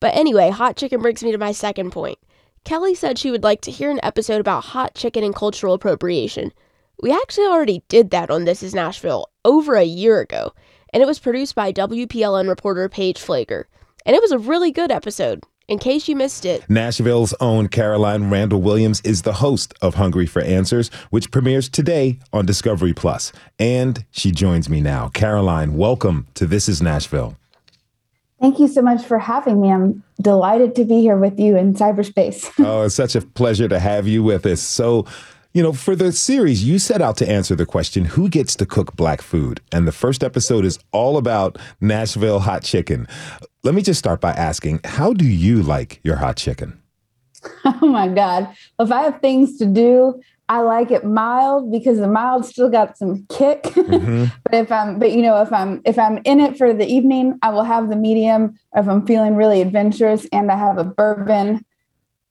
But 0.00 0.16
anyway, 0.16 0.50
hot 0.50 0.76
chicken 0.76 1.00
brings 1.00 1.22
me 1.22 1.30
to 1.30 1.38
my 1.38 1.52
second 1.52 1.92
point. 1.92 2.18
Kelly 2.64 2.92
said 2.92 3.18
she 3.18 3.30
would 3.30 3.44
like 3.44 3.60
to 3.60 3.70
hear 3.70 3.88
an 3.88 4.00
episode 4.02 4.40
about 4.40 4.64
hot 4.64 4.96
chicken 4.96 5.22
and 5.22 5.34
cultural 5.34 5.74
appropriation. 5.74 6.52
We 7.00 7.12
actually 7.12 7.46
already 7.46 7.84
did 7.88 8.10
that 8.10 8.28
on 8.28 8.44
This 8.44 8.64
Is 8.64 8.74
Nashville 8.74 9.30
over 9.44 9.76
a 9.76 9.84
year 9.84 10.18
ago, 10.18 10.54
and 10.92 11.04
it 11.04 11.06
was 11.06 11.20
produced 11.20 11.54
by 11.54 11.72
WPLN 11.72 12.48
reporter 12.48 12.88
Paige 12.88 13.20
Pfleger. 13.20 13.66
And 14.04 14.16
it 14.16 14.22
was 14.22 14.32
a 14.32 14.38
really 14.38 14.72
good 14.72 14.90
episode. 14.90 15.44
In 15.72 15.78
case 15.78 16.06
you 16.06 16.16
missed 16.16 16.44
it, 16.44 16.68
Nashville's 16.68 17.32
own 17.40 17.68
Caroline 17.68 18.28
Randall 18.28 18.60
Williams 18.60 19.00
is 19.06 19.22
the 19.22 19.32
host 19.32 19.72
of 19.80 19.94
Hungry 19.94 20.26
for 20.26 20.42
Answers, 20.42 20.90
which 21.08 21.30
premieres 21.30 21.70
today 21.70 22.18
on 22.30 22.44
Discovery 22.44 22.92
Plus. 22.92 23.32
And 23.58 24.04
she 24.10 24.32
joins 24.32 24.68
me 24.68 24.82
now. 24.82 25.08
Caroline, 25.08 25.78
welcome 25.78 26.26
to 26.34 26.44
This 26.44 26.68
is 26.68 26.82
Nashville. 26.82 27.38
Thank 28.38 28.58
you 28.58 28.68
so 28.68 28.82
much 28.82 29.02
for 29.02 29.18
having 29.18 29.62
me. 29.62 29.72
I'm 29.72 30.04
delighted 30.20 30.74
to 30.74 30.84
be 30.84 31.00
here 31.00 31.16
with 31.16 31.40
you 31.40 31.56
in 31.56 31.72
cyberspace. 31.72 32.52
oh, 32.58 32.82
it's 32.82 32.94
such 32.94 33.16
a 33.16 33.22
pleasure 33.22 33.68
to 33.68 33.78
have 33.78 34.06
you 34.06 34.22
with 34.22 34.44
us. 34.44 34.60
So, 34.60 35.06
you 35.52 35.62
know, 35.62 35.72
for 35.72 35.94
the 35.94 36.12
series, 36.12 36.64
you 36.64 36.78
set 36.78 37.02
out 37.02 37.16
to 37.18 37.28
answer 37.28 37.54
the 37.54 37.66
question 37.66 38.06
who 38.06 38.28
gets 38.28 38.56
to 38.56 38.66
cook 38.66 38.96
black 38.96 39.20
food? 39.20 39.60
And 39.70 39.86
the 39.86 39.92
first 39.92 40.24
episode 40.24 40.64
is 40.64 40.78
all 40.92 41.16
about 41.18 41.58
Nashville 41.80 42.40
hot 42.40 42.62
chicken. 42.62 43.06
Let 43.62 43.74
me 43.74 43.82
just 43.82 43.98
start 43.98 44.20
by 44.20 44.32
asking 44.32 44.80
how 44.84 45.12
do 45.12 45.26
you 45.26 45.62
like 45.62 46.00
your 46.02 46.16
hot 46.16 46.36
chicken? 46.36 46.78
Oh 47.64 47.88
my 47.88 48.06
God. 48.06 48.48
If 48.78 48.92
I 48.92 49.02
have 49.02 49.20
things 49.20 49.58
to 49.58 49.66
do, 49.66 50.20
I 50.48 50.60
like 50.60 50.92
it 50.92 51.04
mild 51.04 51.72
because 51.72 51.98
the 51.98 52.06
mild 52.06 52.46
still 52.46 52.68
got 52.68 52.96
some 52.96 53.26
kick. 53.28 53.62
Mm-hmm. 53.92 54.26
but 54.44 54.54
if 54.54 54.72
I'm, 54.72 54.98
but 54.98 55.12
you 55.12 55.22
know, 55.22 55.42
if 55.42 55.52
I'm 55.52 55.82
if 55.84 55.98
I'm 55.98 56.20
in 56.24 56.40
it 56.40 56.56
for 56.56 56.72
the 56.72 56.86
evening, 56.86 57.38
I 57.42 57.50
will 57.50 57.64
have 57.64 57.90
the 57.90 57.96
medium. 57.96 58.58
If 58.74 58.88
I'm 58.88 59.04
feeling 59.06 59.34
really 59.34 59.60
adventurous 59.60 60.26
and 60.32 60.50
I 60.50 60.56
have 60.56 60.78
a 60.78 60.84
bourbon, 60.84 61.64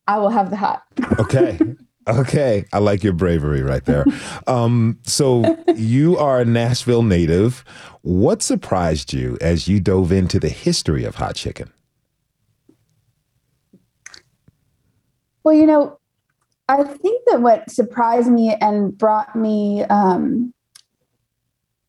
I 0.08 0.18
will 0.18 0.30
have 0.30 0.50
the 0.50 0.56
hot. 0.56 0.84
okay. 1.20 1.60
Okay, 2.08 2.66
I 2.74 2.80
like 2.80 3.04
your 3.04 3.14
bravery 3.14 3.62
right 3.62 3.86
there. 3.86 4.06
Um, 4.48 4.98
so 5.04 5.44
you 5.76 6.18
are 6.18 6.42
a 6.42 6.46
Nashville 6.46 7.04
native. 7.04 7.64
What 8.02 8.42
surprised 8.42 9.14
you 9.14 9.38
as 9.40 9.68
you 9.68 9.80
dove 9.80 10.12
into 10.12 10.40
the 10.40 10.50
history 10.50 11.04
of 11.04 11.16
hot 11.16 11.36
chicken? 11.36 11.72
Well, 15.44 15.56
you 15.56 15.66
know, 15.66 16.00
I 16.68 16.84
think 16.84 17.24
that 17.28 17.42
what 17.42 17.70
surprised 17.70 18.30
me 18.30 18.56
and 18.60 18.98
brought 18.98 19.36
me 19.36 19.84
um, 19.84 20.54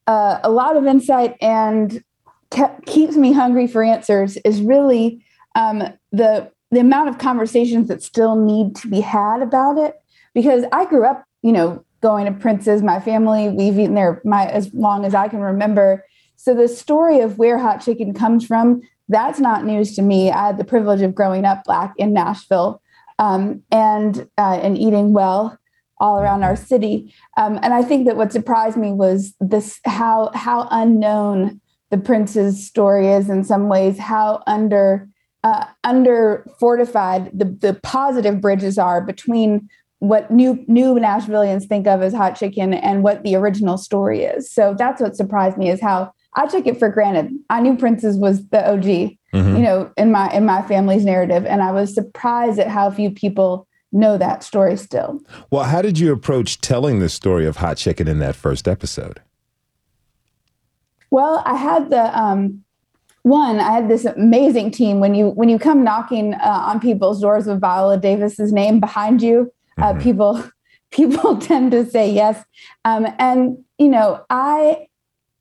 uh, 0.06 0.40
a 0.42 0.50
lot 0.50 0.76
of 0.76 0.86
insight 0.86 1.36
and 1.40 2.02
kept, 2.50 2.86
keeps 2.86 3.16
me 3.16 3.32
hungry 3.32 3.66
for 3.66 3.82
answers 3.82 4.36
is 4.38 4.60
really 4.60 5.24
um, 5.54 5.82
the 6.10 6.50
the 6.70 6.80
amount 6.80 7.10
of 7.10 7.18
conversations 7.18 7.88
that 7.88 8.02
still 8.02 8.34
need 8.34 8.74
to 8.76 8.88
be 8.88 9.00
had 9.00 9.42
about 9.42 9.76
it. 9.76 10.01
Because 10.34 10.64
I 10.72 10.86
grew 10.86 11.04
up, 11.04 11.24
you 11.42 11.52
know, 11.52 11.84
going 12.00 12.26
to 12.26 12.32
Prince's. 12.32 12.82
My 12.82 13.00
family, 13.00 13.48
we've 13.48 13.78
eaten 13.78 13.94
there 13.94 14.20
my 14.24 14.46
as 14.46 14.72
long 14.74 15.04
as 15.04 15.14
I 15.14 15.28
can 15.28 15.40
remember. 15.40 16.04
So 16.36 16.54
the 16.54 16.68
story 16.68 17.20
of 17.20 17.38
where 17.38 17.58
hot 17.58 17.78
chicken 17.78 18.12
comes 18.14 18.44
from, 18.44 18.82
that's 19.08 19.38
not 19.38 19.64
news 19.64 19.94
to 19.96 20.02
me. 20.02 20.30
I 20.30 20.48
had 20.48 20.58
the 20.58 20.64
privilege 20.64 21.02
of 21.02 21.14
growing 21.14 21.44
up 21.44 21.64
black 21.64 21.94
in 21.96 22.12
Nashville 22.12 22.82
um, 23.18 23.62
and 23.70 24.28
uh, 24.38 24.58
and 24.62 24.76
eating 24.76 25.12
well 25.12 25.58
all 25.98 26.18
around 26.18 26.42
our 26.42 26.56
city. 26.56 27.14
Um, 27.36 27.60
and 27.62 27.72
I 27.72 27.82
think 27.82 28.06
that 28.06 28.16
what 28.16 28.32
surprised 28.32 28.76
me 28.76 28.92
was 28.92 29.34
this 29.40 29.80
how 29.84 30.30
how 30.34 30.66
unknown 30.70 31.60
the 31.90 31.98
Prince's 31.98 32.66
story 32.66 33.08
is 33.08 33.30
in 33.30 33.44
some 33.44 33.68
ways, 33.68 33.98
how 33.98 34.42
under 34.46 35.08
uh, 35.44 35.66
under 35.84 36.46
fortified 36.58 37.30
the 37.38 37.44
the 37.44 37.78
positive 37.82 38.40
bridges 38.40 38.78
are 38.78 39.00
between 39.00 39.68
what 40.02 40.32
new 40.32 40.64
new 40.66 40.94
Nashvilleians 40.94 41.68
think 41.68 41.86
of 41.86 42.02
as 42.02 42.12
hot 42.12 42.36
chicken 42.36 42.74
and 42.74 43.04
what 43.04 43.22
the 43.22 43.36
original 43.36 43.78
story 43.78 44.24
is. 44.24 44.50
So 44.50 44.74
that's 44.76 45.00
what 45.00 45.14
surprised 45.14 45.56
me 45.56 45.70
is 45.70 45.80
how 45.80 46.12
I 46.34 46.48
took 46.48 46.66
it 46.66 46.76
for 46.76 46.88
granted. 46.88 47.30
I 47.50 47.60
knew 47.60 47.76
Prince's 47.76 48.16
was 48.16 48.48
the 48.48 48.68
OG, 48.68 48.82
mm-hmm. 48.82 49.56
you 49.56 49.62
know, 49.62 49.92
in 49.96 50.10
my 50.10 50.28
in 50.32 50.44
my 50.44 50.62
family's 50.62 51.04
narrative, 51.04 51.46
and 51.46 51.62
I 51.62 51.70
was 51.70 51.94
surprised 51.94 52.58
at 52.58 52.66
how 52.66 52.90
few 52.90 53.12
people 53.12 53.68
know 53.92 54.18
that 54.18 54.42
story 54.42 54.76
still. 54.76 55.20
Well, 55.52 55.64
how 55.64 55.82
did 55.82 56.00
you 56.00 56.12
approach 56.12 56.60
telling 56.60 56.98
the 56.98 57.08
story 57.08 57.46
of 57.46 57.58
hot 57.58 57.76
chicken 57.76 58.08
in 58.08 58.18
that 58.18 58.34
first 58.34 58.66
episode? 58.66 59.22
Well, 61.12 61.44
I 61.46 61.54
had 61.54 61.90
the 61.90 62.18
um, 62.18 62.64
one. 63.22 63.60
I 63.60 63.70
had 63.70 63.88
this 63.88 64.04
amazing 64.04 64.72
team. 64.72 64.98
When 64.98 65.14
you 65.14 65.28
when 65.28 65.48
you 65.48 65.60
come 65.60 65.84
knocking 65.84 66.34
uh, 66.34 66.64
on 66.66 66.80
people's 66.80 67.20
doors 67.20 67.46
with 67.46 67.60
Viola 67.60 67.98
Davis's 67.98 68.52
name 68.52 68.80
behind 68.80 69.22
you, 69.22 69.52
uh, 69.78 69.92
mm-hmm. 69.92 70.00
people 70.00 70.44
people 70.90 71.36
tend 71.40 71.72
to 71.72 71.88
say 71.88 72.10
yes. 72.10 72.44
Um, 72.84 73.06
and 73.18 73.58
you 73.78 73.88
know, 73.88 74.24
I 74.30 74.86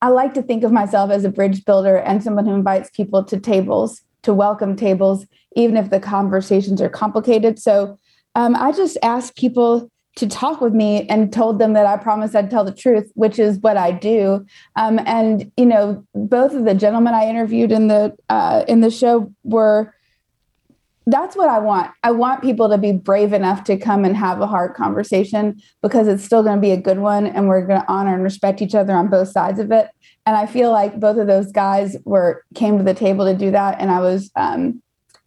I 0.02 0.10
like 0.10 0.34
to 0.34 0.42
think 0.42 0.64
of 0.64 0.72
myself 0.72 1.12
as 1.12 1.24
a 1.26 1.30
bridge 1.30 1.64
builder 1.64 1.98
and 1.98 2.24
someone 2.24 2.46
who 2.46 2.56
invites 2.56 2.90
people 2.90 3.24
to 3.26 3.40
tables, 3.40 4.02
to 4.24 4.34
welcome 4.34 4.76
tables, 4.76 5.28
even 5.56 5.78
if 5.78 5.92
the 5.92 6.00
conversations 6.00 6.82
are 6.82 6.90
complicated. 6.90 7.60
So 7.60 8.00
um, 8.34 8.56
I 8.56 8.72
just 8.72 8.98
asked 9.04 9.36
people 9.36 9.92
to 10.16 10.28
talk 10.28 10.60
with 10.60 10.74
me 10.74 11.08
and 11.08 11.32
told 11.32 11.60
them 11.60 11.74
that 11.74 11.86
I 11.86 11.98
promised 11.98 12.36
I'd 12.36 12.50
tell 12.50 12.66
the 12.66 12.74
truth, 12.74 13.12
which 13.16 13.40
is 13.40 13.60
what 13.60 13.78
I 13.78 13.92
do. 13.92 14.46
Um, 14.76 15.00
and 15.06 15.52
you 15.56 15.66
know, 15.66 16.06
both 16.14 16.54
of 16.54 16.66
the 16.66 16.74
gentlemen 16.74 17.14
I 17.14 17.30
interviewed 17.30 17.72
in 17.72 17.88
the 17.88 18.16
uh, 18.30 18.64
in 18.68 18.82
the 18.82 18.92
show 18.92 19.32
were 19.44 19.94
that's 21.08 21.36
what 21.36 21.50
I 21.50 21.60
want. 21.60 21.92
I 22.04 22.12
want 22.12 22.44
people 22.44 22.70
to 22.70 22.78
be 22.78 22.92
brave 22.92 23.34
enough 23.34 23.64
to 23.66 23.78
come 23.78 24.06
and 24.06 24.16
have 24.16 24.40
a 24.40 24.48
hard 24.48 24.76
conversation 24.76 25.60
because 25.82 26.08
it's 26.08 26.24
still 26.24 26.44
going 26.44 26.58
to 26.58 26.62
be 26.62 26.72
a 26.72 26.78
good 26.78 27.00
one 27.00 27.26
and 27.26 27.48
we're 27.48 27.66
going 27.66 27.82
to 27.82 27.92
honor 27.92 28.14
and 28.14 28.24
respect 28.24 28.62
each 28.62 28.76
other 28.76 28.94
on 28.94 29.10
both 29.10 29.30
sides 29.30 29.60
of 29.60 29.72
it. 29.72 29.90
And 30.26 30.36
I 30.38 30.46
feel 30.46 30.72
like 30.72 31.00
both 31.00 31.18
of 31.18 31.28
those 31.28 31.52
guys 31.52 31.98
were 32.06 32.44
came 32.54 32.78
to 32.78 32.84
the 32.84 32.94
table 32.94 33.26
to 33.26 33.36
do 33.36 33.50
that 33.52 33.82
and 33.82 33.90
I 33.90 34.00
was 34.00 34.30
um 34.36 34.82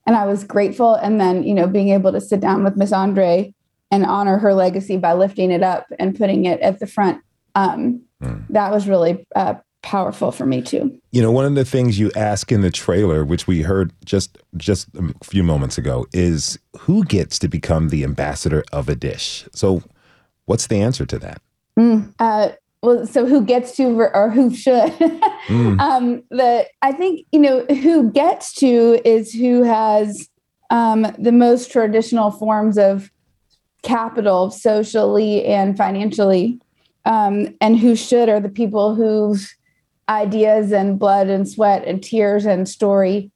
and 0.07 0.15
I 0.15 0.27
was 0.27 0.45
grateful 0.45 0.95
and 0.95 1.21
then, 1.21 1.43
you 1.43 1.55
know, 1.55 1.67
being 1.67 1.89
able 1.89 2.13
to 2.13 2.21
sit 2.21 2.41
down 2.41 2.63
with 2.63 2.77
Miss 2.77 2.93
Andre 2.93 3.53
and 3.91 4.05
honor 4.05 4.39
her 4.39 4.55
legacy 4.55 4.97
by 4.97 5.15
lifting 5.15 5.51
it 5.51 5.63
up 5.63 5.87
and 5.99 6.17
putting 6.17 6.45
it 6.45 6.61
at 6.61 6.79
the 6.79 6.87
front 6.87 7.23
um, 7.55 8.03
that 8.51 8.71
was 8.71 8.89
really 8.89 9.27
uh, 9.35 9.55
powerful 9.85 10.33
for 10.33 10.47
me 10.47 10.63
too. 10.63 10.99
You 11.13 11.23
know, 11.23 11.31
one 11.31 11.45
of 11.45 11.55
the 11.55 11.65
things 11.65 11.99
you 11.99 12.11
ask 12.17 12.51
in 12.51 12.63
the 12.63 12.71
trailer, 12.71 13.25
which 13.25 13.47
we 13.47 13.63
heard 13.63 13.93
just 14.05 14.39
just 14.57 14.89
a 14.97 15.13
few 15.23 15.45
moments 15.45 15.79
ago, 15.79 16.07
is 16.13 16.59
who 16.81 17.05
gets 17.05 17.39
to 17.41 17.49
become 17.49 17.91
the 17.91 18.03
ambassador 18.03 18.65
of 18.73 18.89
a 18.89 18.95
dish. 18.97 19.47
So, 19.53 19.83
what's 20.47 20.67
the 20.67 20.81
answer 20.81 21.07
to 21.07 21.19
that? 21.19 21.41
Mm. 21.79 22.13
Uh, 22.19 22.51
well, 22.83 23.07
so 23.07 23.27
who 23.27 23.45
gets 23.45 23.77
to 23.77 23.85
or, 24.01 24.31
who 24.31 24.53
should? 24.55 24.93
Mm. 25.45 25.79
um, 25.79 26.23
the 26.31 26.67
I 26.81 26.93
think 26.93 27.27
you 27.31 27.39
know 27.39 27.67
who 27.67 28.11
gets 28.11 28.55
to 28.55 28.99
is 29.07 29.31
who 29.31 29.63
has 29.63 30.31
um, 30.71 31.07
the 31.19 31.33
most 31.33 31.71
traditional 31.71 32.31
forms 32.31 32.79
of 32.79 33.11
capital, 33.83 34.51
socially 34.51 35.45
and 35.45 35.77
financially, 35.77 36.59
um, 37.05 37.55
and 37.61 37.79
who 37.79 37.95
should 37.95 38.31
are 38.31 38.41
the 38.41 38.49
people 38.49 38.95
whose 38.95 39.55
ideas 40.09 40.73
and 40.73 40.99
blood 40.99 41.29
and 41.29 41.49
sweat 41.49 41.85
and 41.87 42.03
tears 42.03 42.45
and 42.47 42.69
story 42.69 43.31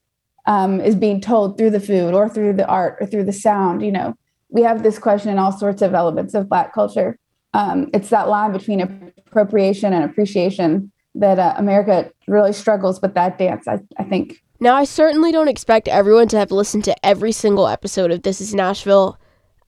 um, 0.46 0.80
is 0.80 0.94
being 0.94 1.20
told 1.20 1.58
through 1.58 1.70
the 1.70 1.80
food 1.80 2.14
or 2.14 2.28
through 2.28 2.54
the 2.54 2.66
art 2.66 2.96
or 3.00 3.06
through 3.06 3.24
the 3.24 3.32
sound. 3.32 3.82
You 3.82 3.92
know, 3.92 4.14
we 4.48 4.62
have 4.62 4.82
this 4.82 4.98
question 4.98 5.30
in 5.30 5.38
all 5.38 5.52
sorts 5.52 5.82
of 5.82 5.94
elements 5.94 6.34
of 6.34 6.48
Black 6.48 6.72
culture. 6.72 7.18
Um, 7.54 7.90
it's 7.94 8.10
that 8.10 8.28
line 8.28 8.52
between 8.52 8.80
appropriation 9.26 9.92
and 9.92 10.04
appreciation 10.04 10.92
that 11.14 11.38
uh, 11.38 11.54
America 11.56 12.10
really 12.26 12.52
struggles 12.52 13.00
with 13.00 13.14
that 13.14 13.38
dance, 13.38 13.66
I, 13.66 13.78
I 13.98 14.04
think. 14.04 14.42
Now, 14.60 14.74
I 14.74 14.84
certainly 14.84 15.32
don't 15.32 15.48
expect 15.48 15.88
everyone 15.88 16.28
to 16.28 16.38
have 16.38 16.50
listened 16.50 16.84
to 16.84 17.06
every 17.06 17.32
single 17.32 17.68
episode 17.68 18.10
of 18.10 18.22
This 18.22 18.40
is 18.40 18.54
Nashville. 18.54 19.18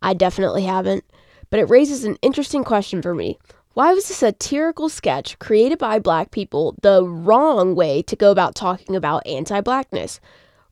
I 0.03 0.15
definitely 0.15 0.65
haven't. 0.65 1.05
But 1.51 1.61
it 1.61 1.71
raises 1.71 2.05
an 2.05 2.17
interesting 2.23 2.65
question 2.65 3.03
for 3.03 3.15
me. 3.15 3.39
Why 3.75 3.95
was 3.95 4.11
a 4.11 4.15
satirical 4.15 4.89
sketch 4.89 5.39
created 5.39 5.79
by 5.79 6.01
black 6.01 6.33
people 6.33 6.75
the 6.83 7.05
wrong 7.05 7.77
way 7.77 8.03
to 8.03 8.17
go 8.17 8.33
about 8.33 8.57
talking 8.57 8.97
about 8.97 9.25
anti 9.29 9.61
blackness? 9.61 10.19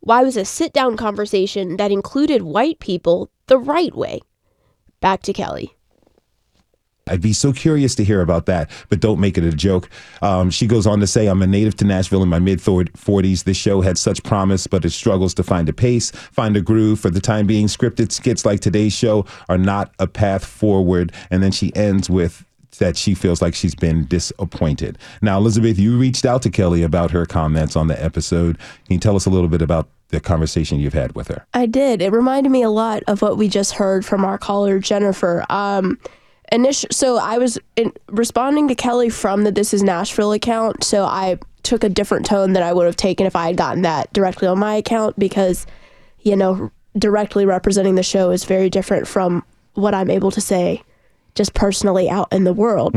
Why 0.01 0.25
was 0.25 0.37
a 0.37 0.45
sit 0.45 0.73
down 0.73 0.97
conversation 0.97 1.77
that 1.77 1.93
included 1.93 2.43
white 2.43 2.81
people 2.81 3.31
the 3.47 3.57
right 3.57 3.95
way? 3.95 4.21
Back 5.01 5.23
to 5.23 5.33
Kelly. 5.33 5.77
I'd 7.07 7.21
be 7.21 7.33
so 7.33 7.53
curious 7.53 7.95
to 7.95 8.05
hear 8.05 8.21
about 8.21 8.47
that, 8.47 8.69
but 8.89 8.99
don't 8.99 9.21
make 9.21 9.39
it 9.39 9.45
a 9.45 9.53
joke. 9.53 9.89
Um, 10.21 10.51
she 10.51 10.67
goes 10.67 10.87
on 10.87 10.99
to 10.99 11.07
say, 11.07 11.29
I'm 11.29 11.41
a 11.41 11.47
native 11.47 11.77
to 11.77 11.85
Nashville 11.85 12.25
in 12.25 12.29
my 12.29 12.41
mid 12.41 12.59
40s. 12.59 13.45
This 13.45 13.57
show 13.57 13.81
had 13.81 13.97
such 13.97 14.25
promise, 14.25 14.67
but 14.67 14.85
it 14.85 14.91
struggles 14.91 15.35
to 15.35 15.45
find 15.45 15.69
a 15.69 15.73
pace, 15.73 16.11
find 16.11 16.57
a 16.57 16.61
groove. 16.61 16.99
For 16.99 17.11
the 17.11 17.21
time 17.21 17.47
being, 17.47 17.69
scripted 17.69 18.11
skits 18.11 18.45
like 18.45 18.59
today's 18.59 18.93
show 18.93 19.25
are 19.49 19.57
not 19.57 19.95
a 20.01 20.09
path 20.09 20.45
forward. 20.45 21.13
And 21.31 21.45
then 21.45 21.53
she 21.53 21.75
ends 21.77 22.11
with, 22.11 22.45
that 22.79 22.97
she 22.97 23.15
feels 23.15 23.43
like 23.43 23.55
she's 23.55 23.75
been 23.75 24.07
disappointed. 24.07 24.99
Now, 25.23 25.39
Elizabeth, 25.39 25.79
you 25.79 25.99
reached 25.99 26.25
out 26.25 26.43
to 26.43 26.51
Kelly 26.51 26.83
about 26.83 27.11
her 27.11 27.27
comments 27.27 27.77
on 27.77 27.89
the 27.89 28.03
episode. 28.03 28.59
Can 28.59 28.95
you 28.95 28.99
tell 28.99 29.17
us 29.17 29.27
a 29.27 29.31
little 29.31 29.49
bit 29.49 29.63
about 29.63 29.89
the 30.09 30.21
conversation 30.21 30.81
you've 30.81 30.95
had 30.95 31.15
with 31.15 31.29
her? 31.29 31.47
I 31.55 31.67
did. 31.67 32.01
It 32.01 32.13
reminded 32.13 32.51
me 32.51 32.63
a 32.63 32.71
lot 32.71 33.03
of 33.07 33.23
what 33.23 33.37
we 33.37 33.49
just 33.49 33.73
heard 33.75 34.05
from 34.05 34.25
our 34.25 34.39
caller, 34.39 34.79
Jennifer. 34.79 35.45
Um, 35.51 35.99
initial, 36.51 36.89
so 36.91 37.19
I 37.19 37.39
was 37.39 37.59
in, 37.77 37.93
responding 38.09 38.69
to 38.69 38.75
Kelly 38.75 39.11
from 39.11 39.45
the 39.45 39.53
This 39.53 39.75
Is 39.75 39.83
Nashville 39.83 40.33
account. 40.33 40.83
So 40.85 41.05
I 41.05 41.39
took 41.63 41.85
a 41.85 41.89
different 41.89 42.25
tone 42.25 42.55
than 42.55 42.63
I 42.63 42.73
would 42.73 42.87
have 42.87 42.97
taken 42.97 43.27
if 43.27 43.37
I 43.37 43.49
had 43.49 43.57
gotten 43.57 43.83
that 43.83 44.13
directly 44.13 44.49
on 44.49 44.59
my 44.59 44.75
account 44.77 45.19
because, 45.19 45.67
you 46.21 46.37
know, 46.37 46.71
directly 46.97 47.45
representing 47.45 47.97
the 47.97 48.03
show 48.03 48.31
is 48.31 48.45
very 48.45 48.71
different 48.71 49.07
from 49.07 49.45
what 49.75 49.95
I'm 49.95 50.11
able 50.11 50.31
to 50.31 50.41
say 50.41 50.83
just 51.39 51.55
personally 51.55 52.11
out 52.11 52.31
in 52.33 52.45
the 52.45 52.53
world. 52.53 52.95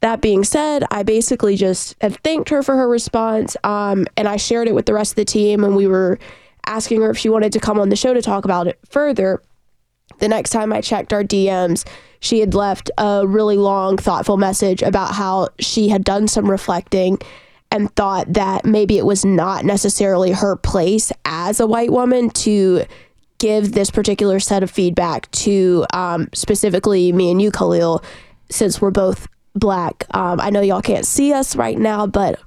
That 0.00 0.20
being 0.20 0.42
said, 0.42 0.82
I 0.90 1.04
basically 1.04 1.54
just 1.54 1.94
have 2.00 2.16
thanked 2.24 2.48
her 2.48 2.64
for 2.64 2.74
her 2.74 2.88
response, 2.88 3.56
um, 3.62 4.06
and 4.16 4.26
I 4.26 4.36
shared 4.36 4.66
it 4.66 4.74
with 4.74 4.86
the 4.86 4.94
rest 4.94 5.12
of 5.12 5.16
the 5.16 5.24
team, 5.24 5.62
and 5.62 5.76
we 5.76 5.86
were 5.86 6.18
asking 6.66 7.02
her 7.02 7.10
if 7.10 7.18
she 7.18 7.28
wanted 7.28 7.52
to 7.52 7.60
come 7.60 7.78
on 7.78 7.88
the 7.90 7.96
show 7.96 8.14
to 8.14 8.22
talk 8.22 8.44
about 8.44 8.66
it 8.66 8.80
further. 8.88 9.40
The 10.18 10.28
next 10.28 10.50
time 10.50 10.72
I 10.72 10.80
checked 10.80 11.12
our 11.12 11.22
DMs, 11.22 11.86
she 12.20 12.40
had 12.40 12.54
left 12.54 12.90
a 12.98 13.26
really 13.26 13.56
long, 13.56 13.96
thoughtful 13.96 14.36
message 14.36 14.82
about 14.82 15.14
how 15.14 15.48
she 15.60 15.88
had 15.88 16.02
done 16.04 16.26
some 16.28 16.50
reflecting 16.50 17.18
and 17.70 17.94
thought 17.96 18.32
that 18.32 18.64
maybe 18.64 18.98
it 18.98 19.06
was 19.06 19.24
not 19.24 19.64
necessarily 19.64 20.32
her 20.32 20.56
place 20.56 21.10
as 21.24 21.60
a 21.60 21.66
white 21.66 21.90
woman 21.90 22.30
to 22.30 22.84
give 23.42 23.72
this 23.72 23.90
particular 23.90 24.38
set 24.40 24.62
of 24.62 24.70
feedback 24.70 25.28
to 25.32 25.84
um, 25.92 26.28
specifically 26.32 27.10
me 27.12 27.30
and 27.32 27.42
you, 27.42 27.50
Khalil, 27.50 28.02
since 28.50 28.80
we're 28.80 28.92
both 28.92 29.26
black. 29.56 30.04
Um, 30.14 30.40
I 30.40 30.50
know 30.50 30.60
y'all 30.60 30.80
can't 30.80 31.04
see 31.04 31.32
us 31.32 31.56
right 31.56 31.76
now, 31.76 32.06
but 32.06 32.38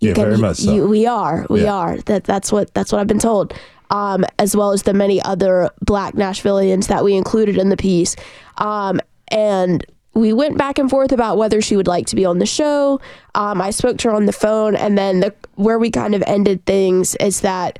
you 0.00 0.08
Yeah, 0.08 0.14
can. 0.14 0.24
very 0.24 0.36
much 0.38 0.56
so. 0.58 0.72
you- 0.74 0.86
we 0.88 1.06
are. 1.06 1.46
We 1.48 1.62
Yeah. 1.62 1.74
are. 1.74 1.96
That 2.06 2.24
that's 2.24 2.50
what 2.52 2.74
that's 2.74 2.90
what 2.92 3.00
I've 3.00 3.06
been 3.06 3.20
told. 3.20 3.54
Um, 3.90 4.24
as 4.40 4.56
well 4.56 4.72
as 4.72 4.82
the 4.82 4.92
many 4.92 5.22
other 5.22 5.70
black 5.80 6.14
Nashvillians 6.14 6.88
that 6.88 7.04
we 7.04 7.14
included 7.14 7.56
in 7.56 7.68
the 7.68 7.76
piece. 7.76 8.16
Um, 8.58 9.00
and 9.28 9.86
we 10.12 10.32
went 10.32 10.58
back 10.58 10.78
and 10.80 10.90
forth 10.90 11.12
about 11.12 11.36
whether 11.38 11.60
she 11.60 11.76
would 11.76 11.86
like 11.86 12.06
to 12.06 12.16
be 12.16 12.24
on 12.24 12.38
the 12.40 12.46
show. 12.46 13.00
Um, 13.36 13.62
I 13.62 13.70
spoke 13.70 13.96
to 13.98 14.08
her 14.08 14.14
on 14.14 14.26
the 14.26 14.32
phone, 14.32 14.74
and 14.74 14.98
then 14.98 15.20
the 15.20 15.32
where 15.54 15.78
we 15.78 15.90
kind 15.90 16.14
of 16.16 16.22
ended 16.26 16.64
things 16.66 17.14
is 17.16 17.40
that 17.42 17.78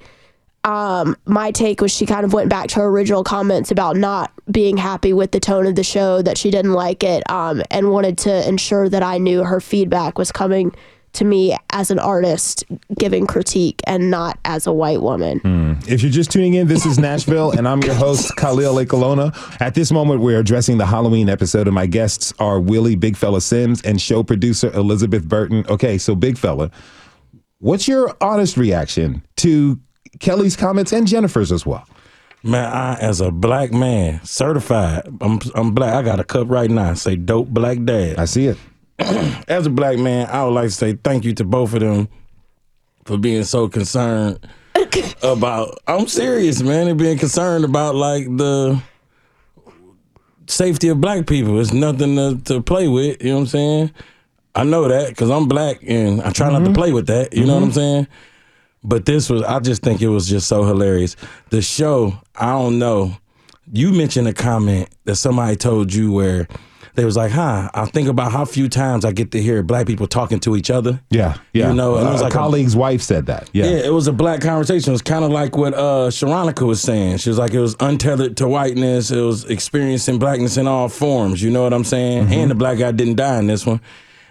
um, 0.67 1.17
my 1.27 1.53
take 1.53 1.81
was 1.81 1.93
she 1.93 2.07
kind 2.07 2.25
of 2.25 2.33
went 2.33 2.51
back 2.51 2.67
to 2.69 2.81
her 2.81 2.87
original 2.87 3.23
comments 3.23 3.71
about 3.71 3.97
not 3.97 4.33
being 4.51 4.77
happy 4.77 5.12
with 5.12 5.31
the 5.31 5.41
tone 5.41 5.67
of 5.67 5.77
the 5.77 5.85
show, 5.85 6.23
that 6.23 6.37
she 6.37 6.51
didn't 6.51 6.73
like 6.73 7.05
it, 7.05 7.29
um, 7.31 7.62
and 7.71 7.91
wanted 7.91 8.19
to 8.19 8.49
ensure 8.49 8.89
that 8.89 9.03
I 9.03 9.19
knew 9.19 9.45
her 9.45 9.61
feedback 9.61 10.19
was 10.19 10.33
coming 10.33 10.75
to 11.12 11.25
me 11.25 11.57
as 11.71 11.91
an 11.91 11.99
artist 11.99 12.64
giving 12.99 13.27
critique 13.27 13.81
and 13.87 14.11
not 14.11 14.39
as 14.45 14.67
a 14.67 14.73
white 14.73 15.01
woman. 15.01 15.41
If 15.89 16.03
you're 16.03 16.11
just 16.12 16.31
tuning 16.31 16.55
in, 16.55 16.67
this 16.67 16.85
is 16.85 16.99
Nashville, 16.99 17.53
and 17.53 17.67
I'm 17.67 17.81
your 17.83 17.95
host, 17.95 18.37
Khalil 18.37 18.75
Ekulona. 18.75 19.33
At 19.61 19.75
this 19.75 19.93
moment, 19.93 20.21
we're 20.21 20.41
addressing 20.41 20.79
the 20.79 20.87
Halloween 20.87 21.29
episode, 21.29 21.69
and 21.69 21.75
my 21.75 21.87
guests 21.87 22.35
are 22.39 22.61
Willie 22.61 22.97
Big 22.97 23.17
Fella 23.17 23.41
Sims 23.41 23.81
and 23.83 24.01
show 24.01 24.23
producer 24.23 24.71
Elizabeth 24.73 25.27
Burton. 25.27 25.64
Okay, 25.69 25.97
so 25.97 26.14
Big 26.14 26.37
Fella, 26.37 26.71
what's 27.61 27.89
your 27.89 28.14
honest 28.21 28.57
reaction 28.57 29.23
to 29.37 29.81
Kelly's 30.20 30.57
comments 30.57 30.92
and 30.92 31.07
Jennifer's 31.07 31.52
as 31.52 31.64
well? 31.64 31.86
Man, 32.42 32.64
I 32.64 32.94
as 32.96 33.20
a 33.20 33.30
black 33.30 33.72
man, 33.72 34.24
certified, 34.24 35.09
I'm 35.20 35.40
I'm 35.54 35.72
black. 35.72 35.94
I 35.94 36.02
got 36.02 36.20
a 36.20 36.24
cup 36.24 36.48
right 36.48 36.70
now. 36.70 36.94
Say 36.94 37.16
dope 37.16 37.48
black 37.48 37.82
dad. 37.84 38.18
I 38.18 38.24
see 38.24 38.46
it. 38.46 38.59
as 39.48 39.66
a 39.66 39.70
black 39.70 39.98
man, 39.98 40.28
I 40.28 40.44
would 40.44 40.50
like 40.50 40.68
to 40.68 40.74
say 40.74 40.92
thank 40.94 41.24
you 41.24 41.34
to 41.34 41.44
both 41.44 41.74
of 41.74 41.80
them 41.80 42.09
for 43.04 43.18
being 43.18 43.44
so 43.44 43.68
concerned 43.68 44.38
about 45.22 45.78
I'm 45.86 46.07
serious, 46.07 46.62
man, 46.62 46.88
and 46.88 46.98
being 46.98 47.18
concerned 47.18 47.64
about 47.64 47.94
like 47.94 48.24
the 48.24 48.80
safety 50.46 50.88
of 50.88 51.00
black 51.00 51.26
people. 51.26 51.59
It's 51.61 51.72
nothing 51.72 52.16
to, 52.16 52.40
to 52.44 52.62
play 52.62 52.88
with, 52.88 53.22
you 53.22 53.30
know 53.30 53.36
what 53.36 53.40
I'm 53.40 53.46
saying? 53.46 53.90
I 54.54 54.64
know 54.64 54.88
that 54.88 55.09
because 55.11 55.30
I'm 55.30 55.48
black 55.48 55.78
and 55.86 56.22
I 56.22 56.30
try 56.30 56.50
not 56.50 56.61
to 56.61 56.64
mm-hmm. 56.66 56.74
play 56.74 56.92
with 56.92 57.09
that, 57.09 57.34
you 57.34 57.44
know 57.44 57.54
what 57.54 57.62
I'm 57.64 57.68
mm-hmm. 57.70 57.78
saying? 57.78 58.09
But 58.85 59.05
this 59.05 59.29
was, 59.29 59.43
I 59.43 59.59
just 59.61 59.83
think 59.83 60.01
it 60.03 60.09
was 60.09 60.29
just 60.29 60.47
so 60.49 60.64
hilarious. 60.64 61.16
The 61.51 61.61
show, 61.62 62.18
I 62.37 62.53
don't 62.53 62.79
know. 62.79 63.16
You 63.72 63.93
mentioned 63.93 64.29
a 64.29 64.33
comment 64.33 64.89
that 65.07 65.16
somebody 65.16 65.57
told 65.57 65.93
you 65.93 66.12
where 66.12 66.47
they 66.95 67.05
was 67.05 67.16
like, 67.16 67.33
huh, 67.33 67.68
I 67.74 67.85
think 67.87 68.09
about 68.09 68.33
how 68.33 68.45
few 68.45 68.68
times 68.68 69.05
I 69.05 69.12
get 69.12 69.33
to 69.33 69.43
hear 69.43 69.62
black 69.62 69.87
people 69.87 70.07
talking 70.07 70.41
to 70.41 70.57
each 70.57 70.70
other. 70.70 71.01
Yeah, 71.11 71.37
yeah. 71.53 71.68
You 71.68 71.74
know, 71.74 71.97
and 71.97 72.09
it 72.09 72.12
was 72.12 72.20
a 72.20 72.24
like 72.24 72.33
a- 72.33 72.37
colleague's 72.37 72.74
wife 72.77 73.03
said 73.03 73.27
that. 73.27 73.51
Yeah. 73.53 73.66
Yeah, 73.66 73.77
it 73.87 73.93
was 73.93 74.07
a 74.07 74.12
black 74.12 74.41
conversation. 74.41 74.91
It 74.91 74.95
was 74.95 75.03
kind 75.03 75.24
of 75.24 75.31
like 75.31 75.57
what 75.57 75.74
uh 75.74 76.09
Sharonica 76.11 76.66
was 76.66 76.81
saying. 76.81 77.18
She 77.18 77.29
was 77.29 77.39
like, 77.39 77.53
it 77.53 77.61
was 77.61 77.77
untethered 77.81 78.37
to 78.39 78.49
whiteness. 78.49 79.11
It 79.11 79.20
was 79.20 79.45
experiencing 79.45 80.18
blackness 80.18 80.57
in 80.57 80.66
all 80.66 80.89
forms. 80.89 81.43
You 81.43 81.51
know 81.51 81.62
what 81.64 81.74
I'm 81.74 81.85
saying? 81.85 82.33
And 82.33 82.51
the 82.51 82.55
black 82.55 82.79
guy 82.79 82.93
didn't 82.93 83.16
die 83.16 83.41
in 83.41 83.47
this 83.47 83.66
one. 83.66 83.81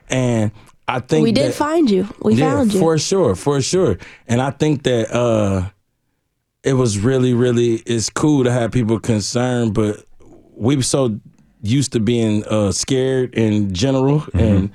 And 0.09 0.51
I 0.87 0.99
think 0.99 1.23
we 1.23 1.31
did 1.31 1.47
that- 1.47 1.53
find 1.55 1.89
you. 1.89 2.07
We 2.21 2.35
yeah, 2.35 2.51
found 2.51 2.73
you. 2.73 2.79
for 2.79 2.97
sure, 2.97 3.35
for 3.35 3.61
sure. 3.61 3.97
And 4.27 4.41
I 4.41 4.51
think 4.51 4.83
that 4.83 5.11
uh 5.15 5.69
it 6.63 6.73
was 6.73 6.97
really, 6.99 7.33
really 7.33 7.75
it's 7.85 8.09
cool 8.09 8.43
to 8.43 8.51
have 8.51 8.71
people 8.71 8.99
concerned, 8.99 9.73
but 9.73 10.03
we 10.55 10.75
were 10.75 10.81
so 10.83 11.19
used 11.61 11.91
to 11.93 11.99
being 11.99 12.43
uh 12.45 12.71
scared 12.71 13.33
in 13.35 13.73
general 13.73 14.19
Mm-hmm. 14.21 14.39
and 14.39 14.71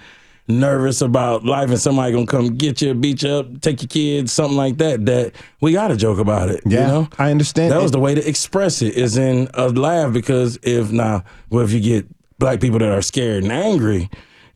nervous 0.48 1.00
about 1.00 1.44
life 1.44 1.70
and 1.70 1.78
somebody 1.78 2.12
gonna 2.12 2.26
come 2.26 2.56
get 2.56 2.82
you, 2.82 2.92
beat 2.92 3.22
you 3.22 3.30
up, 3.30 3.60
take 3.60 3.80
your 3.82 3.88
kids, 3.88 4.32
something 4.32 4.56
like 4.56 4.78
that, 4.78 5.06
that 5.06 5.32
we 5.60 5.70
gotta 5.70 5.96
joke 5.96 6.18
about 6.18 6.48
it. 6.48 6.60
Yeah, 6.66 6.80
you 6.80 6.86
know? 6.88 7.08
I 7.20 7.30
understand. 7.30 7.70
That 7.70 7.80
was 7.80 7.92
the 7.92 8.00
way 8.00 8.16
to 8.16 8.28
express 8.28 8.82
it, 8.82 8.94
is 8.94 9.16
in 9.16 9.48
a 9.54 9.68
laugh 9.68 10.12
because 10.12 10.58
if 10.64 10.90
now, 10.90 11.22
well, 11.50 11.62
if 11.64 11.70
you 11.72 11.78
get 11.78 12.06
black 12.40 12.60
people 12.60 12.80
that 12.80 12.90
are 12.90 13.00
scared 13.02 13.44
and 13.44 13.52
angry, 13.52 14.10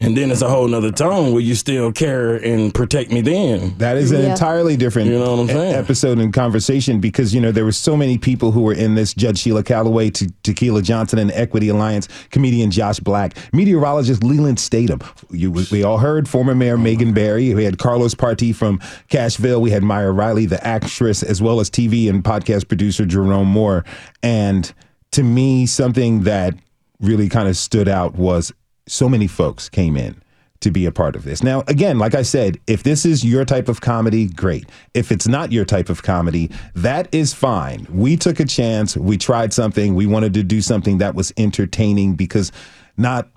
And 0.05 0.17
then 0.17 0.31
it's 0.31 0.43
a 0.43 0.49
whole 0.49 0.69
nother 0.69 0.93
tone 0.93 1.33
where 1.33 1.41
you 1.41 1.55
still 1.55 1.91
care 1.93 2.35
and 2.37 2.73
protect 2.75 3.11
me 3.11 3.21
then. 3.23 3.75
That 3.79 3.97
is 3.97 4.13
an 4.13 4.23
Yeah. 4.23 4.33
entirely 4.33 4.77
different 4.77 5.09
You 5.11 5.19
know 5.19 5.31
what 5.37 5.41
I'm 5.41 5.49
saying? 5.49 5.75
episode 5.75 6.19
and 6.19 6.33
conversation 6.33 7.01
because 7.01 7.35
you 7.35 7.41
know 7.41 7.51
there 7.53 7.65
were 7.65 7.73
so 7.73 7.97
many 7.97 8.19
people 8.19 8.53
who 8.53 8.61
were 8.63 8.73
in 8.75 8.95
this 8.95 9.15
Judge 9.15 9.39
Sheila 9.39 9.63
Calloway, 9.63 10.11
to 10.11 10.31
Tequila 10.43 10.83
Johnson, 10.83 11.19
and 11.19 11.31
Equity 11.33 11.69
Alliance 11.69 12.09
comedian 12.31 12.71
Josh 12.71 13.01
Black, 13.01 13.35
meteorologist 13.53 14.23
Lelan 14.23 14.57
Statom. 14.57 15.03
You, 15.31 15.51
we 15.73 15.83
all 15.83 15.99
heard 15.99 16.29
former 16.29 16.55
Mayor 16.55 16.77
Megan 16.77 17.13
Barry. 17.13 17.55
We 17.55 17.65
had 17.65 17.79
Carlos 17.79 18.15
Party 18.15 18.53
from 18.53 18.79
Cashville. 19.11 19.61
We 19.61 19.71
had 19.71 19.83
Myra 19.83 20.13
Riley, 20.13 20.47
the 20.47 20.65
actress, 20.67 21.23
as 21.23 21.41
well 21.41 21.61
as 21.61 21.71
TV 21.71 22.09
and 22.11 22.23
podcast 22.23 22.69
producer 22.69 23.07
Jerome 23.07 23.49
Moore. 23.49 23.85
And 24.23 24.73
to 25.13 25.23
me, 25.23 25.67
something 25.67 26.23
that 26.25 26.55
really 27.01 27.29
kind 27.29 27.49
of 27.49 27.57
stood 27.57 27.89
out 27.89 28.15
was 28.17 28.53
so 28.87 29.09
many 29.09 29.27
folks 29.27 29.69
came 29.69 29.97
in 29.97 30.21
to 30.61 30.71
be 30.71 30.87
a 30.87 30.93
part 30.93 31.15
of 31.15 31.25
this. 31.25 31.43
Now, 31.43 31.63
again, 31.69 31.99
like 31.99 32.15
I 32.15 32.23
said, 32.23 32.59
if 32.67 32.83
this 32.83 33.05
is 33.05 33.23
your 33.25 33.45
type 33.45 33.69
of 33.69 33.83
comedy, 33.83 34.27
great. 34.27 34.67
If 34.95 35.13
it's 35.13 35.29
not 35.29 35.53
your 35.53 35.65
type 35.65 35.91
of 35.91 36.03
comedy, 36.03 36.51
that 36.75 37.15
is 37.15 37.35
fine. 37.35 37.87
We 37.91 38.17
took 38.17 38.41
a 38.41 38.47
chance, 38.47 38.97
we 38.97 39.19
tried 39.19 39.53
something, 39.53 39.95
we 39.95 40.07
wanted 40.07 40.33
to 40.35 40.43
do 40.43 40.63
something 40.63 40.99
that 40.99 41.15
was 41.15 41.33
entertaining 41.37 42.15
because 42.15 42.51
not 42.97 43.29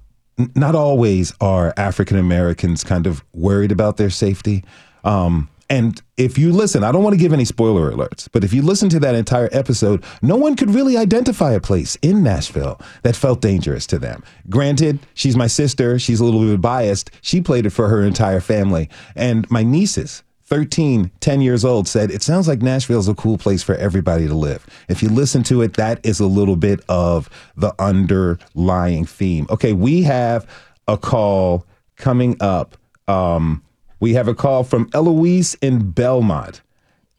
not 0.55 0.75
always 0.75 1.33
are 1.41 1.73
African 1.77 2.17
Americans 2.17 2.83
kind 2.83 3.07
of 3.07 3.23
worried 3.33 3.71
about 3.71 3.97
their 3.97 4.11
safety. 4.11 4.63
Um, 5.03 5.49
and 5.69 6.01
if 6.15 6.37
you 6.37 6.53
listen, 6.53 6.83
I 6.83 6.91
don't 6.91 7.03
want 7.03 7.13
to 7.13 7.19
give 7.19 7.33
any 7.33 7.43
spoiler 7.43 7.91
alerts, 7.91 8.29
but 8.31 8.43
if 8.43 8.53
you 8.53 8.61
listen 8.61 8.87
to 8.89 8.99
that 9.01 9.15
entire 9.15 9.49
episode, 9.51 10.03
no 10.21 10.37
one 10.37 10.55
could 10.55 10.73
really 10.73 10.95
identify 10.95 11.51
a 11.51 11.59
place 11.59 11.97
in 12.01 12.23
Nashville 12.23 12.79
that 13.03 13.15
felt 13.15 13.41
dangerous 13.41 13.85
to 13.87 13.99
them. 13.99 14.23
Granted, 14.49 14.99
she's 15.13 15.35
my 15.35 15.47
sister, 15.47 15.99
she's 15.99 16.21
a 16.21 16.25
little 16.25 16.41
bit 16.41 16.61
biased. 16.61 17.11
She 17.21 17.41
played 17.41 17.65
it 17.65 17.71
for 17.71 17.89
her 17.89 18.01
entire 18.01 18.39
family. 18.39 18.89
And 19.15 19.49
my 19.51 19.63
nieces, 19.63 20.23
13, 20.43 21.11
10 21.19 21.41
years 21.41 21.65
old, 21.65 21.89
said, 21.89 22.11
It 22.11 22.21
sounds 22.21 22.47
like 22.47 22.61
Nashville's 22.61 23.09
a 23.09 23.15
cool 23.15 23.37
place 23.37 23.61
for 23.61 23.75
everybody 23.75 24.27
to 24.27 24.33
live. 24.33 24.65
If 24.87 25.03
you 25.03 25.09
listen 25.09 25.43
to 25.43 25.61
it, 25.61 25.73
that 25.73 25.99
is 26.05 26.21
a 26.21 26.27
little 26.27 26.55
bit 26.55 26.79
of 26.87 27.29
the 27.57 27.75
underlying 27.77 29.05
theme. 29.05 29.47
Okay, 29.49 29.73
we 29.73 30.03
have 30.03 30.47
a 30.87 30.97
call 30.97 31.65
coming 31.97 32.37
up. 32.39 32.77
Um, 33.09 33.63
we 33.99 34.13
have 34.13 34.27
a 34.27 34.35
call 34.35 34.63
from 34.63 34.89
Eloise 34.93 35.55
in 35.55 35.91
Belmont. 35.91 36.61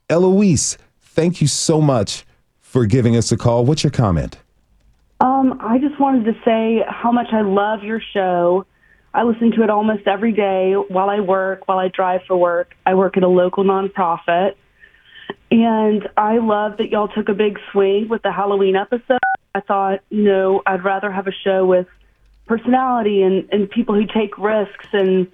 Eloise, 0.09 0.79
thank 1.01 1.41
you 1.41 1.47
so 1.47 1.81
much 1.81 2.25
for 2.61 2.87
giving 2.87 3.17
us 3.17 3.33
a 3.33 3.37
call. 3.37 3.65
What's 3.65 3.83
your 3.83 3.91
comment? 3.91 4.39
Um, 5.21 5.59
I 5.61 5.79
just 5.79 5.99
wanted 5.99 6.25
to 6.27 6.35
say 6.45 6.85
how 6.87 7.11
much 7.11 7.29
I 7.33 7.41
love 7.41 7.83
your 7.83 8.01
show. 8.13 8.65
I 9.13 9.25
listen 9.25 9.51
to 9.53 9.63
it 9.63 9.71
almost 9.71 10.07
every 10.07 10.33
day 10.33 10.75
while 10.75 11.11
I 11.11 11.21
work, 11.21 11.67
while 11.67 11.79
I 11.79 11.89
drive 11.89 12.21
for 12.27 12.37
work. 12.37 12.75
I 12.87 12.95
work 12.95 13.17
at 13.17 13.23
a 13.23 13.29
local 13.29 13.65
nonprofit. 13.65 14.55
And 15.51 16.09
I 16.17 16.39
love 16.39 16.77
that 16.77 16.91
y'all 16.91 17.09
took 17.09 17.29
a 17.29 17.35
big 17.35 17.59
swing 17.73 18.09
with 18.09 18.23
the 18.23 18.31
Halloween 18.31 18.77
episode. 18.77 19.19
I 19.55 19.61
thought, 19.61 20.01
you 20.11 20.23
know, 20.23 20.63
I'd 20.67 20.85
rather 20.85 21.11
have 21.11 21.27
a 21.27 21.33
show 21.33 21.65
with 21.65 21.87
personality 22.47 23.23
and, 23.23 23.49
and 23.51 23.69
people 23.69 23.95
who 23.95 24.07
take 24.07 24.37
risks. 24.39 24.87
And 24.93 25.27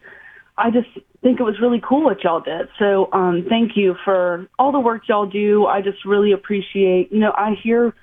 I 0.56 0.70
just 0.70 0.88
think 1.24 1.40
it 1.40 1.42
was 1.42 1.58
really 1.58 1.80
cool 1.82 2.04
what 2.04 2.22
y'all 2.22 2.40
did. 2.40 2.68
So 2.78 3.08
um, 3.12 3.46
thank 3.48 3.76
you 3.76 3.96
for 4.04 4.46
all 4.58 4.72
the 4.72 4.78
work 4.78 5.08
y'all 5.08 5.26
do. 5.26 5.64
I 5.64 5.80
just 5.80 6.04
really 6.04 6.32
appreciate, 6.32 7.10
you 7.10 7.18
know, 7.18 7.32
I 7.34 7.54
hear 7.62 7.94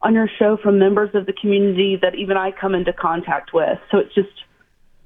on 0.00 0.14
your 0.14 0.28
show 0.38 0.56
from 0.56 0.78
members 0.78 1.10
of 1.14 1.26
the 1.26 1.34
community 1.34 1.98
that 2.00 2.14
even 2.14 2.38
I 2.38 2.52
come 2.52 2.74
into 2.74 2.94
contact 2.94 3.52
with. 3.52 3.78
So 3.90 3.98
it's 3.98 4.14
just 4.14 4.30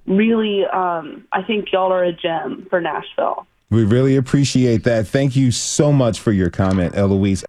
really, 0.06 0.62
um, 0.72 1.26
I 1.32 1.42
think 1.42 1.72
y'all 1.72 1.92
are 1.92 2.04
a 2.04 2.12
gem 2.12 2.68
for 2.70 2.80
Nashville. 2.80 3.44
We 3.70 3.82
really 3.82 4.14
appreciate 4.14 4.84
that. 4.84 5.08
Thank 5.08 5.34
you 5.34 5.50
so 5.50 5.92
much 5.92 6.20
for 6.20 6.30
your 6.30 6.50
comment, 6.50 6.94
Eloise. 6.96 7.44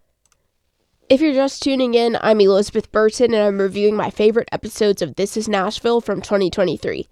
If 1.07 1.21
you're 1.21 1.35
just 1.35 1.61
tuning 1.61 1.93
in, 1.93 2.17
I'm 2.19 2.41
Elizabeth 2.41 2.91
Burton 2.91 3.35
and 3.35 3.43
I'm 3.43 3.61
reviewing 3.61 3.95
my 3.95 4.09
favorite 4.09 4.49
episodes 4.51 5.03
of 5.03 5.17
This 5.17 5.37
is 5.37 5.47
Nashville 5.47 6.01
from 6.01 6.19
2023. 6.19 7.07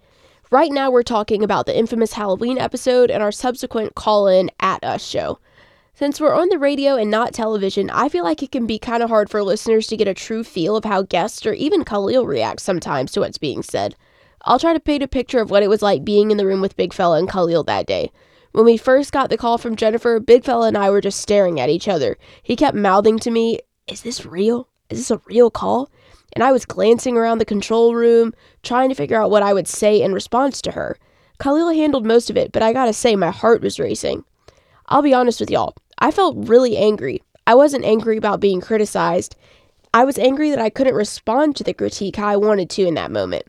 Right 0.54 0.70
now, 0.70 0.88
we're 0.88 1.02
talking 1.02 1.42
about 1.42 1.66
the 1.66 1.76
infamous 1.76 2.12
Halloween 2.12 2.58
episode 2.58 3.10
and 3.10 3.24
our 3.24 3.32
subsequent 3.32 3.96
call 3.96 4.28
in 4.28 4.52
at 4.60 4.84
us 4.84 5.04
show. 5.04 5.40
Since 5.94 6.20
we're 6.20 6.32
on 6.32 6.48
the 6.48 6.60
radio 6.60 6.94
and 6.94 7.10
not 7.10 7.34
television, 7.34 7.90
I 7.90 8.08
feel 8.08 8.22
like 8.22 8.40
it 8.40 8.52
can 8.52 8.64
be 8.64 8.78
kind 8.78 9.02
of 9.02 9.08
hard 9.08 9.28
for 9.28 9.42
listeners 9.42 9.88
to 9.88 9.96
get 9.96 10.06
a 10.06 10.14
true 10.14 10.44
feel 10.44 10.76
of 10.76 10.84
how 10.84 11.02
guests 11.02 11.44
or 11.44 11.54
even 11.54 11.84
Khalil 11.84 12.24
reacts 12.24 12.62
sometimes 12.62 13.10
to 13.10 13.20
what's 13.20 13.36
being 13.36 13.64
said. 13.64 13.96
I'll 14.42 14.60
try 14.60 14.72
to 14.72 14.78
paint 14.78 15.02
a 15.02 15.08
picture 15.08 15.40
of 15.40 15.50
what 15.50 15.64
it 15.64 15.68
was 15.68 15.82
like 15.82 16.04
being 16.04 16.30
in 16.30 16.36
the 16.36 16.46
room 16.46 16.60
with 16.60 16.76
Big 16.76 16.92
Fella 16.92 17.18
and 17.18 17.28
Khalil 17.28 17.64
that 17.64 17.88
day. 17.88 18.12
When 18.52 18.64
we 18.64 18.76
first 18.76 19.10
got 19.10 19.30
the 19.30 19.36
call 19.36 19.58
from 19.58 19.74
Jennifer, 19.74 20.20
Big 20.20 20.44
Fella 20.44 20.68
and 20.68 20.78
I 20.78 20.88
were 20.88 21.00
just 21.00 21.20
staring 21.20 21.58
at 21.58 21.68
each 21.68 21.88
other. 21.88 22.16
He 22.44 22.54
kept 22.54 22.76
mouthing 22.76 23.18
to 23.18 23.32
me, 23.32 23.58
Is 23.88 24.02
this 24.02 24.24
real? 24.24 24.68
Is 24.88 24.98
this 24.98 25.10
a 25.10 25.20
real 25.26 25.50
call? 25.50 25.90
And 26.34 26.42
I 26.42 26.52
was 26.52 26.64
glancing 26.64 27.16
around 27.16 27.38
the 27.38 27.44
control 27.44 27.94
room, 27.94 28.34
trying 28.62 28.88
to 28.88 28.94
figure 28.94 29.20
out 29.20 29.30
what 29.30 29.42
I 29.42 29.52
would 29.52 29.68
say 29.68 30.00
in 30.00 30.12
response 30.12 30.60
to 30.62 30.72
her. 30.72 30.98
Khalil 31.38 31.70
handled 31.70 32.06
most 32.06 32.30
of 32.30 32.36
it, 32.36 32.52
but 32.52 32.62
I 32.62 32.72
gotta 32.72 32.92
say, 32.92 33.16
my 33.16 33.30
heart 33.30 33.62
was 33.62 33.78
racing. 33.78 34.24
I'll 34.86 35.02
be 35.02 35.14
honest 35.14 35.40
with 35.40 35.50
y'all, 35.50 35.74
I 35.98 36.10
felt 36.10 36.48
really 36.48 36.76
angry. 36.76 37.22
I 37.46 37.54
wasn't 37.54 37.84
angry 37.84 38.16
about 38.16 38.40
being 38.40 38.60
criticized. 38.60 39.36
I 39.92 40.04
was 40.04 40.18
angry 40.18 40.50
that 40.50 40.58
I 40.58 40.70
couldn't 40.70 40.94
respond 40.94 41.56
to 41.56 41.64
the 41.64 41.74
critique 41.74 42.16
how 42.16 42.28
I 42.28 42.36
wanted 42.36 42.68
to 42.70 42.86
in 42.86 42.94
that 42.94 43.10
moment. 43.10 43.44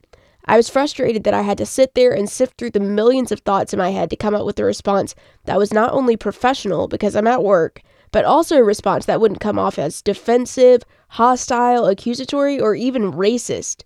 I 0.45 0.57
was 0.57 0.69
frustrated 0.69 1.23
that 1.23 1.33
I 1.33 1.41
had 1.41 1.57
to 1.57 1.65
sit 1.65 1.95
there 1.95 2.13
and 2.13 2.29
sift 2.29 2.57
through 2.57 2.71
the 2.71 2.79
millions 2.79 3.31
of 3.31 3.39
thoughts 3.39 3.73
in 3.73 3.79
my 3.79 3.89
head 3.89 4.11
to 4.11 4.15
come 4.15 4.35
up 4.35 4.45
with 4.45 4.59
a 4.59 4.63
response 4.63 5.15
that 5.45 5.57
was 5.57 5.73
not 5.73 5.91
only 5.91 6.15
professional 6.15 6.87
because 6.87 7.15
I'm 7.15 7.25
at 7.25 7.43
work, 7.43 7.81
but 8.11 8.25
also 8.25 8.57
a 8.57 8.63
response 8.63 9.05
that 9.05 9.19
wouldn't 9.19 9.39
come 9.39 9.57
off 9.57 9.79
as 9.79 10.03
defensive, 10.03 10.83
hostile, 11.15 11.85
accusatory, 11.85 12.59
or 12.59 12.75
even 12.75 13.13
racist. 13.13 13.83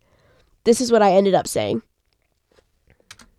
This 0.63 0.81
is 0.81 0.91
what 0.91 1.03
I 1.03 1.11
ended 1.11 1.35
up 1.35 1.47
saying. 1.47 1.83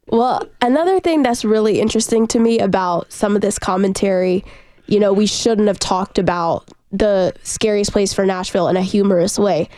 Well, 0.07 0.49
another 0.63 1.01
thing 1.01 1.25
that's 1.25 1.45
really 1.45 1.81
interesting 1.81 2.29
to 2.29 2.39
me 2.39 2.61
about 2.61 3.11
some 3.11 3.35
of 3.35 3.43
this 3.43 3.59
commentary, 3.59 4.45
you 4.87 5.01
know, 5.01 5.13
we 5.13 5.27
shouldn't 5.27 5.67
have 5.67 5.81
talked 5.81 6.19
about 6.19 6.69
the 6.93 7.35
scariest 7.43 7.91
place 7.91 8.13
for 8.13 8.25
Nashville 8.25 8.69
in 8.69 8.77
a 8.77 8.83
humorous 8.83 9.41
way. 9.41 9.69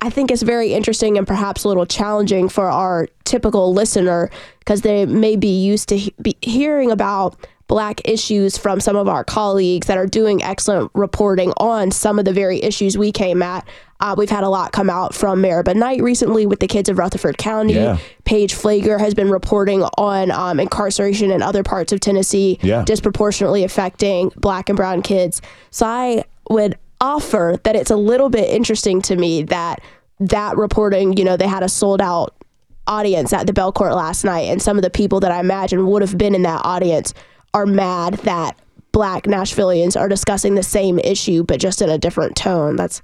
I 0.00 0.10
think 0.10 0.32
it's 0.32 0.42
very 0.42 0.74
interesting 0.74 1.16
and 1.16 1.24
perhaps 1.24 1.62
a 1.62 1.68
little 1.68 1.86
challenging 1.86 2.48
for 2.48 2.68
our 2.68 3.06
typical 3.22 3.72
listener 3.72 4.28
because 4.58 4.80
they 4.80 5.06
may 5.06 5.36
be 5.36 5.62
used 5.64 5.88
to 5.90 5.98
he- 5.98 6.14
be 6.20 6.36
hearing 6.42 6.90
about 6.90 7.36
black 7.72 8.02
issues 8.06 8.58
from 8.58 8.80
some 8.80 8.96
of 8.96 9.08
our 9.08 9.24
colleagues 9.24 9.86
that 9.86 9.96
are 9.96 10.06
doing 10.06 10.42
excellent 10.42 10.90
reporting 10.92 11.54
on 11.56 11.90
some 11.90 12.18
of 12.18 12.26
the 12.26 12.32
very 12.34 12.62
issues 12.62 12.98
we 12.98 13.10
came 13.10 13.42
at. 13.42 13.66
Uh, 13.98 14.14
we've 14.18 14.28
had 14.28 14.44
a 14.44 14.48
lot 14.50 14.72
come 14.72 14.90
out 14.90 15.14
from 15.14 15.40
Meribah 15.40 15.72
Knight 15.72 16.02
recently 16.02 16.44
with 16.44 16.60
the 16.60 16.66
kids 16.66 16.90
of 16.90 16.98
Rutherford 16.98 17.38
County. 17.38 17.72
Yeah. 17.72 17.96
Paige 18.26 18.54
Pfleger 18.54 19.00
has 19.00 19.14
been 19.14 19.30
reporting 19.30 19.84
on 19.96 20.30
um, 20.30 20.60
incarceration 20.60 21.30
in 21.30 21.40
other 21.40 21.62
parts 21.62 21.92
of 21.94 22.00
Tennessee, 22.00 22.58
Yeah. 22.60 22.84
disproportionately 22.84 23.64
affecting 23.64 24.30
black 24.36 24.68
and 24.68 24.76
brown 24.76 25.00
kids. 25.00 25.40
So 25.70 25.86
I 25.86 26.24
would 26.50 26.76
offer 27.00 27.58
that 27.62 27.74
it's 27.74 27.90
a 27.90 27.96
little 27.96 28.28
bit 28.28 28.50
interesting 28.50 29.00
to 29.02 29.16
me 29.16 29.44
that 29.44 29.80
that 30.20 30.58
reporting, 30.58 31.16
you 31.16 31.24
know, 31.24 31.38
they 31.38 31.48
had 31.48 31.62
a 31.62 31.70
sold 31.70 32.02
out 32.02 32.34
audience 32.86 33.32
at 33.32 33.46
the 33.46 33.52
Belcourt 33.54 33.94
last 33.96 34.24
night, 34.24 34.50
and 34.50 34.60
some 34.60 34.76
of 34.76 34.82
the 34.82 34.90
people 34.90 35.20
that 35.20 35.32
I 35.32 35.40
imagine 35.40 35.86
would 35.86 36.02
have 36.02 36.18
been 36.18 36.34
in 36.34 36.42
that 36.42 36.60
audience 36.64 37.14
are 37.54 37.66
mad 37.66 38.14
that 38.24 38.58
black 38.92 39.24
Nashvillians 39.24 39.98
are 39.98 40.08
discussing 40.08 40.54
the 40.54 40.62
same 40.62 40.98
issue 40.98 41.42
but 41.42 41.60
just 41.60 41.82
in 41.82 41.88
a 41.88 41.98
different 41.98 42.36
tone. 42.36 42.76
That's 42.76 43.00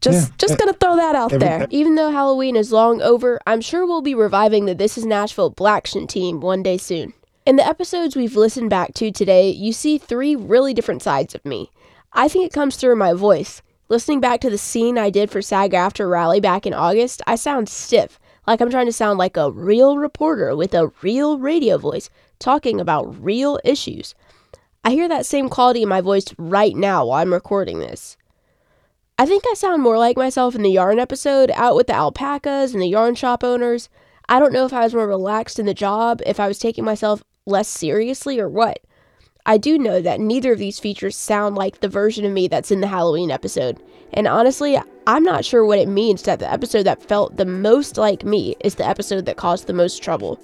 just 0.00 0.36
just 0.38 0.58
gonna 0.58 0.72
throw 0.72 0.96
that 0.96 1.14
out 1.14 1.32
every- 1.32 1.46
there. 1.46 1.66
Even 1.70 1.94
though 1.94 2.10
Halloween 2.10 2.56
is 2.56 2.72
long 2.72 3.02
over, 3.02 3.38
I'm 3.46 3.60
sure 3.60 3.86
we'll 3.86 4.00
be 4.00 4.14
reviving 4.14 4.64
the 4.64 4.74
This 4.74 4.96
Is 4.96 5.04
Nashville 5.04 5.52
Blacktion 5.52 6.08
team 6.08 6.40
one 6.40 6.62
day 6.62 6.78
soon. 6.78 7.12
In 7.44 7.56
the 7.56 7.66
episodes 7.66 8.16
we've 8.16 8.36
listened 8.36 8.70
back 8.70 8.94
to 8.94 9.10
today, 9.10 9.50
you 9.50 9.72
see 9.72 9.98
three 9.98 10.34
really 10.36 10.72
different 10.72 11.02
sides 11.02 11.34
of 11.34 11.44
me. 11.44 11.70
I 12.12 12.28
think 12.28 12.46
it 12.46 12.52
comes 12.52 12.76
through 12.76 12.92
in 12.92 12.98
my 12.98 13.12
voice. 13.12 13.62
Listening 13.88 14.20
back 14.20 14.40
to 14.40 14.50
the 14.50 14.58
scene 14.58 14.96
I 14.98 15.10
did 15.10 15.30
for 15.30 15.42
SAG 15.42 15.72
AFTRA 15.72 16.08
Rally 16.08 16.40
back 16.40 16.64
in 16.64 16.72
August, 16.72 17.22
I 17.26 17.34
sound 17.34 17.68
stiff, 17.68 18.18
like 18.46 18.60
I'm 18.60 18.70
trying 18.70 18.86
to 18.86 18.92
sound 18.92 19.18
like 19.18 19.36
a 19.36 19.50
real 19.50 19.98
reporter 19.98 20.54
with 20.54 20.74
a 20.74 20.92
real 21.02 21.38
radio 21.38 21.76
voice 21.76 22.08
talking 22.40 22.80
about 22.80 23.22
real 23.22 23.60
issues. 23.64 24.14
I 24.82 24.90
hear 24.90 25.08
that 25.08 25.26
same 25.26 25.48
quality 25.48 25.82
in 25.82 25.88
my 25.88 26.00
voice 26.00 26.24
right 26.38 26.74
now 26.74 27.06
while 27.06 27.20
I'm 27.20 27.32
recording 27.32 27.78
this. 27.78 28.16
I 29.18 29.26
think 29.26 29.44
I 29.46 29.54
sound 29.54 29.82
more 29.82 29.98
like 29.98 30.16
myself 30.16 30.54
in 30.54 30.62
the 30.62 30.70
yarn 30.70 30.98
episode, 30.98 31.50
out 31.54 31.76
with 31.76 31.86
the 31.86 31.92
alpacas 31.92 32.72
and 32.72 32.82
the 32.82 32.88
yarn 32.88 33.14
shop 33.14 33.44
owners. 33.44 33.90
I 34.30 34.38
don't 34.38 34.52
know 34.52 34.64
if 34.64 34.72
I 34.72 34.84
was 34.84 34.94
more 34.94 35.06
relaxed 35.06 35.58
in 35.58 35.66
the 35.66 35.74
job, 35.74 36.22
if 36.24 36.40
I 36.40 36.48
was 36.48 36.58
taking 36.58 36.84
myself 36.84 37.22
less 37.44 37.68
seriously, 37.68 38.40
or 38.40 38.48
what. 38.48 38.80
I 39.44 39.58
do 39.58 39.78
know 39.78 40.00
that 40.00 40.20
neither 40.20 40.52
of 40.52 40.58
these 40.58 40.78
features 40.78 41.16
sound 41.16 41.56
like 41.56 41.80
the 41.80 41.88
version 41.88 42.24
of 42.24 42.32
me 42.32 42.48
that's 42.48 42.70
in 42.70 42.80
the 42.80 42.86
Halloween 42.86 43.30
episode. 43.30 43.82
And 44.12 44.26
honestly, 44.26 44.80
I'm 45.06 45.24
not 45.24 45.44
sure 45.44 45.64
what 45.64 45.78
it 45.78 45.88
means 45.88 46.22
that 46.22 46.38
the 46.38 46.50
episode 46.50 46.84
that 46.84 47.02
felt 47.02 47.36
the 47.36 47.44
most 47.44 47.98
like 47.98 48.24
me 48.24 48.56
is 48.60 48.76
the 48.76 48.86
episode 48.86 49.26
that 49.26 49.36
caused 49.36 49.66
the 49.66 49.72
most 49.72 50.02
trouble. 50.02 50.40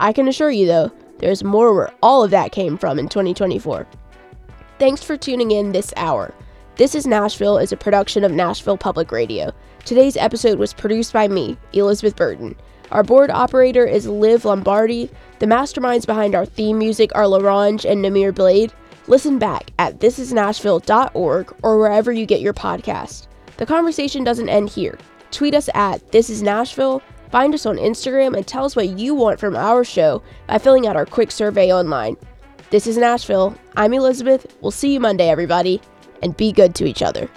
I 0.00 0.12
can 0.12 0.26
assure 0.26 0.50
you, 0.50 0.66
though, 0.66 0.92
there's 1.18 1.44
more 1.44 1.74
where 1.74 1.92
all 2.02 2.24
of 2.24 2.30
that 2.30 2.52
came 2.52 2.78
from 2.78 2.98
in 2.98 3.08
2024. 3.08 3.86
Thanks 4.78 5.02
for 5.02 5.16
tuning 5.16 5.50
in 5.50 5.72
this 5.72 5.92
hour. 5.96 6.32
This 6.76 6.94
is 6.94 7.06
Nashville 7.06 7.58
is 7.58 7.72
a 7.72 7.76
production 7.76 8.22
of 8.22 8.30
Nashville 8.30 8.76
Public 8.76 9.10
Radio. 9.10 9.52
Today's 9.84 10.16
episode 10.16 10.58
was 10.58 10.72
produced 10.72 11.12
by 11.12 11.26
me, 11.26 11.56
Elizabeth 11.72 12.14
Burton. 12.14 12.54
Our 12.92 13.02
board 13.02 13.30
operator 13.30 13.84
is 13.84 14.06
Liv 14.06 14.44
Lombardi. 14.44 15.10
The 15.40 15.46
masterminds 15.46 16.06
behind 16.06 16.34
our 16.34 16.46
theme 16.46 16.78
music 16.78 17.10
are 17.14 17.24
LaRange 17.24 17.84
and 17.84 18.04
Namir 18.04 18.34
Blade. 18.34 18.72
Listen 19.08 19.38
back 19.38 19.72
at 19.78 19.98
thisisnashville.org 19.98 21.54
or 21.62 21.78
wherever 21.78 22.12
you 22.12 22.26
get 22.26 22.40
your 22.40 22.54
podcast. 22.54 23.26
The 23.56 23.66
conversation 23.66 24.22
doesn't 24.22 24.48
end 24.48 24.70
here. 24.70 24.98
Tweet 25.30 25.54
us 25.54 25.68
at 25.74 26.12
This 26.12 26.30
Is 26.30 26.42
Nashville, 26.42 27.02
find 27.28 27.54
us 27.54 27.66
on 27.66 27.76
Instagram, 27.76 28.36
and 28.36 28.46
tell 28.46 28.64
us 28.64 28.76
what 28.76 28.88
you 28.88 29.14
want 29.14 29.40
from 29.40 29.56
our 29.56 29.84
show 29.84 30.22
by 30.46 30.58
filling 30.58 30.86
out 30.86 30.96
our 30.96 31.06
quick 31.06 31.30
survey 31.30 31.72
online. 31.72 32.16
This 32.70 32.86
is 32.86 32.98
Nashville. 32.98 33.56
I'm 33.76 33.94
Elizabeth. 33.94 34.54
We'll 34.60 34.70
see 34.70 34.92
you 34.92 35.00
Monday, 35.00 35.28
everybody, 35.28 35.80
and 36.22 36.36
be 36.36 36.52
good 36.52 36.74
to 36.76 36.86
each 36.86 37.02
other. 37.02 37.30